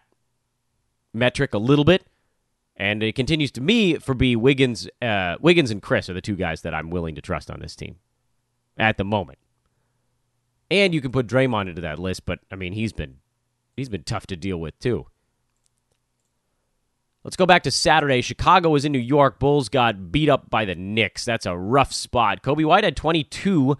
metric 1.13 1.53
a 1.53 1.59
little 1.59 1.85
bit. 1.85 2.05
And 2.75 3.03
it 3.03 3.15
continues 3.15 3.51
to 3.51 3.61
me 3.61 3.95
for 3.95 4.15
be 4.15 4.35
Wiggins, 4.35 4.87
uh, 5.01 5.35
Wiggins 5.39 5.69
and 5.69 5.81
Chriss 5.81 6.09
are 6.09 6.13
the 6.13 6.21
two 6.21 6.35
guys 6.35 6.61
that 6.61 6.73
I'm 6.73 6.89
willing 6.89 7.15
to 7.15 7.21
trust 7.21 7.51
on 7.51 7.59
this 7.59 7.75
team 7.75 7.97
at 8.77 8.97
the 8.97 9.03
moment. 9.03 9.39
And 10.71 10.93
you 10.93 11.01
can 11.01 11.11
put 11.11 11.27
Draymond 11.27 11.69
into 11.69 11.81
that 11.81 11.99
list, 11.99 12.25
but 12.25 12.39
I 12.51 12.55
mean 12.55 12.73
he's 12.73 12.93
been 12.93 13.17
he's 13.75 13.89
been 13.89 14.03
tough 14.03 14.27
to 14.27 14.35
deal 14.35 14.57
with 14.57 14.77
too. 14.79 15.07
Let's 17.23 17.37
go 17.37 17.45
back 17.45 17.63
to 17.63 17.71
Saturday. 17.71 18.21
Chicago 18.21 18.69
was 18.69 18.83
in 18.83 18.91
New 18.91 18.99
York. 18.99 19.39
Bulls 19.39 19.69
got 19.69 20.11
beat 20.11 20.27
up 20.27 20.49
by 20.49 20.65
the 20.65 20.75
Knicks. 20.75 21.23
That's 21.23 21.45
a 21.45 21.57
rough 21.57 21.93
spot. 21.93 22.43
Coby 22.43 22.65
White 22.65 22.83
had 22.83 22.97
22. 22.97 23.77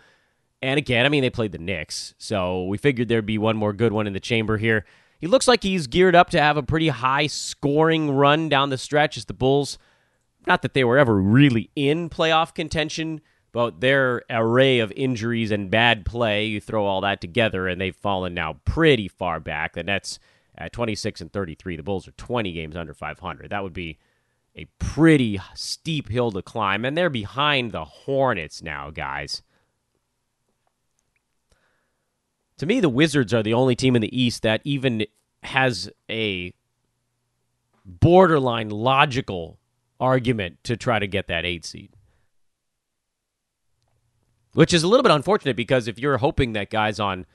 And 0.61 0.77
again, 0.77 1.05
I 1.05 1.09
mean, 1.09 1.21
they 1.21 1.29
played 1.29 1.51
the 1.51 1.57
Knicks. 1.57 2.15
So 2.17 2.63
we 2.65 2.77
figured 2.77 3.09
there'd 3.09 3.25
be 3.25 3.37
one 3.37 3.57
more 3.57 3.73
good 3.73 3.91
one 3.91 4.07
in 4.07 4.13
the 4.13 4.21
chamber 4.21 4.57
here. 4.57 4.85
He 5.19 5.27
looks 5.27 5.47
like 5.47 5.61
he's 5.63 5.87
geared 5.87 6.15
up 6.15 6.29
to 6.29 6.41
have 6.41 6.55
a 6.55 6.63
pretty 6.63 6.87
high 6.87 7.27
scoring 7.27 8.11
run 8.11 8.47
down 8.47 8.69
the 8.69 8.77
stretch 8.77 9.17
as 9.17 9.25
the 9.25 9.33
Bulls, 9.33 9.77
not 10.47 10.61
that 10.61 10.73
they 10.73 10.85
were 10.85 10.97
ever 10.97 11.15
really 11.15 11.69
in 11.75 12.09
playoff 12.09 12.53
contention, 12.53 13.19
but 13.53 13.79
their 13.79 14.23
array 14.31 14.79
of 14.79 14.91
injuries 14.93 15.51
and 15.51 15.71
bad 15.71 16.05
play, 16.05 16.45
you 16.45 16.59
throw 16.59 16.85
all 16.85 17.01
that 17.01 17.21
together, 17.21 17.67
and 17.67 17.79
they've 17.79 17.95
fallen 17.95 18.33
now 18.33 18.57
pretty 18.65 19.07
far 19.07 19.39
back. 19.39 19.73
The 19.73 19.83
Nets 19.83 20.19
at 20.57 20.73
26 20.73 21.21
and 21.21 21.31
33. 21.31 21.77
The 21.77 21.83
Bulls 21.83 22.07
are 22.07 22.13
20 22.13 22.51
games 22.51 22.75
under 22.75 22.95
500. 22.95 23.51
That 23.51 23.63
would 23.63 23.73
be 23.73 23.99
a 24.55 24.65
pretty 24.79 25.39
steep 25.53 26.09
hill 26.09 26.31
to 26.31 26.41
climb, 26.41 26.83
and 26.83 26.97
they're 26.97 27.11
behind 27.11 27.71
the 27.71 27.85
Hornets 27.85 28.63
now, 28.63 28.89
guys. 28.89 29.43
To 32.57 32.65
me, 32.65 32.79
the 32.79 32.89
Wizards 32.89 33.33
are 33.35 33.43
the 33.43 33.53
only 33.53 33.75
team 33.75 33.95
in 33.95 34.01
the 34.01 34.19
East 34.19 34.41
that 34.41 34.61
even 34.63 35.05
has 35.43 35.91
a 36.09 36.53
borderline 37.85 38.69
logical 38.69 39.59
argument 39.99 40.63
to 40.63 40.75
try 40.75 40.97
to 40.97 41.07
get 41.07 41.27
that 41.27 41.45
eight 41.45 41.65
seed. 41.65 41.95
Which 44.53 44.73
is 44.73 44.83
a 44.83 44.87
little 44.87 45.03
bit 45.03 45.11
unfortunate 45.11 45.55
because 45.55 45.87
if 45.87 45.97
you're 45.97 46.17
hoping 46.17 46.53
that 46.53 46.69
guys 46.69 46.99
on, 46.99 47.25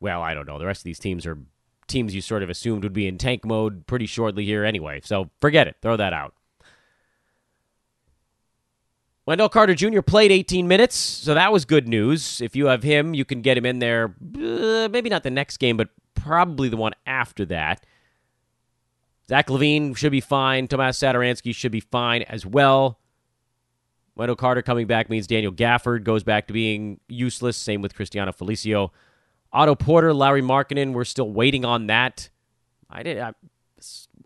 well, 0.00 0.22
I 0.22 0.34
don't 0.34 0.46
know, 0.46 0.58
the 0.58 0.66
rest 0.66 0.80
of 0.80 0.84
these 0.84 0.98
teams 0.98 1.26
are 1.26 1.38
teams 1.86 2.14
you 2.14 2.20
sort 2.20 2.42
of 2.42 2.50
assumed 2.50 2.82
would 2.82 2.92
be 2.92 3.06
in 3.06 3.18
tank 3.18 3.44
mode 3.44 3.86
pretty 3.86 4.06
shortly 4.06 4.44
here 4.44 4.64
anyway. 4.64 5.00
So 5.02 5.30
forget 5.40 5.66
it. 5.68 5.76
Throw 5.80 5.96
that 5.96 6.12
out. 6.12 6.34
Wendell 9.26 9.48
Carter 9.48 9.74
Jr. 9.74 10.02
played 10.02 10.30
18 10.30 10.68
minutes, 10.68 10.94
so 10.94 11.32
that 11.32 11.50
was 11.50 11.64
good 11.64 11.88
news. 11.88 12.42
If 12.42 12.54
you 12.54 12.66
have 12.66 12.82
him, 12.82 13.14
you 13.14 13.24
can 13.24 13.40
get 13.40 13.56
him 13.56 13.64
in 13.64 13.78
there, 13.78 14.14
uh, 14.36 14.88
maybe 14.90 15.08
not 15.08 15.22
the 15.22 15.30
next 15.30 15.56
game, 15.56 15.78
but 15.78 15.88
probably 16.14 16.68
the 16.68 16.76
one 16.76 16.92
after 17.06 17.46
that. 17.46 17.86
Zach 19.26 19.48
LaVine 19.48 19.96
should 19.96 20.12
be 20.12 20.20
fine. 20.20 20.68
Tomas 20.68 20.98
Satoransky 20.98 21.54
should 21.54 21.72
be 21.72 21.80
fine 21.80 22.22
as 22.22 22.44
well. 22.44 22.98
Wendell 24.16 24.36
Carter 24.36 24.62
coming 24.62 24.86
back 24.86 25.10
means 25.10 25.26
Daniel 25.26 25.52
Gafford 25.52 26.04
goes 26.04 26.22
back 26.22 26.46
to 26.46 26.52
being 26.52 27.00
useless. 27.08 27.56
Same 27.56 27.82
with 27.82 27.94
Cristiano 27.94 28.32
Felicio. 28.32 28.90
Otto 29.52 29.74
Porter, 29.74 30.12
Lauri 30.12 30.42
Markkanen, 30.42 30.92
we're 30.92 31.04
still 31.04 31.30
waiting 31.30 31.64
on 31.64 31.86
that. 31.86 32.28
I 32.90 33.02
did. 33.02 33.18
I, 33.18 33.32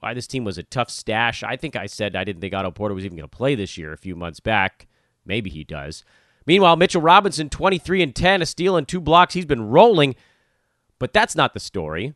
why 0.00 0.14
this 0.14 0.26
team 0.26 0.44
was 0.44 0.58
a 0.58 0.62
tough 0.62 0.90
stash. 0.90 1.42
I 1.42 1.56
think 1.56 1.76
I 1.76 1.86
said 1.86 2.16
I 2.16 2.24
didn't 2.24 2.40
think 2.40 2.54
Otto 2.54 2.70
Porter 2.70 2.94
was 2.94 3.04
even 3.04 3.16
going 3.16 3.28
to 3.28 3.36
play 3.36 3.54
this 3.54 3.76
year 3.76 3.92
a 3.92 3.98
few 3.98 4.14
months 4.14 4.40
back. 4.40 4.86
Maybe 5.24 5.50
he 5.50 5.64
does. 5.64 6.04
Meanwhile, 6.46 6.76
Mitchell 6.76 7.02
Robinson, 7.02 7.50
23 7.50 8.02
and 8.02 8.14
10, 8.14 8.42
a 8.42 8.46
steal 8.46 8.76
and 8.76 8.88
two 8.88 9.00
blocks. 9.00 9.34
He's 9.34 9.44
been 9.44 9.68
rolling, 9.68 10.16
but 10.98 11.12
that's 11.12 11.36
not 11.36 11.52
the 11.52 11.60
story. 11.60 12.14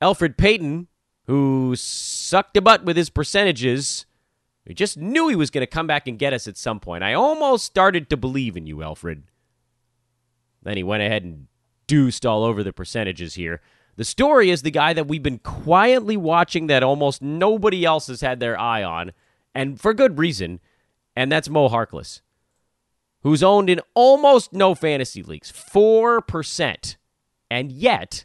Elfrid 0.00 0.36
Payton, 0.36 0.88
who 1.26 1.74
sucked 1.76 2.56
a 2.56 2.62
butt 2.62 2.84
with 2.84 2.96
his 2.96 3.10
percentages, 3.10 4.06
we 4.66 4.74
just 4.74 4.96
knew 4.96 5.28
he 5.28 5.36
was 5.36 5.50
going 5.50 5.62
to 5.62 5.66
come 5.66 5.86
back 5.86 6.06
and 6.06 6.18
get 6.18 6.32
us 6.32 6.46
at 6.46 6.56
some 6.56 6.78
point. 6.78 7.02
I 7.02 7.14
almost 7.14 7.64
started 7.64 8.08
to 8.10 8.16
believe 8.16 8.56
in 8.56 8.66
you, 8.66 8.76
Elfrid. 8.76 9.22
Then 10.62 10.76
he 10.76 10.82
went 10.82 11.02
ahead 11.02 11.24
and 11.24 11.48
deuced 11.86 12.24
all 12.24 12.44
over 12.44 12.62
the 12.62 12.72
percentages 12.72 13.34
here. 13.34 13.60
The 13.96 14.04
story 14.04 14.50
is 14.50 14.62
the 14.62 14.70
guy 14.70 14.92
that 14.92 15.08
we've 15.08 15.22
been 15.22 15.40
quietly 15.40 16.16
watching 16.16 16.68
that 16.68 16.82
almost 16.82 17.20
nobody 17.20 17.84
else 17.84 18.06
has 18.06 18.20
had 18.20 18.40
their 18.40 18.58
eye 18.58 18.82
on, 18.82 19.12
and 19.54 19.80
for 19.80 19.92
good 19.92 20.18
reason, 20.18 20.60
and 21.14 21.30
that's 21.30 21.50
Mo 21.50 21.68
Harkless, 21.68 22.22
who's 23.22 23.42
owned 23.42 23.68
in 23.68 23.80
almost 23.94 24.52
no 24.52 24.74
fantasy 24.74 25.22
leagues, 25.22 25.52
4%. 25.52 26.96
And 27.50 27.70
yet, 27.70 28.24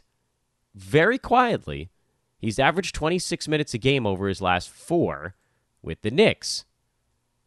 very 0.74 1.18
quietly, 1.18 1.90
he's 2.38 2.58
averaged 2.58 2.94
26 2.94 3.46
minutes 3.48 3.74
a 3.74 3.78
game 3.78 4.06
over 4.06 4.28
his 4.28 4.40
last 4.40 4.70
four 4.70 5.34
with 5.82 6.02
the 6.02 6.10
Knicks, 6.10 6.64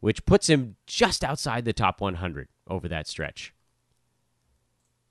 which 0.00 0.24
puts 0.24 0.48
him 0.48 0.76
just 0.86 1.22
outside 1.24 1.64
the 1.64 1.72
top 1.72 2.00
100 2.00 2.48
over 2.68 2.88
that 2.88 3.06
stretch 3.06 3.52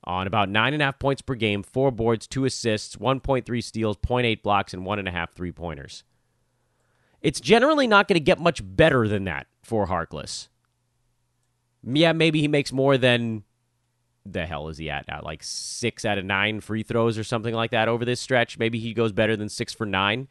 on 0.03 0.27
about 0.27 0.49
nine 0.49 0.73
and 0.73 0.81
a 0.81 0.85
half 0.85 0.99
points 0.99 1.21
per 1.21 1.35
game, 1.35 1.63
four 1.63 1.91
boards, 1.91 2.27
two 2.27 2.45
assists, 2.45 2.95
1.3 2.95 3.63
steals, 3.63 3.97
0.8 3.97 4.41
blocks, 4.41 4.73
and 4.73 4.85
one 4.85 4.99
and 4.99 5.07
a 5.07 5.11
half 5.11 5.33
three 5.33 5.51
pointers. 5.51 6.03
It's 7.21 7.39
generally 7.39 7.87
not 7.87 8.07
going 8.07 8.15
to 8.15 8.23
get 8.23 8.39
much 8.39 8.61
better 8.63 9.07
than 9.07 9.25
that 9.25 9.47
for 9.61 9.87
Harkless. 9.87 10.47
Yeah, 11.83 12.13
maybe 12.13 12.41
he 12.41 12.47
makes 12.47 12.71
more 12.71 12.97
than 12.97 13.43
the 14.25 14.45
hell 14.45 14.69
is 14.69 14.77
he 14.77 14.89
at 14.89 15.07
now? 15.07 15.21
Like 15.23 15.41
six 15.43 16.05
out 16.05 16.17
of 16.17 16.25
nine 16.25 16.61
free 16.61 16.83
throws 16.83 17.17
or 17.17 17.23
something 17.23 17.53
like 17.53 17.71
that 17.71 17.87
over 17.87 18.05
this 18.05 18.19
stretch. 18.19 18.57
Maybe 18.57 18.79
he 18.79 18.93
goes 18.93 19.11
better 19.11 19.35
than 19.35 19.49
six 19.49 19.73
for 19.73 19.85
nine. 19.85 20.27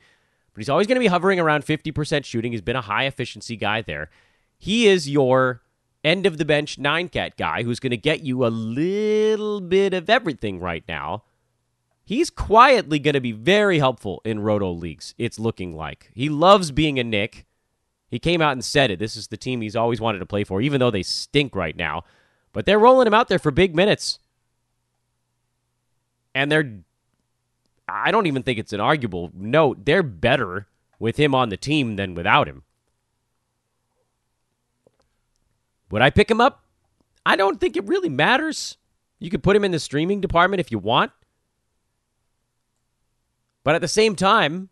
But 0.60 0.64
he's 0.64 0.68
always 0.68 0.86
going 0.86 0.96
to 0.96 1.00
be 1.00 1.06
hovering 1.06 1.40
around 1.40 1.64
50% 1.64 2.26
shooting. 2.26 2.52
He's 2.52 2.60
been 2.60 2.76
a 2.76 2.82
high 2.82 3.06
efficiency 3.06 3.56
guy 3.56 3.80
there. 3.80 4.10
He 4.58 4.88
is 4.88 5.08
your 5.08 5.62
end 6.04 6.26
of 6.26 6.36
the 6.36 6.44
bench 6.44 6.78
nine 6.78 7.08
cat 7.08 7.38
guy 7.38 7.62
who's 7.62 7.80
going 7.80 7.92
to 7.92 7.96
get 7.96 8.20
you 8.20 8.44
a 8.44 8.48
little 8.48 9.62
bit 9.62 9.94
of 9.94 10.10
everything 10.10 10.60
right 10.60 10.84
now. 10.86 11.22
He's 12.04 12.28
quietly 12.28 12.98
going 12.98 13.14
to 13.14 13.22
be 13.22 13.32
very 13.32 13.78
helpful 13.78 14.20
in 14.22 14.40
roto 14.40 14.70
leagues. 14.70 15.14
It's 15.16 15.38
looking 15.38 15.74
like 15.74 16.10
he 16.12 16.28
loves 16.28 16.72
being 16.72 16.98
a 16.98 17.04
Knick. 17.04 17.46
He 18.10 18.18
came 18.18 18.42
out 18.42 18.52
and 18.52 18.62
said 18.62 18.90
it. 18.90 18.98
This 18.98 19.16
is 19.16 19.28
the 19.28 19.38
team 19.38 19.62
he's 19.62 19.76
always 19.76 19.98
wanted 19.98 20.18
to 20.18 20.26
play 20.26 20.44
for, 20.44 20.60
even 20.60 20.78
though 20.78 20.90
they 20.90 21.02
stink 21.02 21.56
right 21.56 21.74
now. 21.74 22.04
But 22.52 22.66
they're 22.66 22.78
rolling 22.78 23.06
him 23.06 23.14
out 23.14 23.28
there 23.28 23.38
for 23.38 23.50
big 23.50 23.74
minutes, 23.74 24.18
and 26.34 26.52
they're. 26.52 26.80
I 27.90 28.10
don't 28.10 28.26
even 28.26 28.42
think 28.42 28.58
it's 28.58 28.72
an 28.72 28.80
arguable 28.80 29.30
note. 29.34 29.84
They're 29.84 30.02
better 30.02 30.68
with 30.98 31.16
him 31.16 31.34
on 31.34 31.48
the 31.48 31.56
team 31.56 31.96
than 31.96 32.14
without 32.14 32.48
him. 32.48 32.62
Would 35.90 36.02
I 36.02 36.10
pick 36.10 36.30
him 36.30 36.40
up? 36.40 36.64
I 37.26 37.36
don't 37.36 37.60
think 37.60 37.76
it 37.76 37.86
really 37.86 38.08
matters. 38.08 38.76
You 39.18 39.30
could 39.30 39.42
put 39.42 39.56
him 39.56 39.64
in 39.64 39.72
the 39.72 39.78
streaming 39.78 40.20
department 40.20 40.60
if 40.60 40.70
you 40.70 40.78
want. 40.78 41.12
But 43.64 43.74
at 43.74 43.80
the 43.80 43.88
same 43.88 44.14
time, 44.16 44.70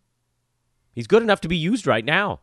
he's 0.93 1.07
good 1.07 1.21
enough 1.21 1.41
to 1.41 1.47
be 1.47 1.57
used 1.57 1.85
right 1.85 2.05
now. 2.05 2.39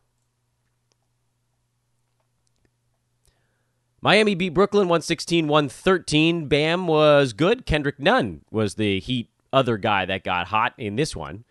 Miami 4.01 4.35
beat 4.37 4.51
Brooklyn 4.51 4.89
116 4.89 5.49
113. 5.49 6.47
Bam 6.47 6.87
was 6.87 7.33
good. 7.33 7.67
Kendrick 7.67 7.99
Nunn 7.99 8.43
was 8.51 8.75
the 8.75 9.01
Heat 9.01 9.31
other 9.57 9.79
guy 9.79 10.05
that 10.05 10.23
got 10.23 10.49
hot 10.49 10.75
in 10.77 10.97
this 10.97 11.17
one. 11.17 11.45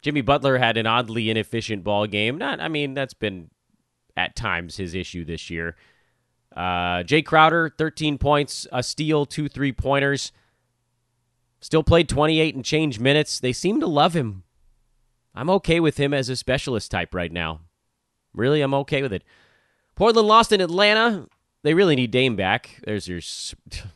Jimmy 0.00 0.22
Butler 0.22 0.56
had 0.58 0.76
an 0.76 0.86
oddly 0.86 1.28
inefficient 1.30 1.84
ball 1.84 2.06
game. 2.06 2.38
Not, 2.38 2.60
I 2.60 2.68
mean, 2.68 2.94
that's 2.94 3.14
been 3.14 3.50
at 4.16 4.34
times 4.34 4.76
his 4.76 4.94
issue 4.94 5.24
this 5.24 5.50
year. 5.50 5.76
Uh, 6.56 7.02
Jae 7.02 7.24
Crowder, 7.24 7.74
13 7.76 8.16
points, 8.16 8.66
a 8.72 8.82
steal, 8.82 9.26
two 9.26 9.48
three 9.48 9.72
pointers. 9.72 10.32
Still 11.60 11.82
played 11.82 12.08
28 12.08 12.54
and 12.54 12.64
change 12.64 12.98
minutes. 12.98 13.38
They 13.40 13.52
seem 13.52 13.80
to 13.80 13.86
love 13.86 14.14
him. 14.14 14.44
I'm 15.34 15.50
okay 15.50 15.80
with 15.80 15.98
him 15.98 16.14
as 16.14 16.30
a 16.30 16.36
specialist 16.36 16.90
type 16.90 17.14
right 17.14 17.32
now. 17.32 17.60
Really, 18.32 18.62
I'm 18.62 18.74
okay 18.74 19.02
with 19.02 19.12
it. 19.12 19.24
Portland 19.94 20.28
lost 20.28 20.52
in 20.52 20.62
Atlanta. 20.62 21.26
They 21.62 21.74
really 21.74 21.96
need 21.96 22.10
Dame 22.10 22.36
back. 22.36 22.80
There's 22.84 23.08
your 23.08 23.20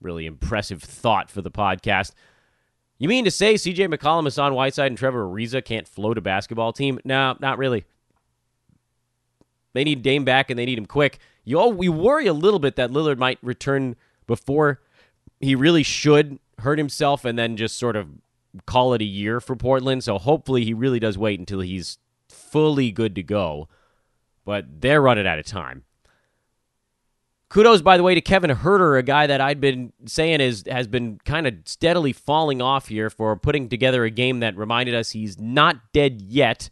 really 0.00 0.24
impressive 0.24 0.82
thought 0.82 1.30
for 1.30 1.42
the 1.42 1.50
podcast. 1.50 2.12
You 3.00 3.08
mean 3.08 3.24
to 3.24 3.30
say 3.30 3.54
CJ 3.54 3.92
McCollum, 3.92 4.24
Hassan 4.24 4.54
Whiteside, 4.54 4.88
and 4.88 4.98
Trevor 4.98 5.24
Ariza 5.24 5.64
can't 5.64 5.88
float 5.88 6.18
a 6.18 6.20
basketball 6.20 6.74
team? 6.74 7.00
No, 7.02 7.34
not 7.40 7.56
really. 7.56 7.86
They 9.72 9.84
need 9.84 10.02
Dame 10.02 10.22
back 10.22 10.50
and 10.50 10.58
they 10.58 10.66
need 10.66 10.76
him 10.76 10.84
quick. 10.84 11.18
You 11.42 11.58
all, 11.58 11.72
we 11.72 11.88
worry 11.88 12.26
a 12.26 12.34
little 12.34 12.58
bit 12.58 12.76
that 12.76 12.90
Lillard 12.90 13.16
might 13.16 13.38
return 13.40 13.96
before 14.26 14.82
he 15.40 15.54
really 15.54 15.82
should 15.82 16.38
hurt 16.58 16.76
himself 16.76 17.24
and 17.24 17.38
then 17.38 17.56
just 17.56 17.78
sort 17.78 17.96
of 17.96 18.10
call 18.66 18.92
it 18.92 19.00
a 19.00 19.06
year 19.06 19.40
for 19.40 19.56
Portland. 19.56 20.04
So 20.04 20.18
hopefully 20.18 20.66
he 20.66 20.74
really 20.74 21.00
does 21.00 21.16
wait 21.16 21.40
until 21.40 21.60
he's 21.60 21.96
fully 22.28 22.90
good 22.90 23.14
to 23.14 23.22
go. 23.22 23.66
But 24.44 24.82
they're 24.82 25.00
running 25.00 25.26
out 25.26 25.38
of 25.38 25.46
time. 25.46 25.84
Kudos, 27.50 27.82
by 27.82 27.96
the 27.96 28.04
way, 28.04 28.14
to 28.14 28.20
Kevin 28.20 28.50
Huerter, 28.52 28.96
a 28.96 29.02
guy 29.02 29.26
that 29.26 29.40
I'd 29.40 29.60
been 29.60 29.92
saying 30.06 30.40
is 30.40 30.62
has 30.70 30.86
been 30.86 31.18
kind 31.24 31.48
of 31.48 31.54
steadily 31.64 32.12
falling 32.12 32.62
off 32.62 32.86
here 32.86 33.10
for 33.10 33.34
putting 33.36 33.68
together 33.68 34.04
a 34.04 34.10
game 34.10 34.38
that 34.38 34.56
reminded 34.56 34.94
us 34.94 35.10
he's 35.10 35.36
not 35.36 35.92
dead 35.92 36.22
yet. 36.22 36.70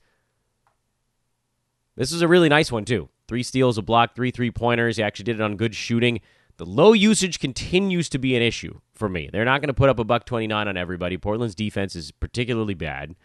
This 1.97 2.13
is 2.13 2.23
a 2.23 2.29
really 2.29 2.49
nice 2.49 2.71
one 2.71 2.85
too. 2.85 3.09
Three 3.27 3.43
steals, 3.43 3.77
a 3.77 3.83
block, 3.83 4.15
three 4.15 4.31
three 4.31 4.53
pointers. 4.53 4.99
He 4.99 5.03
actually 5.03 5.25
did 5.25 5.41
it 5.41 5.43
on 5.43 5.57
good 5.57 5.75
shooting. 5.75 6.21
The 6.59 6.67
low 6.67 6.93
usage 6.93 7.41
continues 7.41 8.09
to 8.11 8.19
be 8.19 8.37
an 8.37 8.43
issue 8.43 8.81
for 8.95 9.09
me. 9.09 9.31
They're 9.33 9.45
not 9.45 9.61
going 9.61 9.69
to 9.69 9.75
put 9.75 9.89
up 9.89 9.99
a 9.99 10.05
buck 10.05 10.27
29 10.27 10.69
on 10.69 10.77
everybody. 10.77 11.17
Portland's 11.19 11.57
defense 11.57 11.97
is 11.97 12.13
particularly 12.13 12.75
bad. 12.75 13.17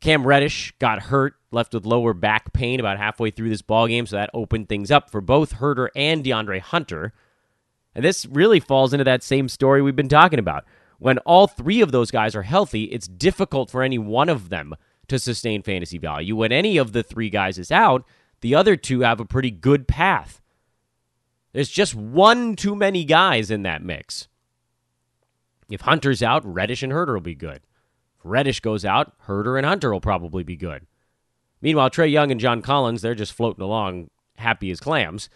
Cam 0.00 0.26
Reddish 0.26 0.72
got 0.78 1.02
hurt, 1.02 1.34
left 1.50 1.74
with 1.74 1.86
lower 1.86 2.14
back 2.14 2.52
pain 2.52 2.78
about 2.78 2.98
halfway 2.98 3.30
through 3.30 3.48
this 3.48 3.62
ball 3.62 3.88
game, 3.88 4.06
so 4.06 4.16
that 4.16 4.30
opened 4.32 4.68
things 4.68 4.90
up 4.90 5.10
for 5.10 5.20
both 5.20 5.56
Huerter 5.56 5.88
and 5.96 6.24
DeAndre 6.24 6.60
Hunter. 6.60 7.12
And 7.94 8.04
this 8.04 8.26
really 8.26 8.60
falls 8.60 8.92
into 8.92 9.04
that 9.04 9.22
same 9.22 9.48
story 9.48 9.82
we've 9.82 9.96
been 9.96 10.08
talking 10.08 10.38
about. 10.38 10.64
When 10.98 11.18
all 11.18 11.46
three 11.46 11.80
of 11.80 11.92
those 11.92 12.10
guys 12.10 12.36
are 12.36 12.42
healthy, 12.42 12.84
it's 12.84 13.08
difficult 13.08 13.70
for 13.70 13.82
any 13.82 13.98
one 13.98 14.28
of 14.28 14.50
them 14.50 14.74
to 15.08 15.18
sustain 15.18 15.62
fantasy 15.62 15.98
value. 15.98 16.36
When 16.36 16.52
any 16.52 16.76
of 16.76 16.92
the 16.92 17.02
three 17.02 17.30
guys 17.30 17.58
is 17.58 17.72
out, 17.72 18.04
the 18.40 18.54
other 18.54 18.76
two 18.76 19.00
have 19.00 19.20
a 19.20 19.24
pretty 19.24 19.50
good 19.50 19.88
path. 19.88 20.40
There's 21.52 21.70
just 21.70 21.94
one 21.94 22.56
too 22.56 22.76
many 22.76 23.04
guys 23.04 23.50
in 23.50 23.62
that 23.62 23.82
mix. 23.82 24.28
If 25.70 25.82
Hunter's 25.82 26.22
out, 26.22 26.44
Reddish 26.44 26.82
and 26.82 26.92
Huerter 26.92 27.14
will 27.14 27.20
be 27.20 27.34
good. 27.34 27.60
If 28.18 28.24
Reddish 28.24 28.60
goes 28.60 28.84
out, 28.84 29.12
Huerter 29.26 29.56
and 29.56 29.66
Hunter 29.66 29.92
will 29.92 30.00
probably 30.00 30.42
be 30.42 30.56
good. 30.56 30.86
Meanwhile, 31.60 31.90
Trae 31.90 32.10
Young 32.10 32.30
and 32.30 32.40
John 32.40 32.62
Collins, 32.62 33.02
they're 33.02 33.14
just 33.14 33.32
floating 33.32 33.62
along 33.62 34.10
happy 34.36 34.70
as 34.70 34.80
clams. 34.80 35.28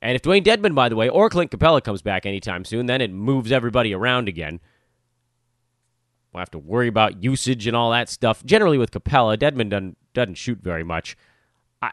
And 0.00 0.14
if 0.14 0.22
Dewayne 0.22 0.44
Dedmon, 0.44 0.74
by 0.74 0.88
the 0.88 0.96
way, 0.96 1.08
or 1.08 1.30
Clint 1.30 1.50
Capela 1.50 1.82
comes 1.82 2.02
back 2.02 2.26
anytime 2.26 2.64
soon, 2.64 2.86
then 2.86 3.00
it 3.00 3.10
moves 3.10 3.52
everybody 3.52 3.94
around 3.94 4.28
again. 4.28 4.60
We'll 6.32 6.40
have 6.40 6.50
to 6.50 6.58
worry 6.58 6.88
about 6.88 7.22
usage 7.22 7.66
and 7.66 7.76
all 7.76 7.90
that 7.92 8.08
stuff. 8.08 8.44
Generally, 8.44 8.78
with 8.78 8.90
Capela, 8.90 9.38
Dedmon 9.38 9.70
doesn't, 9.70 9.96
doesn't 10.12 10.34
shoot 10.34 10.58
very 10.60 10.84
much. 10.84 11.16
I 11.80 11.92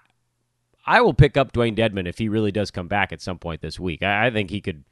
I 0.85 0.99
will 0.99 1.13
pick 1.13 1.37
up 1.37 1.53
Dewayne 1.53 1.77
Dedmon 1.77 2.07
if 2.07 2.17
he 2.17 2.27
really 2.27 2.51
does 2.51 2.71
come 2.71 2.87
back 2.87 3.13
at 3.13 3.21
some 3.21 3.37
point 3.37 3.61
this 3.61 3.79
week. 3.79 4.01
I, 4.01 4.27
I 4.27 4.31
think 4.31 4.49
he 4.49 4.59
could 4.59 4.83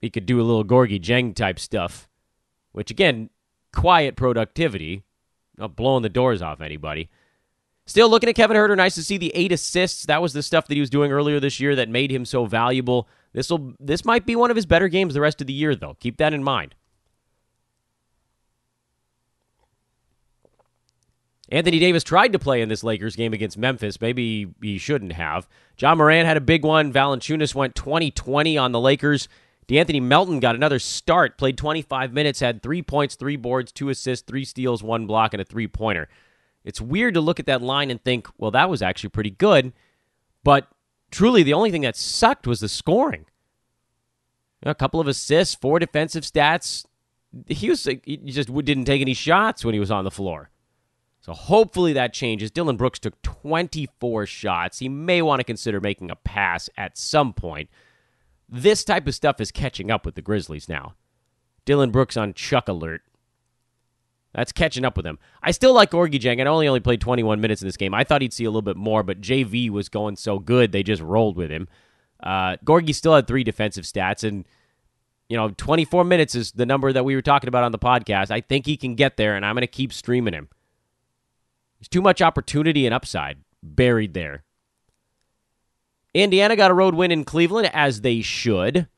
he 0.00 0.10
could 0.10 0.26
do 0.26 0.40
a 0.40 0.42
little 0.42 0.64
Gorgui 0.64 1.00
Dieng 1.00 1.34
type 1.34 1.58
stuff, 1.58 2.08
which 2.72 2.90
again, 2.90 3.30
quiet 3.76 4.16
productivity, 4.16 5.02
not 5.58 5.76
blowing 5.76 6.02
the 6.02 6.08
doors 6.08 6.40
off 6.40 6.60
anybody. 6.60 7.10
Still 7.84 8.08
looking 8.08 8.28
at 8.28 8.34
Kevin 8.34 8.56
Huerter. 8.56 8.76
Nice 8.76 8.96
to 8.96 9.04
see 9.04 9.18
the 9.18 9.30
eight 9.34 9.52
assists. 9.52 10.06
That 10.06 10.20
was 10.20 10.32
the 10.32 10.42
stuff 10.42 10.66
that 10.66 10.74
he 10.74 10.80
was 10.80 10.90
doing 10.90 11.12
earlier 11.12 11.38
this 11.38 11.60
year 11.60 11.76
that 11.76 11.88
made 11.88 12.10
him 12.10 12.24
so 12.24 12.46
valuable. 12.46 13.06
This 13.32 13.50
will 13.50 13.74
this 13.78 14.04
might 14.04 14.26
be 14.26 14.34
one 14.34 14.50
of 14.50 14.56
his 14.56 14.66
better 14.66 14.88
games 14.88 15.14
the 15.14 15.20
rest 15.20 15.40
of 15.40 15.46
the 15.46 15.52
year, 15.52 15.76
though. 15.76 15.94
Keep 16.00 16.16
that 16.16 16.32
in 16.32 16.42
mind. 16.42 16.74
Anthony 21.48 21.78
Davis 21.78 22.02
tried 22.02 22.32
to 22.32 22.40
play 22.40 22.60
in 22.60 22.68
this 22.68 22.82
Lakers 22.82 23.14
game 23.14 23.32
against 23.32 23.56
Memphis. 23.56 24.00
Maybe 24.00 24.52
he 24.60 24.78
shouldn't 24.78 25.12
have. 25.12 25.46
Ja 25.78 25.94
Morant 25.94 26.26
had 26.26 26.36
a 26.36 26.40
big 26.40 26.64
one. 26.64 26.92
Valanciunas 26.92 27.54
went 27.54 27.76
20-20 27.76 28.60
on 28.60 28.72
the 28.72 28.80
Lakers. 28.80 29.28
De'Anthony 29.68 30.00
Melton 30.00 30.38
got 30.38 30.54
another 30.54 30.78
start, 30.78 31.38
played 31.38 31.58
25 31.58 32.12
minutes, 32.12 32.40
had 32.40 32.62
three 32.62 32.82
points, 32.82 33.16
three 33.16 33.36
boards, 33.36 33.72
two 33.72 33.88
assists, 33.88 34.24
three 34.26 34.44
steals, 34.44 34.82
one 34.82 35.06
block, 35.06 35.34
and 35.34 35.40
a 35.40 35.44
three 35.44 35.66
pointer. 35.66 36.08
It's 36.64 36.80
weird 36.80 37.14
to 37.14 37.20
look 37.20 37.40
at 37.40 37.46
that 37.46 37.62
line 37.62 37.90
and 37.90 38.02
think, 38.02 38.28
well, 38.38 38.50
that 38.52 38.70
was 38.70 38.82
actually 38.82 39.10
pretty 39.10 39.30
good. 39.30 39.72
But 40.44 40.68
truly, 41.10 41.42
the 41.42 41.52
only 41.54 41.70
thing 41.70 41.82
that 41.82 41.96
sucked 41.96 42.46
was 42.46 42.60
the 42.60 42.68
scoring. 42.68 43.26
A 44.62 44.74
couple 44.74 45.00
of 45.00 45.06
assists, 45.06 45.54
four 45.54 45.78
defensive 45.78 46.24
stats. 46.24 46.86
He 47.46 47.68
was 47.68 47.84
he 47.84 48.16
just 48.16 48.52
didn't 48.52 48.86
take 48.86 49.00
any 49.00 49.14
shots 49.14 49.64
when 49.64 49.74
he 49.74 49.80
was 49.80 49.90
on 49.90 50.04
the 50.04 50.10
floor. 50.10 50.50
So 51.20 51.32
hopefully 51.32 51.92
that 51.92 52.12
changes. 52.12 52.50
Dillon 52.50 52.76
Brooks 52.76 53.00
took 53.00 53.20
24 53.22 54.26
shots. 54.26 54.78
He 54.78 54.88
may 54.88 55.22
want 55.22 55.40
to 55.40 55.44
consider 55.44 55.80
making 55.80 56.10
a 56.10 56.16
pass 56.16 56.70
at 56.76 56.96
some 56.96 57.32
point. 57.32 57.68
This 58.48 58.84
type 58.84 59.06
of 59.06 59.14
stuff 59.14 59.40
is 59.40 59.50
catching 59.50 59.90
up 59.90 60.06
with 60.06 60.14
the 60.14 60.22
Grizzlies 60.22 60.68
now. 60.68 60.94
Dillon 61.64 61.90
Brooks 61.90 62.16
on 62.16 62.32
Chuck 62.32 62.68
alert. 62.68 63.02
That's 64.32 64.52
catching 64.52 64.84
up 64.84 64.96
with 64.96 65.06
him. 65.06 65.18
I 65.42 65.50
still 65.50 65.72
like 65.72 65.90
Gorgui 65.90 66.20
Dieng. 66.20 66.40
I 66.40 66.46
only 66.46 66.68
only 66.68 66.80
played 66.80 67.00
21 67.00 67.40
minutes 67.40 67.62
in 67.62 67.68
this 67.68 67.78
game. 67.78 67.94
I 67.94 68.04
thought 68.04 68.20
he'd 68.20 68.34
see 68.34 68.44
a 68.44 68.50
little 68.50 68.62
bit 68.62 68.76
more, 68.76 69.02
but 69.02 69.20
JV 69.20 69.70
was 69.70 69.88
going 69.88 70.16
so 70.16 70.38
good 70.38 70.72
they 70.72 70.82
just 70.82 71.00
rolled 71.02 71.36
with 71.36 71.50
him. 71.50 71.68
Uh, 72.22 72.56
Gorgui 72.64 72.94
still 72.94 73.14
had 73.14 73.26
three 73.26 73.44
defensive 73.44 73.84
stats, 73.84 74.24
and 74.28 74.44
you 75.28 75.36
know, 75.36 75.48
24 75.56 76.04
minutes 76.04 76.34
is 76.34 76.52
the 76.52 76.66
number 76.66 76.92
that 76.92 77.04
we 77.04 77.14
were 77.14 77.22
talking 77.22 77.48
about 77.48 77.64
on 77.64 77.72
the 77.72 77.78
podcast. 77.78 78.30
I 78.30 78.40
think 78.42 78.66
he 78.66 78.76
can 78.76 78.94
get 78.94 79.16
there, 79.16 79.34
and 79.34 79.44
I'm 79.44 79.54
going 79.54 79.62
to 79.62 79.66
keep 79.66 79.92
streaming 79.92 80.34
him. 80.34 80.48
There's 81.78 81.88
too 81.88 82.02
much 82.02 82.22
opportunity 82.22 82.86
and 82.86 82.94
upside 82.94 83.38
buried 83.62 84.14
there. 84.14 84.44
Indiana 86.22 86.56
got 86.56 86.70
a 86.70 86.74
road 86.74 86.94
win 86.94 87.12
in 87.12 87.24
Cleveland, 87.24 87.70
as 87.74 88.00
they 88.00 88.22
should. 88.22 88.88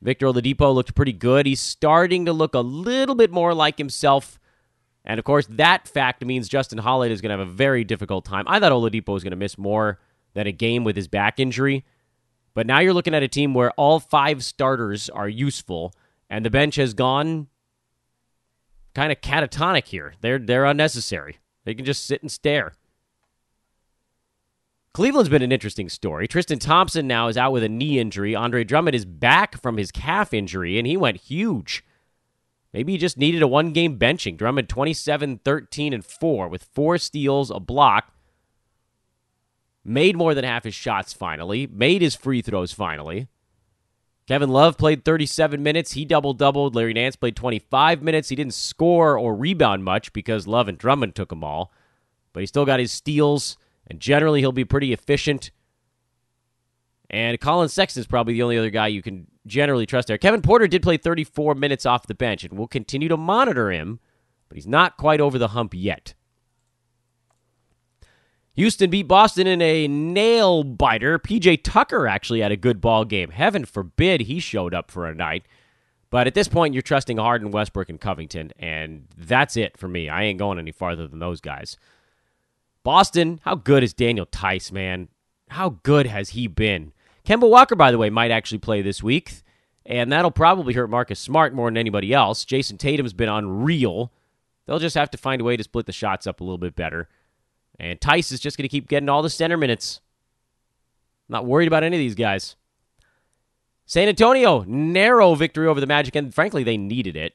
Victor 0.00 0.26
Oladipo 0.26 0.72
looked 0.74 0.94
pretty 0.94 1.12
good. 1.12 1.46
He's 1.46 1.60
starting 1.60 2.26
to 2.26 2.32
look 2.32 2.54
a 2.54 2.60
little 2.60 3.14
bit 3.14 3.30
more 3.30 3.54
like 3.54 3.78
himself. 3.78 4.38
And 5.04 5.18
of 5.18 5.24
course, 5.24 5.46
that 5.50 5.88
fact 5.88 6.24
means 6.24 6.48
Justin 6.48 6.78
Holiday 6.78 7.12
is 7.12 7.20
going 7.20 7.36
to 7.36 7.38
have 7.38 7.48
a 7.48 7.52
very 7.52 7.82
difficult 7.82 8.24
time. 8.24 8.44
I 8.46 8.60
thought 8.60 8.72
Oladipo 8.72 9.08
was 9.08 9.24
going 9.24 9.32
to 9.32 9.36
miss 9.36 9.58
more 9.58 9.98
than 10.34 10.46
a 10.46 10.52
game 10.52 10.84
with 10.84 10.94
his 10.94 11.08
back 11.08 11.40
injury. 11.40 11.84
But 12.54 12.66
now 12.66 12.78
you're 12.78 12.94
looking 12.94 13.14
at 13.14 13.22
a 13.22 13.28
team 13.28 13.52
where 13.52 13.72
all 13.72 13.98
five 13.98 14.44
starters 14.44 15.10
are 15.10 15.28
useful, 15.28 15.92
and 16.30 16.44
the 16.44 16.50
bench 16.50 16.76
has 16.76 16.94
gone 16.94 17.48
kind 18.94 19.10
of 19.10 19.20
catatonic 19.20 19.86
here. 19.88 20.14
They're 20.20 20.38
they're 20.38 20.64
unnecessary. 20.64 21.38
They 21.64 21.74
can 21.74 21.84
just 21.84 22.06
sit 22.06 22.22
and 22.22 22.30
stare. 22.30 22.74
Cleveland's 24.94 25.28
been 25.28 25.42
an 25.42 25.50
interesting 25.50 25.88
story. 25.88 26.28
Tristan 26.28 26.60
Thompson 26.60 27.08
now 27.08 27.26
is 27.26 27.36
out 27.36 27.50
with 27.50 27.64
a 27.64 27.68
knee 27.68 27.98
injury. 27.98 28.36
Andre 28.36 28.62
Drummond 28.62 28.94
is 28.94 29.04
back 29.04 29.60
from 29.60 29.76
his 29.76 29.90
calf 29.90 30.32
injury, 30.32 30.78
and 30.78 30.86
he 30.86 30.96
went 30.96 31.16
huge. 31.16 31.84
Maybe 32.72 32.92
he 32.92 32.98
just 32.98 33.18
needed 33.18 33.42
a 33.42 33.48
one 33.48 33.72
game 33.72 33.98
benching. 33.98 34.36
Drummond 34.36 34.68
27, 34.68 35.40
13, 35.44 35.92
and 35.92 36.04
4 36.04 36.48
with 36.48 36.62
four 36.72 36.96
steals, 36.98 37.50
a 37.50 37.58
block. 37.58 38.12
Made 39.84 40.16
more 40.16 40.32
than 40.32 40.44
half 40.44 40.62
his 40.62 40.76
shots 40.76 41.12
finally. 41.12 41.66
Made 41.66 42.00
his 42.00 42.14
free 42.14 42.40
throws 42.40 42.72
finally. 42.72 43.26
Kevin 44.28 44.48
Love 44.48 44.78
played 44.78 45.04
37 45.04 45.60
minutes. 45.60 45.92
He 45.92 46.04
double 46.04 46.34
doubled. 46.34 46.76
Larry 46.76 46.94
Nance 46.94 47.16
played 47.16 47.34
25 47.34 48.00
minutes. 48.00 48.28
He 48.28 48.36
didn't 48.36 48.54
score 48.54 49.18
or 49.18 49.34
rebound 49.34 49.84
much 49.84 50.12
because 50.12 50.46
Love 50.46 50.68
and 50.68 50.78
Drummond 50.78 51.16
took 51.16 51.30
them 51.30 51.42
all, 51.42 51.72
but 52.32 52.40
he 52.40 52.46
still 52.46 52.64
got 52.64 52.78
his 52.78 52.92
steals, 52.92 53.58
and 53.86 54.00
generally 54.00 54.40
he'll 54.40 54.52
be 54.52 54.64
pretty 54.64 54.92
efficient. 54.92 55.50
And 57.10 57.38
Collin 57.40 57.68
Sexton 57.68 58.00
is 58.00 58.06
probably 58.06 58.34
the 58.34 58.42
only 58.42 58.58
other 58.58 58.70
guy 58.70 58.88
you 58.88 59.02
can 59.02 59.26
generally 59.46 59.86
trust 59.86 60.08
there. 60.08 60.18
Kevin 60.18 60.42
Porter 60.42 60.66
did 60.66 60.82
play 60.82 60.96
34 60.96 61.54
minutes 61.54 61.86
off 61.86 62.06
the 62.06 62.14
bench, 62.14 62.44
and 62.44 62.58
we'll 62.58 62.66
continue 62.66 63.08
to 63.08 63.16
monitor 63.16 63.70
him, 63.70 64.00
but 64.48 64.56
he's 64.56 64.66
not 64.66 64.96
quite 64.96 65.20
over 65.20 65.38
the 65.38 65.48
hump 65.48 65.74
yet. 65.74 66.14
Houston 68.54 68.88
beat 68.88 69.08
Boston 69.08 69.46
in 69.46 69.60
a 69.60 69.88
nail 69.88 70.62
biter. 70.62 71.18
PJ 71.18 71.62
Tucker 71.64 72.06
actually 72.06 72.40
had 72.40 72.52
a 72.52 72.56
good 72.56 72.80
ball 72.80 73.04
game. 73.04 73.30
Heaven 73.30 73.64
forbid 73.64 74.22
he 74.22 74.38
showed 74.38 74.72
up 74.72 74.90
for 74.90 75.06
a 75.06 75.14
night. 75.14 75.44
But 76.08 76.28
at 76.28 76.34
this 76.34 76.46
point, 76.46 76.74
you're 76.74 76.82
trusting 76.82 77.16
Harden, 77.16 77.50
Westbrook, 77.50 77.88
and 77.88 78.00
Covington, 78.00 78.52
and 78.56 79.08
that's 79.16 79.56
it 79.56 79.76
for 79.76 79.88
me. 79.88 80.08
I 80.08 80.22
ain't 80.22 80.38
going 80.38 80.60
any 80.60 80.70
farther 80.70 81.08
than 81.08 81.18
those 81.18 81.40
guys. 81.40 81.76
Boston, 82.84 83.40
how 83.44 83.54
good 83.54 83.82
is 83.82 83.94
Daniel 83.94 84.26
Theis, 84.30 84.70
man? 84.70 85.08
How 85.48 85.80
good 85.82 86.06
has 86.06 86.30
he 86.30 86.46
been? 86.46 86.92
Kemba 87.26 87.48
Walker, 87.48 87.74
by 87.74 87.90
the 87.90 87.96
way, 87.98 88.10
might 88.10 88.30
actually 88.30 88.58
play 88.58 88.82
this 88.82 89.02
week, 89.02 89.42
and 89.86 90.12
that'll 90.12 90.30
probably 90.30 90.74
hurt 90.74 90.90
Marcus 90.90 91.18
Smart 91.18 91.54
more 91.54 91.68
than 91.68 91.78
anybody 91.78 92.12
else. 92.12 92.44
Jayson 92.44 92.76
Tatum's 92.76 93.14
been 93.14 93.30
unreal. 93.30 94.12
They'll 94.66 94.78
just 94.78 94.96
have 94.96 95.10
to 95.12 95.18
find 95.18 95.40
a 95.40 95.44
way 95.44 95.56
to 95.56 95.64
split 95.64 95.86
the 95.86 95.92
shots 95.92 96.26
up 96.26 96.40
a 96.40 96.44
little 96.44 96.58
bit 96.58 96.76
better. 96.76 97.08
And 97.80 97.98
Theis 98.00 98.30
is 98.30 98.40
just 98.40 98.58
going 98.58 98.64
to 98.64 98.68
keep 98.68 98.86
getting 98.86 99.08
all 99.08 99.22
the 99.22 99.30
center 99.30 99.56
minutes. 99.56 100.00
Not 101.28 101.46
worried 101.46 101.66
about 101.68 101.84
any 101.84 101.96
of 101.96 102.00
these 102.00 102.14
guys. 102.14 102.54
San 103.86 104.08
Antonio, 104.08 104.62
narrow 104.66 105.34
victory 105.34 105.66
over 105.66 105.80
the 105.80 105.86
Magic, 105.86 106.14
and 106.14 106.34
frankly, 106.34 106.62
they 106.62 106.76
needed 106.76 107.16
it. 107.16 107.34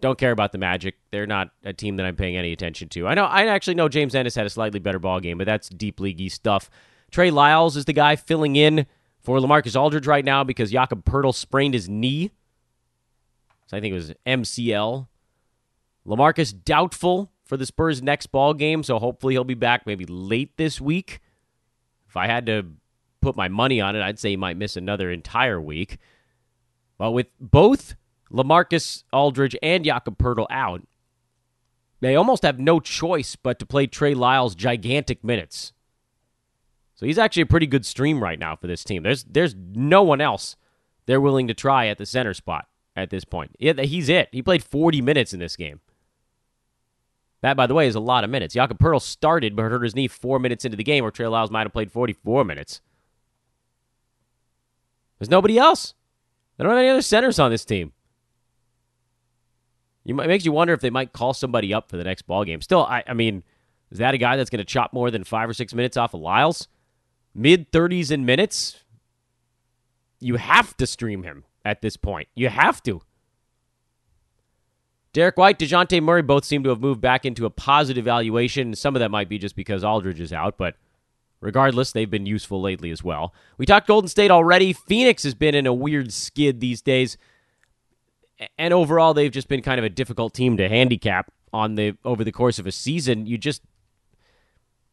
Don't 0.00 0.18
care 0.18 0.30
about 0.30 0.52
the 0.52 0.58
Magic. 0.58 0.96
They're 1.10 1.26
not 1.26 1.50
a 1.64 1.72
team 1.72 1.96
that 1.96 2.06
I'm 2.06 2.14
paying 2.14 2.36
any 2.36 2.52
attention 2.52 2.88
to. 2.90 3.06
I 3.08 3.14
know 3.14 3.24
I 3.24 3.46
actually 3.46 3.74
know 3.74 3.88
James 3.88 4.14
Ennis 4.14 4.34
had 4.34 4.46
a 4.46 4.50
slightly 4.50 4.78
better 4.78 4.98
ball 4.98 5.20
game, 5.20 5.38
but 5.38 5.46
that's 5.46 5.68
deep 5.68 5.98
leaguey 5.98 6.30
stuff. 6.30 6.70
Trey 7.10 7.30
Lyles 7.30 7.76
is 7.76 7.84
the 7.84 7.92
guy 7.92 8.16
filling 8.16 8.56
in 8.56 8.86
for 9.20 9.38
LaMarcus 9.38 9.78
Aldridge 9.78 10.06
right 10.06 10.24
now 10.24 10.44
because 10.44 10.70
Jakob 10.70 11.04
Poeltl 11.04 11.34
sprained 11.34 11.74
his 11.74 11.88
knee. 11.88 12.30
So 13.66 13.76
I 13.76 13.80
think 13.80 13.92
it 13.92 13.96
was 13.96 14.12
MCL. 14.26 15.08
LaMarcus 16.06 16.54
doubtful 16.64 17.32
for 17.44 17.56
the 17.56 17.66
Spurs' 17.66 18.02
next 18.02 18.28
ball 18.28 18.54
game, 18.54 18.82
so 18.82 18.98
hopefully 18.98 19.34
he'll 19.34 19.44
be 19.44 19.54
back 19.54 19.86
maybe 19.86 20.06
late 20.06 20.56
this 20.56 20.80
week. 20.80 21.20
If 22.08 22.16
I 22.16 22.26
had 22.26 22.46
to 22.46 22.66
put 23.20 23.36
my 23.36 23.48
money 23.48 23.80
on 23.80 23.96
it, 23.96 24.02
I'd 24.02 24.18
say 24.18 24.30
he 24.30 24.36
might 24.36 24.56
miss 24.56 24.76
another 24.76 25.10
entire 25.10 25.60
week. 25.60 25.98
But 26.96 27.10
with 27.12 27.26
both 27.40 27.94
LaMarcus 28.32 29.04
Aldridge 29.12 29.56
and 29.62 29.84
Jakob 29.84 30.18
Poeltl 30.18 30.46
out, 30.50 30.82
they 32.00 32.14
almost 32.14 32.42
have 32.42 32.58
no 32.58 32.80
choice 32.80 33.36
but 33.36 33.58
to 33.58 33.66
play 33.66 33.86
Trey 33.86 34.14
Lyles 34.14 34.54
gigantic 34.54 35.24
minutes. 35.24 35.72
So 36.94 37.06
he's 37.06 37.18
actually 37.18 37.42
a 37.42 37.46
pretty 37.46 37.66
good 37.66 37.86
stream 37.86 38.22
right 38.22 38.38
now 38.38 38.56
for 38.56 38.66
this 38.66 38.84
team. 38.84 39.02
There's 39.02 39.24
there's 39.24 39.54
no 39.56 40.02
one 40.02 40.20
else 40.20 40.56
they're 41.06 41.20
willing 41.20 41.48
to 41.48 41.54
try 41.54 41.86
at 41.86 41.96
the 41.96 42.06
center 42.06 42.34
spot 42.34 42.66
at 42.94 43.10
this 43.10 43.24
point. 43.24 43.52
Yeah, 43.58 43.74
he's 43.82 44.08
it. 44.08 44.28
He 44.32 44.42
played 44.42 44.62
40 44.62 45.00
minutes 45.00 45.32
in 45.32 45.40
this 45.40 45.56
game. 45.56 45.80
That, 47.40 47.56
by 47.56 47.66
the 47.66 47.74
way, 47.74 47.86
is 47.86 47.94
a 47.94 48.00
lot 48.00 48.24
of 48.24 48.30
minutes. 48.30 48.54
Jakob 48.54 48.78
Poeltl 48.78 49.00
started 49.00 49.54
but 49.54 49.62
hurt 49.62 49.84
his 49.84 49.94
knee 49.94 50.08
four 50.08 50.38
minutes 50.38 50.64
into 50.64 50.76
the 50.76 50.84
game, 50.84 51.04
where 51.04 51.10
Trey 51.10 51.28
Lyles 51.28 51.50
might 51.50 51.66
have 51.66 51.72
played 51.72 51.92
44 51.92 52.44
minutes. 52.44 52.80
There's 55.18 55.30
nobody 55.30 55.56
else. 55.56 55.94
They 56.56 56.64
don't 56.64 56.72
have 56.72 56.80
any 56.80 56.88
other 56.88 57.02
centers 57.02 57.38
on 57.38 57.50
this 57.50 57.64
team. 57.64 57.92
You 60.04 60.14
might, 60.14 60.24
it 60.24 60.28
makes 60.28 60.44
you 60.44 60.52
wonder 60.52 60.72
if 60.72 60.80
they 60.80 60.90
might 60.90 61.12
call 61.12 61.34
somebody 61.34 61.74
up 61.74 61.90
for 61.90 61.96
the 61.96 62.04
next 62.04 62.22
ball 62.22 62.44
game. 62.44 62.60
Still, 62.60 62.84
I, 62.84 63.04
I 63.06 63.14
mean, 63.14 63.42
is 63.90 63.98
that 63.98 64.14
a 64.14 64.18
guy 64.18 64.36
that's 64.36 64.50
going 64.50 64.58
to 64.58 64.64
chop 64.64 64.92
more 64.92 65.10
than 65.10 65.24
five 65.24 65.48
or 65.48 65.54
six 65.54 65.74
minutes 65.74 65.96
off 65.96 66.14
of 66.14 66.20
Lyles? 66.20 66.68
Mid 67.34 67.70
30s 67.72 68.10
in 68.10 68.24
minutes? 68.24 68.82
You 70.20 70.36
have 70.36 70.76
to 70.78 70.86
stream 70.86 71.22
him 71.22 71.44
at 71.64 71.82
this 71.82 71.96
point. 71.96 72.28
You 72.34 72.48
have 72.48 72.82
to. 72.84 73.02
Derrick 75.12 75.36
White, 75.36 75.58
Dejounte 75.58 76.02
Murray 76.02 76.22
both 76.22 76.44
seem 76.44 76.62
to 76.64 76.70
have 76.70 76.80
moved 76.80 77.00
back 77.00 77.24
into 77.24 77.46
a 77.46 77.50
positive 77.50 78.04
valuation. 78.04 78.74
Some 78.74 78.94
of 78.94 79.00
that 79.00 79.10
might 79.10 79.28
be 79.28 79.38
just 79.38 79.56
because 79.56 79.82
Aldridge 79.82 80.20
is 80.20 80.32
out, 80.32 80.58
but 80.58 80.74
regardless, 81.40 81.92
they've 81.92 82.10
been 82.10 82.26
useful 82.26 82.60
lately 82.60 82.90
as 82.90 83.02
well. 83.02 83.32
We 83.56 83.66
talked 83.66 83.88
Golden 83.88 84.08
State 84.08 84.30
already. 84.30 84.72
Phoenix 84.72 85.22
has 85.22 85.34
been 85.34 85.54
in 85.54 85.66
a 85.66 85.72
weird 85.72 86.12
skid 86.12 86.60
these 86.60 86.82
days. 86.82 87.16
And 88.56 88.72
overall, 88.72 89.14
they've 89.14 89.32
just 89.32 89.48
been 89.48 89.62
kind 89.62 89.78
of 89.78 89.84
a 89.84 89.88
difficult 89.88 90.34
team 90.34 90.56
to 90.58 90.68
handicap 90.68 91.32
on 91.52 91.74
the 91.74 91.96
over 92.04 92.24
the 92.24 92.32
course 92.32 92.58
of 92.58 92.66
a 92.66 92.72
season. 92.72 93.26
You 93.26 93.38
just 93.38 93.62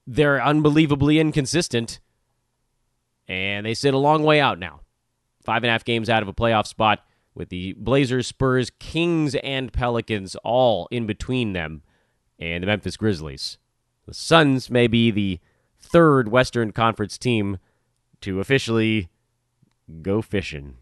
they're 0.07 0.43
unbelievably 0.43 1.19
inconsistent. 1.19 1.99
And 3.27 3.65
they 3.65 3.73
sit 3.73 3.93
a 3.93 3.99
long 3.99 4.23
way 4.23 4.39
out 4.39 4.59
now. 4.59 4.81
Five 5.43 5.63
and 5.63 5.69
a 5.69 5.71
half 5.71 5.85
games 5.85 6.09
out 6.09 6.21
of 6.21 6.27
a 6.27 6.33
playoff 6.33 6.67
spot 6.67 7.03
with 7.33 7.49
the 7.49 7.73
Blazers, 7.73 8.27
Spurs, 8.27 8.71
Kings, 8.79 9.35
and 9.35 9.73
Pelicans 9.73 10.35
all 10.43 10.87
in 10.91 11.05
between 11.05 11.53
them 11.53 11.81
and 12.39 12.63
the 12.63 12.67
Memphis 12.67 12.97
Grizzlies. 12.97 13.57
The 14.05 14.13
Suns 14.13 14.69
may 14.69 14.87
be 14.87 15.11
the 15.11 15.39
third 15.79 16.29
Western 16.29 16.71
Conference 16.71 17.17
team 17.17 17.57
to 18.21 18.39
officially 18.39 19.09
go 20.01 20.21
fishing. 20.21 20.77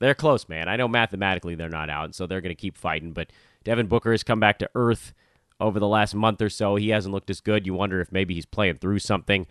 They're 0.00 0.14
close, 0.14 0.48
man. 0.48 0.68
I 0.68 0.76
know 0.76 0.88
mathematically 0.88 1.54
they're 1.54 1.68
not 1.68 1.90
out, 1.90 2.14
so 2.14 2.26
they're 2.26 2.40
going 2.40 2.54
to 2.54 2.60
keep 2.60 2.76
fighting. 2.76 3.12
But 3.12 3.30
Devin 3.62 3.86
Booker 3.86 4.10
has 4.10 4.24
come 4.24 4.40
back 4.40 4.58
to 4.58 4.70
earth 4.74 5.12
over 5.60 5.78
the 5.78 5.86
last 5.86 6.14
month 6.14 6.40
or 6.42 6.48
so. 6.48 6.76
He 6.76 6.88
hasn't 6.88 7.14
looked 7.14 7.30
as 7.30 7.40
good. 7.40 7.66
You 7.66 7.74
wonder 7.74 8.00
if 8.00 8.10
maybe 8.10 8.34
he's 8.34 8.46
playing 8.46 8.76
through 8.76 8.98
something. 9.00 9.46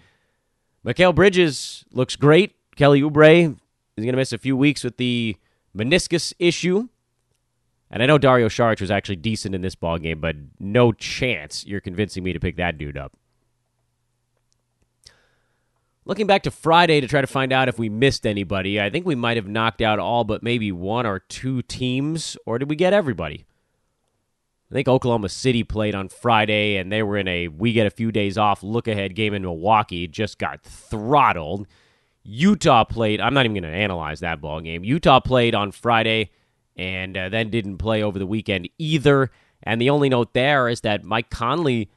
Mikal 0.86 1.14
Bridges 1.14 1.86
looks 1.92 2.16
great. 2.16 2.56
Kelly 2.76 3.02
Oubre 3.02 3.52
is 3.96 4.04
going 4.04 4.14
to 4.14 4.18
miss 4.18 4.34
a 4.34 4.38
few 4.38 4.58
weeks 4.58 4.84
with 4.84 4.98
the 4.98 5.38
meniscus 5.78 6.34
issue. 6.40 6.88
And 7.92 8.02
I 8.02 8.06
know 8.06 8.18
Dario 8.18 8.48
Saric 8.50 8.82
was 8.82 8.92
actually 8.92 9.18
decent 9.18 9.54
in 9.54 9.62
this 9.62 9.76
ball 9.76 9.98
game, 9.98 10.20
but 10.20 10.36
no 10.60 10.92
chance 10.92 11.66
you're 11.66 11.82
convincing 11.82 12.24
me 12.24 12.34
to 12.34 12.40
pick 12.40 12.56
that 12.58 12.78
dude 12.78 12.98
up. 12.98 13.14
Looking 16.06 16.28
back 16.28 16.44
to 16.44 16.52
Friday 16.52 17.02
to 17.02 17.08
try 17.08 17.22
to 17.22 17.28
find 17.28 17.54
out 17.54 17.68
if 17.68 17.78
we 17.78 17.90
missed 17.90 18.26
anybody, 18.26 18.82
I 18.82 18.90
think 18.90 19.06
we 19.06 19.16
might 19.16 19.38
have 19.38 19.48
knocked 19.48 19.82
out 19.82 20.00
all 20.00 20.24
but 20.24 20.42
maybe 20.42 20.72
one 20.72 21.06
or 21.06 21.20
two 21.20 21.62
teams, 21.62 22.36
or 22.46 22.58
did 22.58 22.70
we 22.70 22.76
get 22.76 22.94
everybody? 22.94 23.46
I 24.72 24.74
think 24.74 24.88
Oklahoma 24.88 25.30
City 25.30 25.64
played 25.64 25.96
on 25.96 26.10
Friday, 26.10 26.78
and 26.78 26.92
they 26.92 27.02
were 27.02 27.18
in 27.18 27.28
a 27.28 27.48
we 27.48 27.74
get 27.74 27.88
a 27.88 27.92
few 27.92 28.12
days 28.12 28.38
off 28.38 28.64
look 28.64 28.88
ahead 28.88 29.16
game 29.16 29.34
in 29.34 29.42
Milwaukee, 29.42 30.08
just 30.08 30.38
got 30.38 30.64
throttled. 30.64 31.68
Utah 32.24 32.84
played. 32.84 33.20
I'm 33.20 33.34
not 33.34 33.46
even 33.46 33.56
going 33.56 33.72
to 33.72 33.78
analyze 33.78 34.20
that 34.20 34.42
ball 34.42 34.62
game. 34.62 34.84
Utah 34.84 35.20
played 35.20 35.56
on 35.56 35.72
Friday 35.72 36.30
and 36.76 37.18
uh, 37.18 37.30
then 37.30 37.50
didn't 37.50 37.78
play 37.78 38.04
over 38.04 38.20
the 38.20 38.28
weekend 38.28 38.70
either. 38.78 39.32
And 39.64 39.82
the 39.82 39.90
only 39.90 40.10
note 40.10 40.34
there 40.34 40.70
is 40.70 40.82
that 40.82 41.04
Mike 41.04 41.30
Conley, 41.30 41.90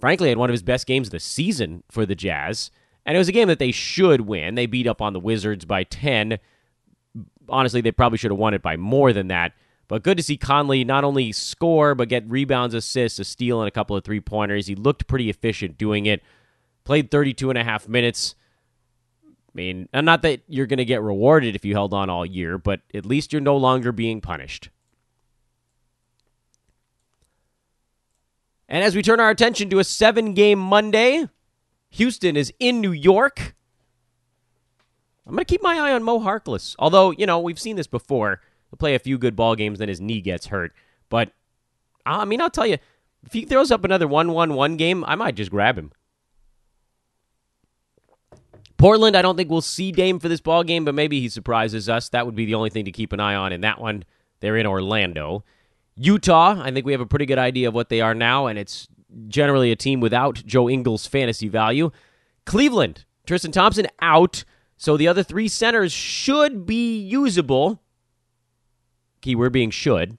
frankly, 0.00 0.28
had 0.28 0.38
one 0.38 0.50
of 0.50 0.54
his 0.54 0.62
best 0.62 0.86
games 0.86 1.08
of 1.08 1.12
the 1.12 1.20
season 1.20 1.84
for 1.90 2.04
the 2.04 2.14
Jazz. 2.16 2.70
And 3.06 3.16
it 3.16 3.18
was 3.18 3.28
a 3.28 3.32
game 3.32 3.48
that 3.48 3.58
they 3.58 3.72
should 3.72 4.22
win. 4.22 4.54
They 4.54 4.66
beat 4.66 4.86
up 4.86 5.02
on 5.02 5.12
the 5.12 5.20
Wizards 5.20 5.64
by 5.64 5.84
10. 5.84 6.38
Honestly, 7.48 7.80
they 7.80 7.92
probably 7.92 8.18
should 8.18 8.30
have 8.30 8.38
won 8.38 8.54
it 8.54 8.62
by 8.62 8.76
more 8.76 9.12
than 9.12 9.28
that. 9.28 9.52
But 9.88 10.02
good 10.02 10.16
to 10.16 10.22
see 10.22 10.38
Conley 10.38 10.84
not 10.84 11.04
only 11.04 11.30
score, 11.32 11.94
but 11.94 12.08
get 12.08 12.28
rebounds, 12.28 12.74
assists, 12.74 13.18
a 13.18 13.24
steal, 13.24 13.60
and 13.60 13.68
a 13.68 13.70
couple 13.70 13.94
of 13.96 14.04
three 14.04 14.20
pointers. 14.20 14.66
He 14.66 14.74
looked 14.74 15.06
pretty 15.06 15.28
efficient 15.28 15.76
doing 15.76 16.06
it. 16.06 16.22
Played 16.84 17.10
32 17.10 17.50
and 17.50 17.58
a 17.58 17.64
half 17.64 17.86
minutes. 17.88 18.34
I 19.26 19.30
mean, 19.54 19.88
not 19.92 20.22
that 20.22 20.40
you're 20.48 20.66
going 20.66 20.78
to 20.78 20.84
get 20.84 21.02
rewarded 21.02 21.54
if 21.54 21.64
you 21.64 21.74
held 21.74 21.94
on 21.94 22.10
all 22.10 22.26
year, 22.26 22.58
but 22.58 22.80
at 22.92 23.06
least 23.06 23.32
you're 23.32 23.40
no 23.40 23.56
longer 23.56 23.92
being 23.92 24.20
punished. 24.20 24.70
And 28.68 28.82
as 28.82 28.96
we 28.96 29.02
turn 29.02 29.20
our 29.20 29.30
attention 29.30 29.70
to 29.70 29.78
a 29.78 29.84
seven 29.84 30.34
game 30.34 30.58
Monday, 30.58 31.28
Houston 31.94 32.36
is 32.36 32.52
in 32.58 32.80
New 32.80 32.90
York. 32.90 33.54
I'm 35.26 35.34
going 35.34 35.44
to 35.44 35.50
keep 35.50 35.62
my 35.62 35.78
eye 35.78 35.92
on 35.92 36.02
Mo 36.02 36.18
Harkless. 36.18 36.74
Although, 36.78 37.12
you 37.12 37.24
know, 37.24 37.38
we've 37.38 37.58
seen 37.58 37.76
this 37.76 37.86
before. 37.86 38.40
He'll 38.68 38.78
play 38.78 38.96
a 38.96 38.98
few 38.98 39.16
good 39.16 39.36
ball 39.36 39.54
games, 39.54 39.78
then 39.78 39.88
his 39.88 40.00
knee 40.00 40.20
gets 40.20 40.46
hurt. 40.46 40.72
But, 41.08 41.30
I 42.04 42.24
mean, 42.24 42.40
I'll 42.40 42.50
tell 42.50 42.66
you, 42.66 42.78
if 43.24 43.32
he 43.32 43.44
throws 43.44 43.70
up 43.70 43.84
another 43.84 44.08
1 44.08 44.32
1 44.32 44.54
1 44.54 44.76
game, 44.76 45.04
I 45.06 45.14
might 45.14 45.36
just 45.36 45.52
grab 45.52 45.78
him. 45.78 45.92
Portland, 48.76 49.16
I 49.16 49.22
don't 49.22 49.36
think 49.36 49.48
we'll 49.48 49.60
see 49.60 49.92
Dame 49.92 50.18
for 50.18 50.28
this 50.28 50.40
ball 50.40 50.64
game, 50.64 50.84
but 50.84 50.96
maybe 50.96 51.20
he 51.20 51.28
surprises 51.28 51.88
us. 51.88 52.08
That 52.08 52.26
would 52.26 52.34
be 52.34 52.44
the 52.44 52.56
only 52.56 52.70
thing 52.70 52.86
to 52.86 52.92
keep 52.92 53.12
an 53.12 53.20
eye 53.20 53.36
on 53.36 53.52
in 53.52 53.60
that 53.60 53.80
one. 53.80 54.04
They're 54.40 54.56
in 54.56 54.66
Orlando. 54.66 55.44
Utah, 55.96 56.60
I 56.60 56.72
think 56.72 56.84
we 56.84 56.92
have 56.92 57.00
a 57.00 57.06
pretty 57.06 57.24
good 57.24 57.38
idea 57.38 57.68
of 57.68 57.74
what 57.74 57.88
they 57.88 58.00
are 58.00 58.14
now, 58.14 58.46
and 58.48 58.58
it's 58.58 58.88
generally 59.28 59.70
a 59.70 59.76
team 59.76 60.00
without 60.00 60.42
Joe 60.46 60.68
Ingles' 60.68 61.06
fantasy 61.06 61.48
value. 61.48 61.90
Cleveland, 62.46 63.04
Tristan 63.26 63.52
Thompson 63.52 63.86
out, 64.00 64.44
so 64.76 64.96
the 64.96 65.08
other 65.08 65.22
three 65.22 65.48
centers 65.48 65.92
should 65.92 66.66
be 66.66 66.98
usable. 66.98 67.80
Keyword 69.20 69.52
being 69.52 69.70
should. 69.70 70.18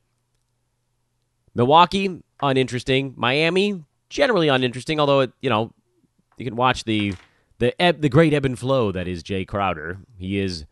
Milwaukee, 1.53 2.23
uninteresting. 2.41 3.13
Miami, 3.15 3.83
generally 4.09 4.47
uninteresting, 4.47 4.99
although, 4.99 5.21
it, 5.21 5.31
you 5.41 5.49
know, 5.49 5.71
you 6.37 6.45
can 6.45 6.55
watch 6.55 6.83
the 6.83 7.13
the 7.59 7.73
the 7.97 8.09
great 8.09 8.33
ebb 8.33 8.45
and 8.45 8.59
flow 8.59 8.91
that 8.91 9.07
is 9.07 9.23
Jae 9.23 9.47
Crowder. 9.47 9.99
He 10.17 10.39
is 10.39 10.65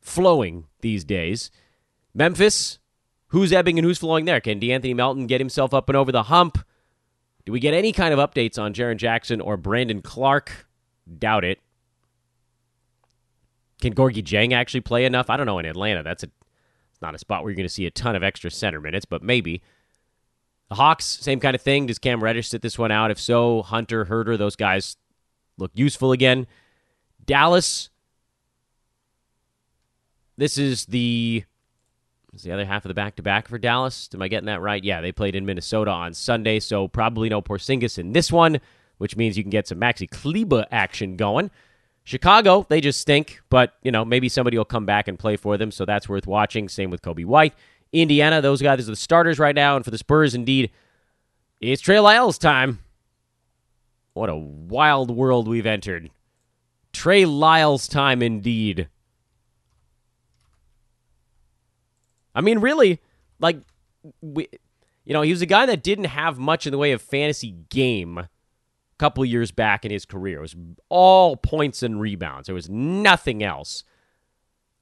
flowing 0.00 0.64
these 0.80 1.04
days. 1.04 1.50
Memphis, 2.14 2.78
who's 3.28 3.52
ebbing 3.52 3.78
and 3.78 3.86
who's 3.86 3.98
flowing 3.98 4.24
there? 4.24 4.40
Can 4.40 4.60
De'Anthony 4.60 4.94
Melton 4.94 5.26
get 5.26 5.40
himself 5.40 5.72
up 5.72 5.88
and 5.88 5.96
over 5.96 6.12
the 6.12 6.24
hump? 6.24 6.58
Do 7.48 7.52
we 7.52 7.60
get 7.60 7.72
any 7.72 7.92
kind 7.94 8.12
of 8.12 8.20
updates 8.20 8.58
on 8.58 8.74
Jaren 8.74 8.98
Jackson 8.98 9.40
or 9.40 9.56
Brandon 9.56 10.02
Clarke? 10.02 10.66
Doubt 11.18 11.44
it. 11.44 11.58
Can 13.80 13.94
Gorgui 13.94 14.22
Dieng 14.22 14.52
actually 14.52 14.82
play 14.82 15.06
enough? 15.06 15.30
I 15.30 15.38
don't 15.38 15.46
know. 15.46 15.58
In 15.58 15.64
Atlanta, 15.64 16.02
that's 16.02 16.22
a 16.24 16.26
it's 16.26 17.00
not 17.00 17.14
a 17.14 17.18
spot 17.18 17.42
where 17.42 17.50
you're 17.50 17.56
going 17.56 17.64
to 17.66 17.72
see 17.72 17.86
a 17.86 17.90
ton 17.90 18.14
of 18.14 18.22
extra 18.22 18.50
center 18.50 18.82
minutes, 18.82 19.06
but 19.06 19.22
maybe. 19.22 19.62
The 20.68 20.74
Hawks, 20.74 21.06
same 21.06 21.40
kind 21.40 21.54
of 21.54 21.62
thing. 21.62 21.86
Does 21.86 21.98
Cam 21.98 22.22
Reddish 22.22 22.50
sit 22.50 22.60
this 22.60 22.78
one 22.78 22.90
out? 22.90 23.10
If 23.10 23.18
so, 23.18 23.62
Hunter, 23.62 24.04
Huerter, 24.04 24.36
those 24.36 24.54
guys 24.54 24.98
look 25.56 25.70
useful 25.72 26.12
again. 26.12 26.46
Dallas, 27.24 27.88
this 30.36 30.58
is 30.58 30.84
the 30.84 31.44
is 32.32 32.42
the 32.42 32.52
other 32.52 32.64
half 32.64 32.84
of 32.84 32.88
the 32.88 32.94
back 32.94 33.16
to 33.16 33.22
back 33.22 33.48
for 33.48 33.58
Dallas. 33.58 34.08
Am 34.14 34.22
I 34.22 34.28
getting 34.28 34.46
that 34.46 34.60
right? 34.60 34.82
Yeah, 34.82 35.00
they 35.00 35.12
played 35.12 35.34
in 35.34 35.46
Minnesota 35.46 35.90
on 35.90 36.14
Sunday, 36.14 36.60
so 36.60 36.88
probably 36.88 37.28
no 37.28 37.40
Porzingis 37.40 37.98
in 37.98 38.12
this 38.12 38.30
one, 38.30 38.60
which 38.98 39.16
means 39.16 39.36
you 39.36 39.44
can 39.44 39.50
get 39.50 39.66
some 39.66 39.80
Maxi 39.80 40.08
Kleber 40.08 40.66
action 40.70 41.16
going. 41.16 41.50
Chicago, 42.04 42.66
they 42.68 42.80
just 42.80 43.00
stink, 43.00 43.40
but 43.50 43.74
you 43.82 43.92
know 43.92 44.04
maybe 44.04 44.28
somebody 44.28 44.56
will 44.56 44.64
come 44.64 44.86
back 44.86 45.08
and 45.08 45.18
play 45.18 45.36
for 45.36 45.56
them, 45.56 45.70
so 45.70 45.84
that's 45.84 46.08
worth 46.08 46.26
watching. 46.26 46.68
Same 46.68 46.90
with 46.90 47.02
Coby 47.02 47.24
White. 47.24 47.54
Indiana, 47.92 48.40
those 48.40 48.62
guys 48.62 48.86
are 48.86 48.90
the 48.90 48.96
starters 48.96 49.38
right 49.38 49.54
now, 49.54 49.76
and 49.76 49.84
for 49.84 49.90
the 49.90 49.98
Spurs, 49.98 50.34
indeed, 50.34 50.70
it's 51.60 51.82
Trey 51.82 52.00
Lyles 52.00 52.38
time. 52.38 52.78
What 54.14 54.28
a 54.28 54.36
wild 54.36 55.10
world 55.10 55.48
we've 55.48 55.66
entered. 55.66 56.10
Trey 56.92 57.24
Lyles 57.24 57.88
time 57.88 58.22
indeed. 58.22 58.88
I 62.38 62.40
mean, 62.40 62.60
really, 62.60 63.00
like, 63.40 63.58
we, 64.20 64.46
you 65.04 65.12
know, 65.12 65.22
he 65.22 65.32
was 65.32 65.42
a 65.42 65.46
guy 65.46 65.66
that 65.66 65.82
didn't 65.82 66.04
have 66.04 66.38
much 66.38 66.68
in 66.68 66.70
the 66.70 66.78
way 66.78 66.92
of 66.92 67.02
fantasy 67.02 67.50
game 67.68 68.16
a 68.16 68.28
couple 68.96 69.24
years 69.24 69.50
back 69.50 69.84
in 69.84 69.90
his 69.90 70.04
career. 70.04 70.38
It 70.38 70.42
was 70.42 70.56
all 70.88 71.34
points 71.34 71.82
and 71.82 72.00
rebounds. 72.00 72.46
There 72.46 72.54
was 72.54 72.70
nothing 72.70 73.42
else. 73.42 73.82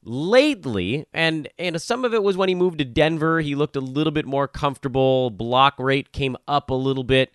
Lately, 0.04 1.06
and 1.14 1.48
and 1.58 1.80
some 1.80 2.04
of 2.04 2.12
it 2.12 2.22
was 2.22 2.36
when 2.36 2.50
he 2.50 2.54
moved 2.54 2.76
to 2.78 2.84
Denver, 2.84 3.40
he 3.40 3.54
looked 3.54 3.74
a 3.74 3.80
little 3.80 4.12
bit 4.12 4.26
more 4.26 4.46
comfortable. 4.46 5.30
Block 5.30 5.78
rate 5.78 6.12
came 6.12 6.36
up 6.46 6.68
a 6.68 6.74
little 6.74 7.04
bit. 7.04 7.32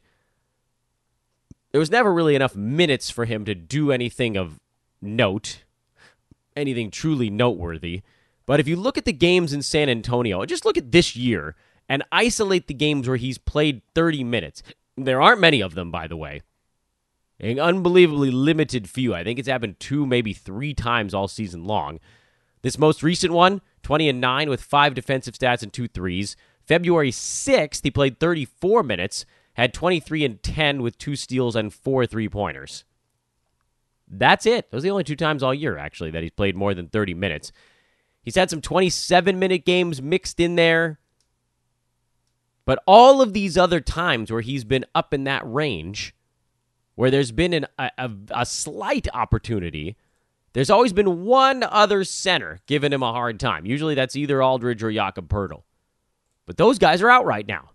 There 1.71 1.79
was 1.79 1.89
never 1.89 2.13
really 2.13 2.35
enough 2.35 2.55
minutes 2.55 3.09
for 3.09 3.25
him 3.25 3.43
to 3.45 3.55
do 3.55 3.91
anything 3.91 4.37
of 4.37 4.59
note, 5.01 5.63
anything 6.55 6.91
truly 6.91 7.31
noteworthy. 7.31 8.03
But 8.45 8.59
if 8.59 8.67
you 8.67 8.75
look 8.75 8.97
at 8.97 9.05
the 9.05 9.13
games 9.13 9.53
in 9.53 9.61
San 9.61 9.89
Antonio, 9.89 10.45
just 10.45 10.65
look 10.65 10.77
at 10.77 10.91
this 10.91 11.15
year 11.15 11.55
and 11.87 12.03
isolate 12.11 12.67
the 12.67 12.73
games 12.73 13.07
where 13.07 13.17
he's 13.17 13.37
played 13.37 13.81
30 13.95 14.23
minutes. 14.23 14.63
There 14.97 15.21
aren't 15.21 15.41
many 15.41 15.61
of 15.61 15.75
them, 15.75 15.91
by 15.91 16.07
the 16.07 16.17
way. 16.17 16.41
An 17.39 17.59
unbelievably 17.59 18.31
limited 18.31 18.89
few. 18.89 19.15
I 19.15 19.23
think 19.23 19.39
it's 19.39 19.47
happened 19.47 19.79
two, 19.79 20.05
maybe 20.05 20.33
three 20.33 20.73
times 20.73 21.13
all 21.13 21.27
season 21.27 21.65
long. 21.65 21.99
This 22.61 22.77
most 22.77 23.01
recent 23.01 23.33
one, 23.33 23.61
20 23.83 24.09
and 24.09 24.21
9 24.21 24.49
with 24.49 24.61
five 24.61 24.93
defensive 24.93 25.33
stats 25.33 25.63
and 25.63 25.73
two 25.73 25.87
threes. 25.87 26.35
February 26.63 27.11
6th, 27.11 27.81
he 27.83 27.89
played 27.89 28.19
34 28.19 28.83
minutes, 28.83 29.25
had 29.55 29.73
23 29.73 30.23
and 30.23 30.43
10 30.43 30.81
with 30.81 30.97
two 30.97 31.15
steals 31.15 31.55
and 31.55 31.73
four 31.73 32.05
three 32.05 32.29
pointers. 32.29 32.85
That's 34.07 34.45
it. 34.45 34.69
Those 34.71 34.79
are 34.79 34.83
the 34.83 34.91
only 34.91 35.03
two 35.03 35.15
times 35.15 35.41
all 35.41 35.53
year, 35.53 35.77
actually, 35.77 36.11
that 36.11 36.21
he's 36.21 36.31
played 36.31 36.55
more 36.55 36.73
than 36.73 36.87
30 36.87 37.13
minutes. 37.13 37.51
He's 38.23 38.35
had 38.35 38.49
some 38.49 38.61
27 38.61 39.39
minute 39.39 39.65
games 39.65 40.01
mixed 40.01 40.39
in 40.39 40.55
there. 40.55 40.99
But 42.65 42.83
all 42.85 43.21
of 43.21 43.33
these 43.33 43.57
other 43.57 43.79
times 43.79 44.31
where 44.31 44.41
he's 44.41 44.63
been 44.63 44.85
up 44.93 45.13
in 45.13 45.23
that 45.23 45.41
range, 45.45 46.13
where 46.95 47.09
there's 47.09 47.31
been 47.31 47.53
an, 47.53 47.65
a, 47.79 47.91
a, 47.97 48.11
a 48.31 48.45
slight 48.45 49.07
opportunity, 49.13 49.95
there's 50.53 50.69
always 50.69 50.93
been 50.93 51.23
one 51.23 51.63
other 51.63 52.03
center 52.03 52.59
giving 52.67 52.93
him 52.93 53.01
a 53.01 53.11
hard 53.11 53.39
time. 53.39 53.65
Usually 53.65 53.95
that's 53.95 54.15
either 54.15 54.43
Aldridge 54.43 54.83
or 54.83 54.91
Jakob 54.91 55.27
Poeltl. 55.27 55.63
But 56.45 56.57
those 56.57 56.77
guys 56.77 57.01
are 57.01 57.09
out 57.09 57.25
right 57.25 57.47
now. 57.47 57.71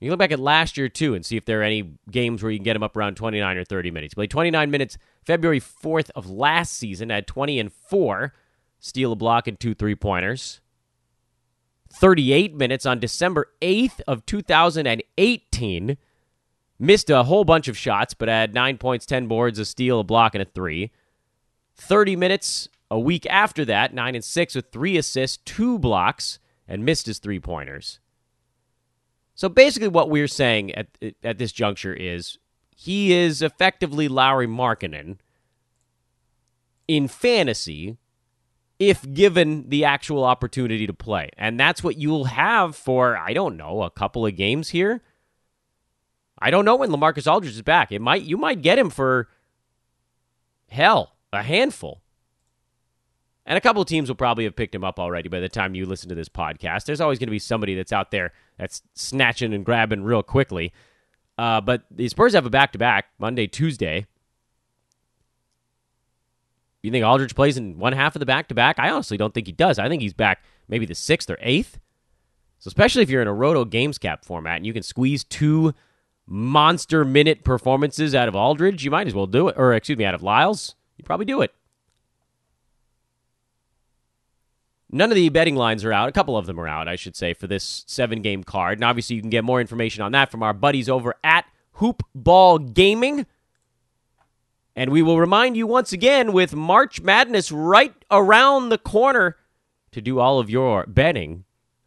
You 0.00 0.10
look 0.10 0.18
back 0.18 0.32
at 0.32 0.40
last 0.40 0.76
year, 0.76 0.88
too, 0.88 1.14
and 1.14 1.24
see 1.24 1.36
if 1.36 1.46
there 1.46 1.60
are 1.60 1.64
any 1.64 1.94
games 2.10 2.42
where 2.42 2.52
you 2.52 2.58
can 2.58 2.64
get 2.64 2.76
him 2.76 2.82
up 2.82 2.96
around 2.96 3.14
29 3.16 3.56
or 3.56 3.64
30 3.64 3.90
minutes. 3.90 4.12
He 4.12 4.16
played 4.16 4.30
29 4.30 4.70
minutes 4.70 4.98
February 5.24 5.60
4th 5.60 6.10
of 6.14 6.28
last 6.28 6.74
season, 6.74 7.10
had 7.10 7.26
20 7.26 7.58
and 7.58 7.72
4 7.72 8.34
steal 8.84 9.12
a 9.12 9.16
block 9.16 9.48
and 9.48 9.58
two 9.58 9.74
three 9.74 9.94
pointers. 9.94 10.60
38 11.90 12.54
minutes 12.54 12.84
on 12.84 13.00
December 13.00 13.48
8th 13.62 14.00
of 14.06 14.26
2018. 14.26 15.96
Missed 16.78 17.08
a 17.08 17.22
whole 17.22 17.44
bunch 17.44 17.66
of 17.68 17.78
shots, 17.78 18.12
but 18.12 18.28
had 18.28 18.52
9 18.52 18.76
points, 18.76 19.06
10 19.06 19.26
boards, 19.26 19.58
a 19.58 19.64
steal, 19.64 20.00
a 20.00 20.04
block, 20.04 20.34
and 20.34 20.42
a 20.42 20.44
3. 20.44 20.90
30 21.76 22.16
minutes 22.16 22.68
a 22.90 23.00
week 23.00 23.24
after 23.30 23.64
that, 23.64 23.94
9 23.94 24.16
and 24.16 24.24
6 24.24 24.54
with 24.54 24.70
3 24.70 24.98
assists, 24.98 25.38
2 25.46 25.78
blocks, 25.78 26.38
and 26.68 26.84
missed 26.84 27.06
his 27.06 27.18
three 27.18 27.40
pointers. 27.40 28.00
So 29.34 29.48
basically, 29.48 29.88
what 29.88 30.10
we're 30.10 30.28
saying 30.28 30.74
at, 30.74 30.88
at 31.22 31.38
this 31.38 31.52
juncture 31.52 31.94
is 31.94 32.38
he 32.76 33.12
is 33.12 33.40
effectively 33.40 34.08
Lauri 34.08 34.46
Markkanen 34.46 35.18
in 36.86 37.08
fantasy 37.08 37.96
if 38.88 39.12
given 39.12 39.68
the 39.68 39.84
actual 39.84 40.24
opportunity 40.24 40.86
to 40.86 40.94
play. 40.94 41.30
And 41.36 41.58
that's 41.58 41.82
what 41.82 41.96
you'll 41.96 42.24
have 42.24 42.76
for, 42.76 43.16
I 43.16 43.32
don't 43.32 43.56
know, 43.56 43.82
a 43.82 43.90
couple 43.90 44.26
of 44.26 44.36
games 44.36 44.70
here. 44.70 45.02
I 46.38 46.50
don't 46.50 46.64
know 46.64 46.76
when 46.76 46.90
LaMarcus 46.90 47.30
Aldridge 47.30 47.54
is 47.54 47.62
back. 47.62 47.92
It 47.92 48.00
might 48.00 48.22
you 48.22 48.36
might 48.36 48.62
get 48.62 48.78
him 48.78 48.90
for 48.90 49.28
hell, 50.68 51.16
a 51.32 51.42
handful. 51.42 52.02
And 53.46 53.58
a 53.58 53.60
couple 53.60 53.82
of 53.82 53.88
teams 53.88 54.08
will 54.08 54.16
probably 54.16 54.44
have 54.44 54.56
picked 54.56 54.74
him 54.74 54.84
up 54.84 54.98
already 54.98 55.28
by 55.28 55.40
the 55.40 55.48
time 55.48 55.74
you 55.74 55.84
listen 55.84 56.08
to 56.08 56.14
this 56.14 56.30
podcast. 56.30 56.84
There's 56.84 57.00
always 57.00 57.18
going 57.18 57.26
to 57.26 57.32
be 57.32 57.38
somebody 57.38 57.74
that's 57.74 57.92
out 57.92 58.10
there 58.10 58.32
that's 58.58 58.82
snatching 58.94 59.52
and 59.52 59.64
grabbing 59.64 60.02
real 60.02 60.22
quickly. 60.22 60.72
Uh, 61.36 61.60
but 61.60 61.84
the 61.90 62.08
Spurs 62.08 62.32
have 62.32 62.46
a 62.46 62.50
back 62.50 62.72
to 62.72 62.78
back 62.78 63.06
Monday, 63.18 63.46
Tuesday. 63.46 64.06
You 66.84 66.90
think 66.90 67.02
Aldridge 67.02 67.34
plays 67.34 67.56
in 67.56 67.78
one 67.78 67.94
half 67.94 68.14
of 68.14 68.20
the 68.20 68.26
back 68.26 68.48
to 68.48 68.54
back? 68.54 68.78
I 68.78 68.90
honestly 68.90 69.16
don't 69.16 69.32
think 69.32 69.46
he 69.46 69.54
does. 69.54 69.78
I 69.78 69.88
think 69.88 70.02
he's 70.02 70.12
back 70.12 70.44
maybe 70.68 70.84
the 70.84 70.94
sixth 70.94 71.30
or 71.30 71.38
eighth. 71.40 71.78
So 72.58 72.68
especially 72.68 73.02
if 73.02 73.08
you're 73.08 73.22
in 73.22 73.28
a 73.28 73.32
Roto 73.32 73.64
Games 73.64 73.96
Cap 73.96 74.22
format 74.22 74.56
and 74.58 74.66
you 74.66 74.74
can 74.74 74.82
squeeze 74.82 75.24
two 75.24 75.72
monster 76.26 77.02
minute 77.02 77.42
performances 77.42 78.14
out 78.14 78.28
of 78.28 78.36
Aldridge, 78.36 78.84
you 78.84 78.90
might 78.90 79.06
as 79.06 79.14
well 79.14 79.26
do 79.26 79.48
it. 79.48 79.54
Or 79.56 79.72
excuse 79.72 79.96
me, 79.96 80.04
out 80.04 80.14
of 80.14 80.22
Lyles, 80.22 80.74
you 80.98 81.04
probably 81.04 81.24
do 81.24 81.40
it. 81.40 81.54
None 84.90 85.10
of 85.10 85.16
the 85.16 85.30
betting 85.30 85.56
lines 85.56 85.86
are 85.86 85.92
out. 85.92 86.10
A 86.10 86.12
couple 86.12 86.36
of 86.36 86.44
them 86.44 86.60
are 86.60 86.68
out, 86.68 86.86
I 86.86 86.96
should 86.96 87.16
say, 87.16 87.32
for 87.32 87.46
this 87.46 87.84
seven 87.86 88.20
game 88.20 88.44
card. 88.44 88.76
And 88.76 88.84
obviously, 88.84 89.16
you 89.16 89.22
can 89.22 89.30
get 89.30 89.42
more 89.42 89.58
information 89.58 90.02
on 90.02 90.12
that 90.12 90.30
from 90.30 90.42
our 90.42 90.52
buddies 90.52 90.90
over 90.90 91.14
at 91.24 91.46
Hoop 91.72 92.02
Ball 92.14 92.58
Gaming. 92.58 93.24
And 94.76 94.90
we 94.90 95.02
will 95.02 95.20
remind 95.20 95.56
you 95.56 95.66
once 95.66 95.92
again 95.92 96.32
with 96.32 96.54
March 96.54 97.00
Madness 97.00 97.52
right 97.52 97.94
around 98.10 98.68
the 98.68 98.78
corner 98.78 99.36
to 99.92 100.00
do 100.00 100.18
all 100.18 100.40
of 100.40 100.50
your 100.50 100.84
betting 100.86 101.44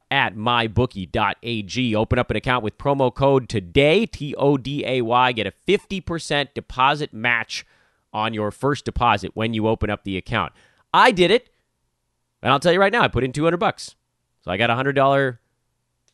at 0.10 0.36
mybookie.ag. 0.36 1.96
Open 1.96 2.20
up 2.20 2.32
an 2.32 2.38
account 2.38 2.64
with 2.64 2.78
promo 2.78 3.14
code 3.14 3.50
TODAY, 3.50 4.06
T 4.06 4.34
O 4.36 4.58
D 4.58 4.86
A 4.86 5.02
Y. 5.02 5.32
Get 5.34 5.48
a 5.48 5.54
50% 5.68 6.54
deposit 6.54 7.14
match 7.14 7.66
on 8.14 8.34
your 8.34 8.52
first 8.52 8.86
deposit 8.86 9.32
when 9.34 9.54
you 9.54 9.68
open 9.68 9.90
up 9.90 10.04
the 10.04 10.16
account. 10.16 10.54
I 10.94 11.12
did 11.12 11.30
it, 11.30 11.50
and 12.42 12.52
I'll 12.52 12.60
tell 12.60 12.72
you 12.72 12.80
right 12.80 12.94
now, 12.94 13.02
I 13.02 13.10
put 13.10 13.26
in 13.26 13.34
200 13.34 13.58
bucks. 13.58 13.96
So 14.42 14.52
I 14.52 14.58
got 14.58 14.70
a 14.70 14.76
$100 14.76 15.38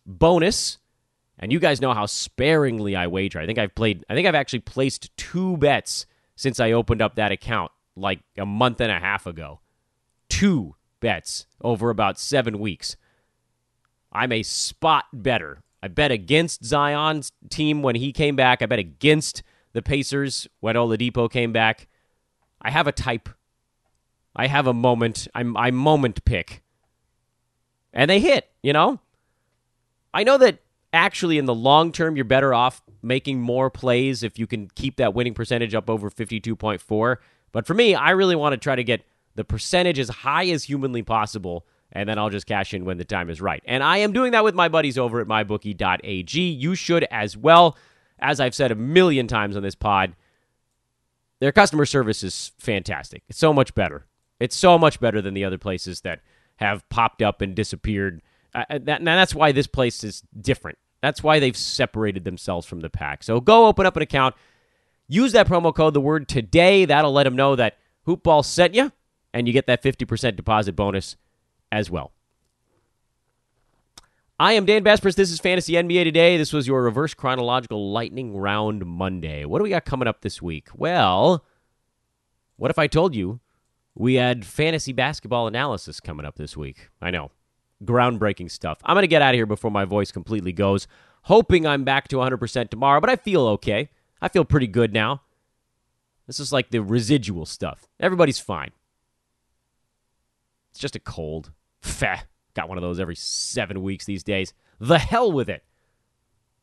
bonus. 0.06 0.80
And 1.40 1.52
you 1.52 1.60
guys 1.60 1.82
know 1.82 1.94
how 1.94 2.06
sparingly 2.06 2.96
I 2.96 3.08
wager. 3.08 3.40
I 3.40 3.46
think 3.46 3.58
I've 3.58 3.76
played 3.76 4.06
I 4.10 4.14
think 4.14 4.28
I've 4.28 4.36
actually 4.36 4.60
placed 4.60 5.16
two 5.18 5.58
bets 5.58 6.06
since 6.44 6.60
I 6.60 6.74
opened 6.74 7.02
up 7.02 7.16
that 7.16 7.32
account 7.32 7.72
like 7.96 8.20
a 8.38 8.46
month 8.46 8.82
and 8.82 8.92
a 8.92 9.00
half 9.00 9.26
ago. 9.26 9.62
Two 10.28 10.76
bets 11.00 11.46
over 11.62 11.90
about 11.90 12.20
seven 12.20 12.60
weeks. 12.60 12.98
I'm 14.12 14.34
a 14.34 14.44
spot 14.44 15.06
better. 15.14 15.64
I 15.82 15.88
bet 15.88 16.12
against 16.12 16.66
Zion's 16.66 17.32
team 17.50 17.82
when 17.82 17.96
he 17.96 18.12
came 18.12 18.36
back. 18.36 18.62
I 18.62 18.66
bet 18.66 18.78
against 18.78 19.42
the 19.72 19.82
Pacers 19.82 20.46
when 20.60 20.76
Oladipo 20.76 21.32
came 21.32 21.54
back. 21.54 21.88
I 22.62 22.72
have 22.72 22.88
a 22.88 22.92
type. 22.92 23.30
I 24.36 24.48
have 24.48 24.68
a 24.68 24.74
moment. 24.74 25.30
I'm 25.34 25.56
I 25.56 25.72
moment 25.72 26.26
pick. 26.26 26.62
And 27.94 28.10
they 28.12 28.20
hit, 28.20 28.50
you 28.62 28.74
know? 28.74 29.00
I 30.14 30.26
know 30.26 30.38
that 30.40 30.60
actually 30.92 31.38
in 31.38 31.46
the 31.46 31.56
long 31.56 31.94
term 31.94 32.18
you're 32.18 32.26
better 32.26 32.54
off 32.54 32.82
making 33.04 33.40
more 33.40 33.70
plays 33.70 34.24
if 34.24 34.40
you 34.40 34.48
can 34.48 34.70
keep 34.76 34.96
that 34.98 35.14
winning 35.14 35.34
percentage 35.34 35.76
up 35.76 35.90
over 35.90 36.10
52.4 36.10 37.18
but 37.52 37.68
for 37.68 37.74
me 37.74 37.94
i 37.94 38.12
really 38.12 38.36
want 38.36 38.54
to 38.54 38.58
try 38.58 38.76
to 38.76 38.84
get 38.84 39.04
the 39.36 39.44
percentage 39.44 40.00
as 40.00 40.10
high 40.10 40.46
as 40.48 40.64
humanly 40.64 41.04
possible 41.04 41.66
and 41.92 42.08
then 42.08 42.18
i'll 42.18 42.30
just 42.30 42.48
cash 42.48 42.74
in 42.74 42.86
when 42.86 42.98
the 42.98 43.06
time 43.06 43.30
is 43.30 43.42
right. 43.42 43.62
And 43.66 43.84
i 43.84 43.98
am 43.98 44.14
doing 44.14 44.32
that 44.32 44.44
with 44.44 44.56
my 44.56 44.70
buddies 44.70 44.98
over 44.98 45.20
at 45.20 45.28
mybookie.ag 45.28 46.40
you 46.40 46.76
should 46.76 47.04
as 47.12 47.38
well. 47.38 47.78
As 48.20 48.40
i've 48.40 48.56
said 48.56 48.72
a 48.72 48.76
million 48.76 49.28
times 49.28 49.56
on 49.56 49.64
this 49.64 49.76
pod 49.76 50.16
their 51.44 51.52
customer 51.52 51.86
service 51.86 52.24
is 52.24 52.54
fantastic. 52.58 53.22
It's 53.28 53.38
so 53.38 53.52
much 53.52 53.76
better. 53.76 54.06
It's 54.40 54.56
so 54.56 54.78
much 54.78 55.02
better 55.02 55.22
than 55.22 55.34
the 55.34 55.44
other 55.44 55.58
places 55.58 56.00
that 56.02 56.22
have 56.56 56.88
popped 56.88 57.22
up 57.22 57.42
and 57.42 57.54
disappeared. 57.54 58.22
Uh, 58.56 58.64
that, 58.70 59.00
and 59.00 59.08
that's 59.08 59.36
why 59.36 59.52
this 59.52 59.68
place 59.68 60.06
is 60.06 60.24
different 60.40 60.78
that's 61.04 61.22
why 61.22 61.38
they've 61.38 61.58
separated 61.58 62.24
themselves 62.24 62.66
from 62.66 62.80
the 62.80 62.90
pack. 62.90 63.24
So 63.24 63.42
go 63.42 63.66
open 63.66 63.86
up 63.86 63.98
an 63.98 64.04
account. 64.04 64.36
Use 65.10 65.34
that 65.34 65.50
promo 65.50 65.76
code, 65.76 65.94
the 65.94 66.00
word 66.00 66.30
today. 66.30 66.86
That'll 66.86 67.12
let 67.12 67.24
them 67.26 67.36
know 67.36 67.58
that 67.58 67.78
Hoopball 68.08 68.46
sent 68.46 68.74
you, 68.74 68.90
and 69.34 69.46
you 69.46 69.52
get 69.52 69.68
that 69.68 69.84
50% 69.84 70.38
deposit 70.38 70.78
bonus 70.78 71.18
as 71.74 71.92
well. 71.92 72.14
I 74.40 74.54
am 74.54 74.66
Dan 74.66 74.82
Besbris. 74.82 75.16
This 75.16 75.30
is 75.30 75.42
Fantasy 75.42 75.74
NBA 75.74 76.06
Today. 76.06 76.38
This 76.38 76.54
was 76.54 76.68
your 76.68 76.82
reverse 76.84 77.14
chronological 77.14 77.92
lightning 77.92 78.38
round 78.38 78.86
Monday. 78.86 79.44
What 79.44 79.60
do 79.60 79.64
we 79.64 79.72
got 79.72 79.84
coming 79.84 80.08
up 80.08 80.22
this 80.22 80.42
week? 80.42 80.70
Well, 80.74 81.44
what 82.56 82.72
if 82.72 82.80
I 82.80 82.88
told 82.88 83.14
you 83.14 83.42
we 83.94 84.14
had 84.14 84.46
fantasy 84.46 84.94
basketball 84.94 85.48
analysis 85.48 86.00
coming 86.00 86.26
up 86.26 86.38
this 86.38 86.56
week? 86.56 86.88
I 87.02 87.12
know. 87.12 87.32
Groundbreaking 87.86 88.52
stuff. 88.52 88.80
I'm 88.84 88.96
going 88.96 89.04
to 89.04 89.08
get 89.08 89.22
out 89.22 89.34
of 89.34 89.38
here 89.38 89.46
before 89.46 89.72
my 89.72 89.86
voice 89.86 90.12
completely 90.12 90.52
goes, 90.52 90.88
hoping 91.24 91.66
I'm 91.66 91.84
back 91.84 92.08
to 92.10 92.18
100% 92.18 92.70
tomorrow, 92.70 93.00
but 93.00 93.10
I 93.10 93.16
feel 93.16 93.48
okay. 93.48 93.90
I 94.22 94.30
feel 94.30 94.46
pretty 94.46 94.68
good 94.68 94.94
now. 94.94 95.22
This 96.28 96.40
is 96.40 96.54
like 96.54 96.70
the 96.70 96.80
residual 96.80 97.46
stuff. 97.46 97.88
Everybody's 98.00 98.40
fine. 98.40 98.72
It's 100.72 100.80
just 100.80 100.96
a 100.96 101.00
cold. 101.00 101.52
Feh. 101.82 102.20
Got 102.54 102.70
one 102.70 102.78
of 102.78 102.82
those 102.82 103.00
every 103.00 103.16
seven 103.16 103.82
weeks 103.84 104.06
these 104.06 104.24
days. 104.24 104.54
The 104.80 105.00
hell 105.00 105.32
with 105.32 105.50
it. 105.50 105.64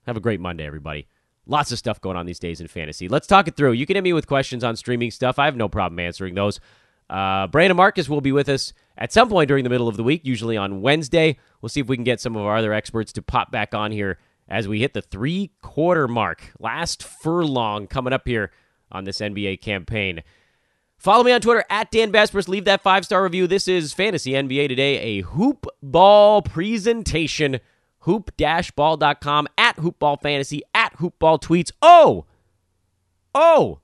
Have 0.07 0.17
a 0.17 0.21
great 0.21 0.41
Monday, 0.41 0.67
everybody. 0.67 1.07
Lots 1.47 1.73
of 1.73 1.79
stuff 1.79 2.01
going 2.01 2.17
on 2.17 2.27
these 2.27 2.39
days 2.39 2.61
in 2.61 2.69
fantasy. 2.69 3.09
Let's 3.09 3.27
talk 3.27 3.49
it 3.49 3.57
through. 3.57 3.73
You 3.73 3.87
can 3.87 3.97
hit 3.97 4.05
me 4.05 4.13
with 4.13 4.27
questions 4.27 4.65
on 4.65 4.77
streaming 4.77 5.11
stuff. 5.11 5.39
I 5.39 5.45
have 5.47 5.57
no 5.57 5.69
problem 5.69 5.99
answering 5.99 6.35
those. 6.35 6.61
Uh, 7.09 7.49
Brandon 7.49 7.77
Marcus 7.77 8.09
will 8.09 8.21
be 8.21 8.33
with 8.33 8.49
us 8.49 8.73
at 9.01 9.13
some 9.13 9.29
point 9.29 9.49
during 9.49 9.65
the 9.65 9.71
middle 9.71 9.89
of 9.89 9.97
the 9.97 10.05
week, 10.05 10.21
usually 10.25 10.57
on 10.57 10.83
Wednesday. 10.83 11.39
We'll 11.61 11.71
see 11.71 11.81
if 11.81 11.89
we 11.89 11.97
can 11.97 12.05
get 12.05 12.21
some 12.21 12.37
of 12.37 12.43
our 12.43 12.57
other 12.57 12.73
experts 12.73 13.13
to 13.15 13.23
pop 13.23 13.51
back 13.51 13.75
on 13.75 13.91
here 13.91 14.19
as 14.49 14.69
we 14.69 14.81
hit 14.81 14.93
the 14.93 15.03
three 15.03 15.53
quarter 15.63 16.07
mark. 16.07 16.53
Last 16.59 17.03
furlong 17.03 17.87
coming 17.87 18.13
up 18.13 18.27
here 18.27 18.51
on 18.93 19.05
this 19.05 19.21
NBA 19.21 19.63
campaign. 19.63 20.23
Follow 20.99 21.25
me 21.25 21.33
on 21.33 21.41
Twitter 21.41 21.65
at 21.71 21.91
Dan 21.91 22.13
Besbris. 22.13 22.47
Leave 22.47 22.67
that 22.67 22.83
five 22.83 23.07
star 23.07 23.23
review. 23.23 23.47
This 23.47 23.67
is 23.69 23.95
Fantasy 23.95 24.33
NBA 24.33 24.69
Today, 24.69 24.99
a 24.99 25.21
hoop 25.23 25.67
ball 25.83 26.43
presentation. 26.43 27.61
Hoop 28.01 28.31
ball.com 28.77 29.49
at 29.59 29.77
hoopball 29.77 30.21
fantasy 30.23 30.63
at 30.75 30.97
hoopball 30.99 31.41
tweets. 31.41 31.71
Oh, 31.83 32.25
oh, 33.35 33.81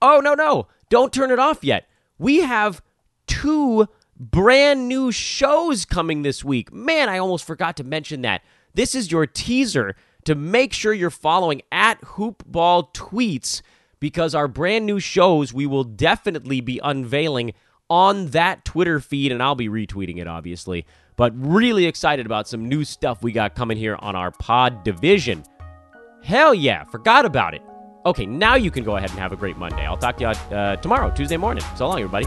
oh, 0.00 0.20
no, 0.20 0.32
no. 0.34 0.68
Don't 0.88 1.12
turn 1.12 1.30
it 1.30 1.38
off 1.38 1.62
yet. 1.62 1.88
We 2.18 2.38
have 2.38 2.82
two 3.26 3.86
brand 4.30 4.88
new 4.88 5.10
shows 5.10 5.84
coming 5.84 6.22
this 6.22 6.44
week. 6.44 6.72
Man, 6.72 7.08
I 7.08 7.18
almost 7.18 7.44
forgot 7.44 7.76
to 7.78 7.84
mention 7.84 8.22
that. 8.22 8.42
This 8.74 8.94
is 8.94 9.10
your 9.10 9.26
teaser 9.26 9.96
to 10.24 10.34
make 10.34 10.72
sure 10.72 10.92
you're 10.92 11.10
following 11.10 11.62
at 11.72 12.00
hoopball 12.02 12.94
tweets 12.94 13.62
because 13.98 14.34
our 14.34 14.46
brand 14.46 14.86
new 14.86 15.00
shows 15.00 15.52
we 15.52 15.66
will 15.66 15.84
definitely 15.84 16.60
be 16.60 16.80
unveiling 16.82 17.52
on 17.90 18.28
that 18.28 18.64
Twitter 18.64 19.00
feed, 19.00 19.32
and 19.32 19.42
I'll 19.42 19.54
be 19.54 19.68
retweeting 19.68 20.18
it, 20.18 20.26
obviously. 20.26 20.86
But 21.16 21.32
really 21.36 21.84
excited 21.86 22.24
about 22.24 22.48
some 22.48 22.68
new 22.68 22.84
stuff 22.84 23.22
we 23.22 23.32
got 23.32 23.54
coming 23.54 23.76
here 23.76 23.96
on 23.98 24.16
our 24.16 24.30
pod 24.30 24.82
division. 24.84 25.44
Hell 26.22 26.54
yeah, 26.54 26.84
forgot 26.84 27.26
about 27.26 27.54
it. 27.54 27.62
Okay, 28.06 28.24
now 28.24 28.54
you 28.54 28.70
can 28.70 28.82
go 28.84 28.96
ahead 28.96 29.10
and 29.10 29.18
have 29.18 29.32
a 29.32 29.36
great 29.36 29.56
Monday. 29.58 29.84
I'll 29.84 29.98
talk 29.98 30.16
to 30.18 30.22
you 30.22 30.56
uh, 30.56 30.76
tomorrow, 30.76 31.10
Tuesday 31.14 31.36
morning. 31.36 31.64
So 31.76 31.88
long, 31.88 32.00
everybody. 32.00 32.26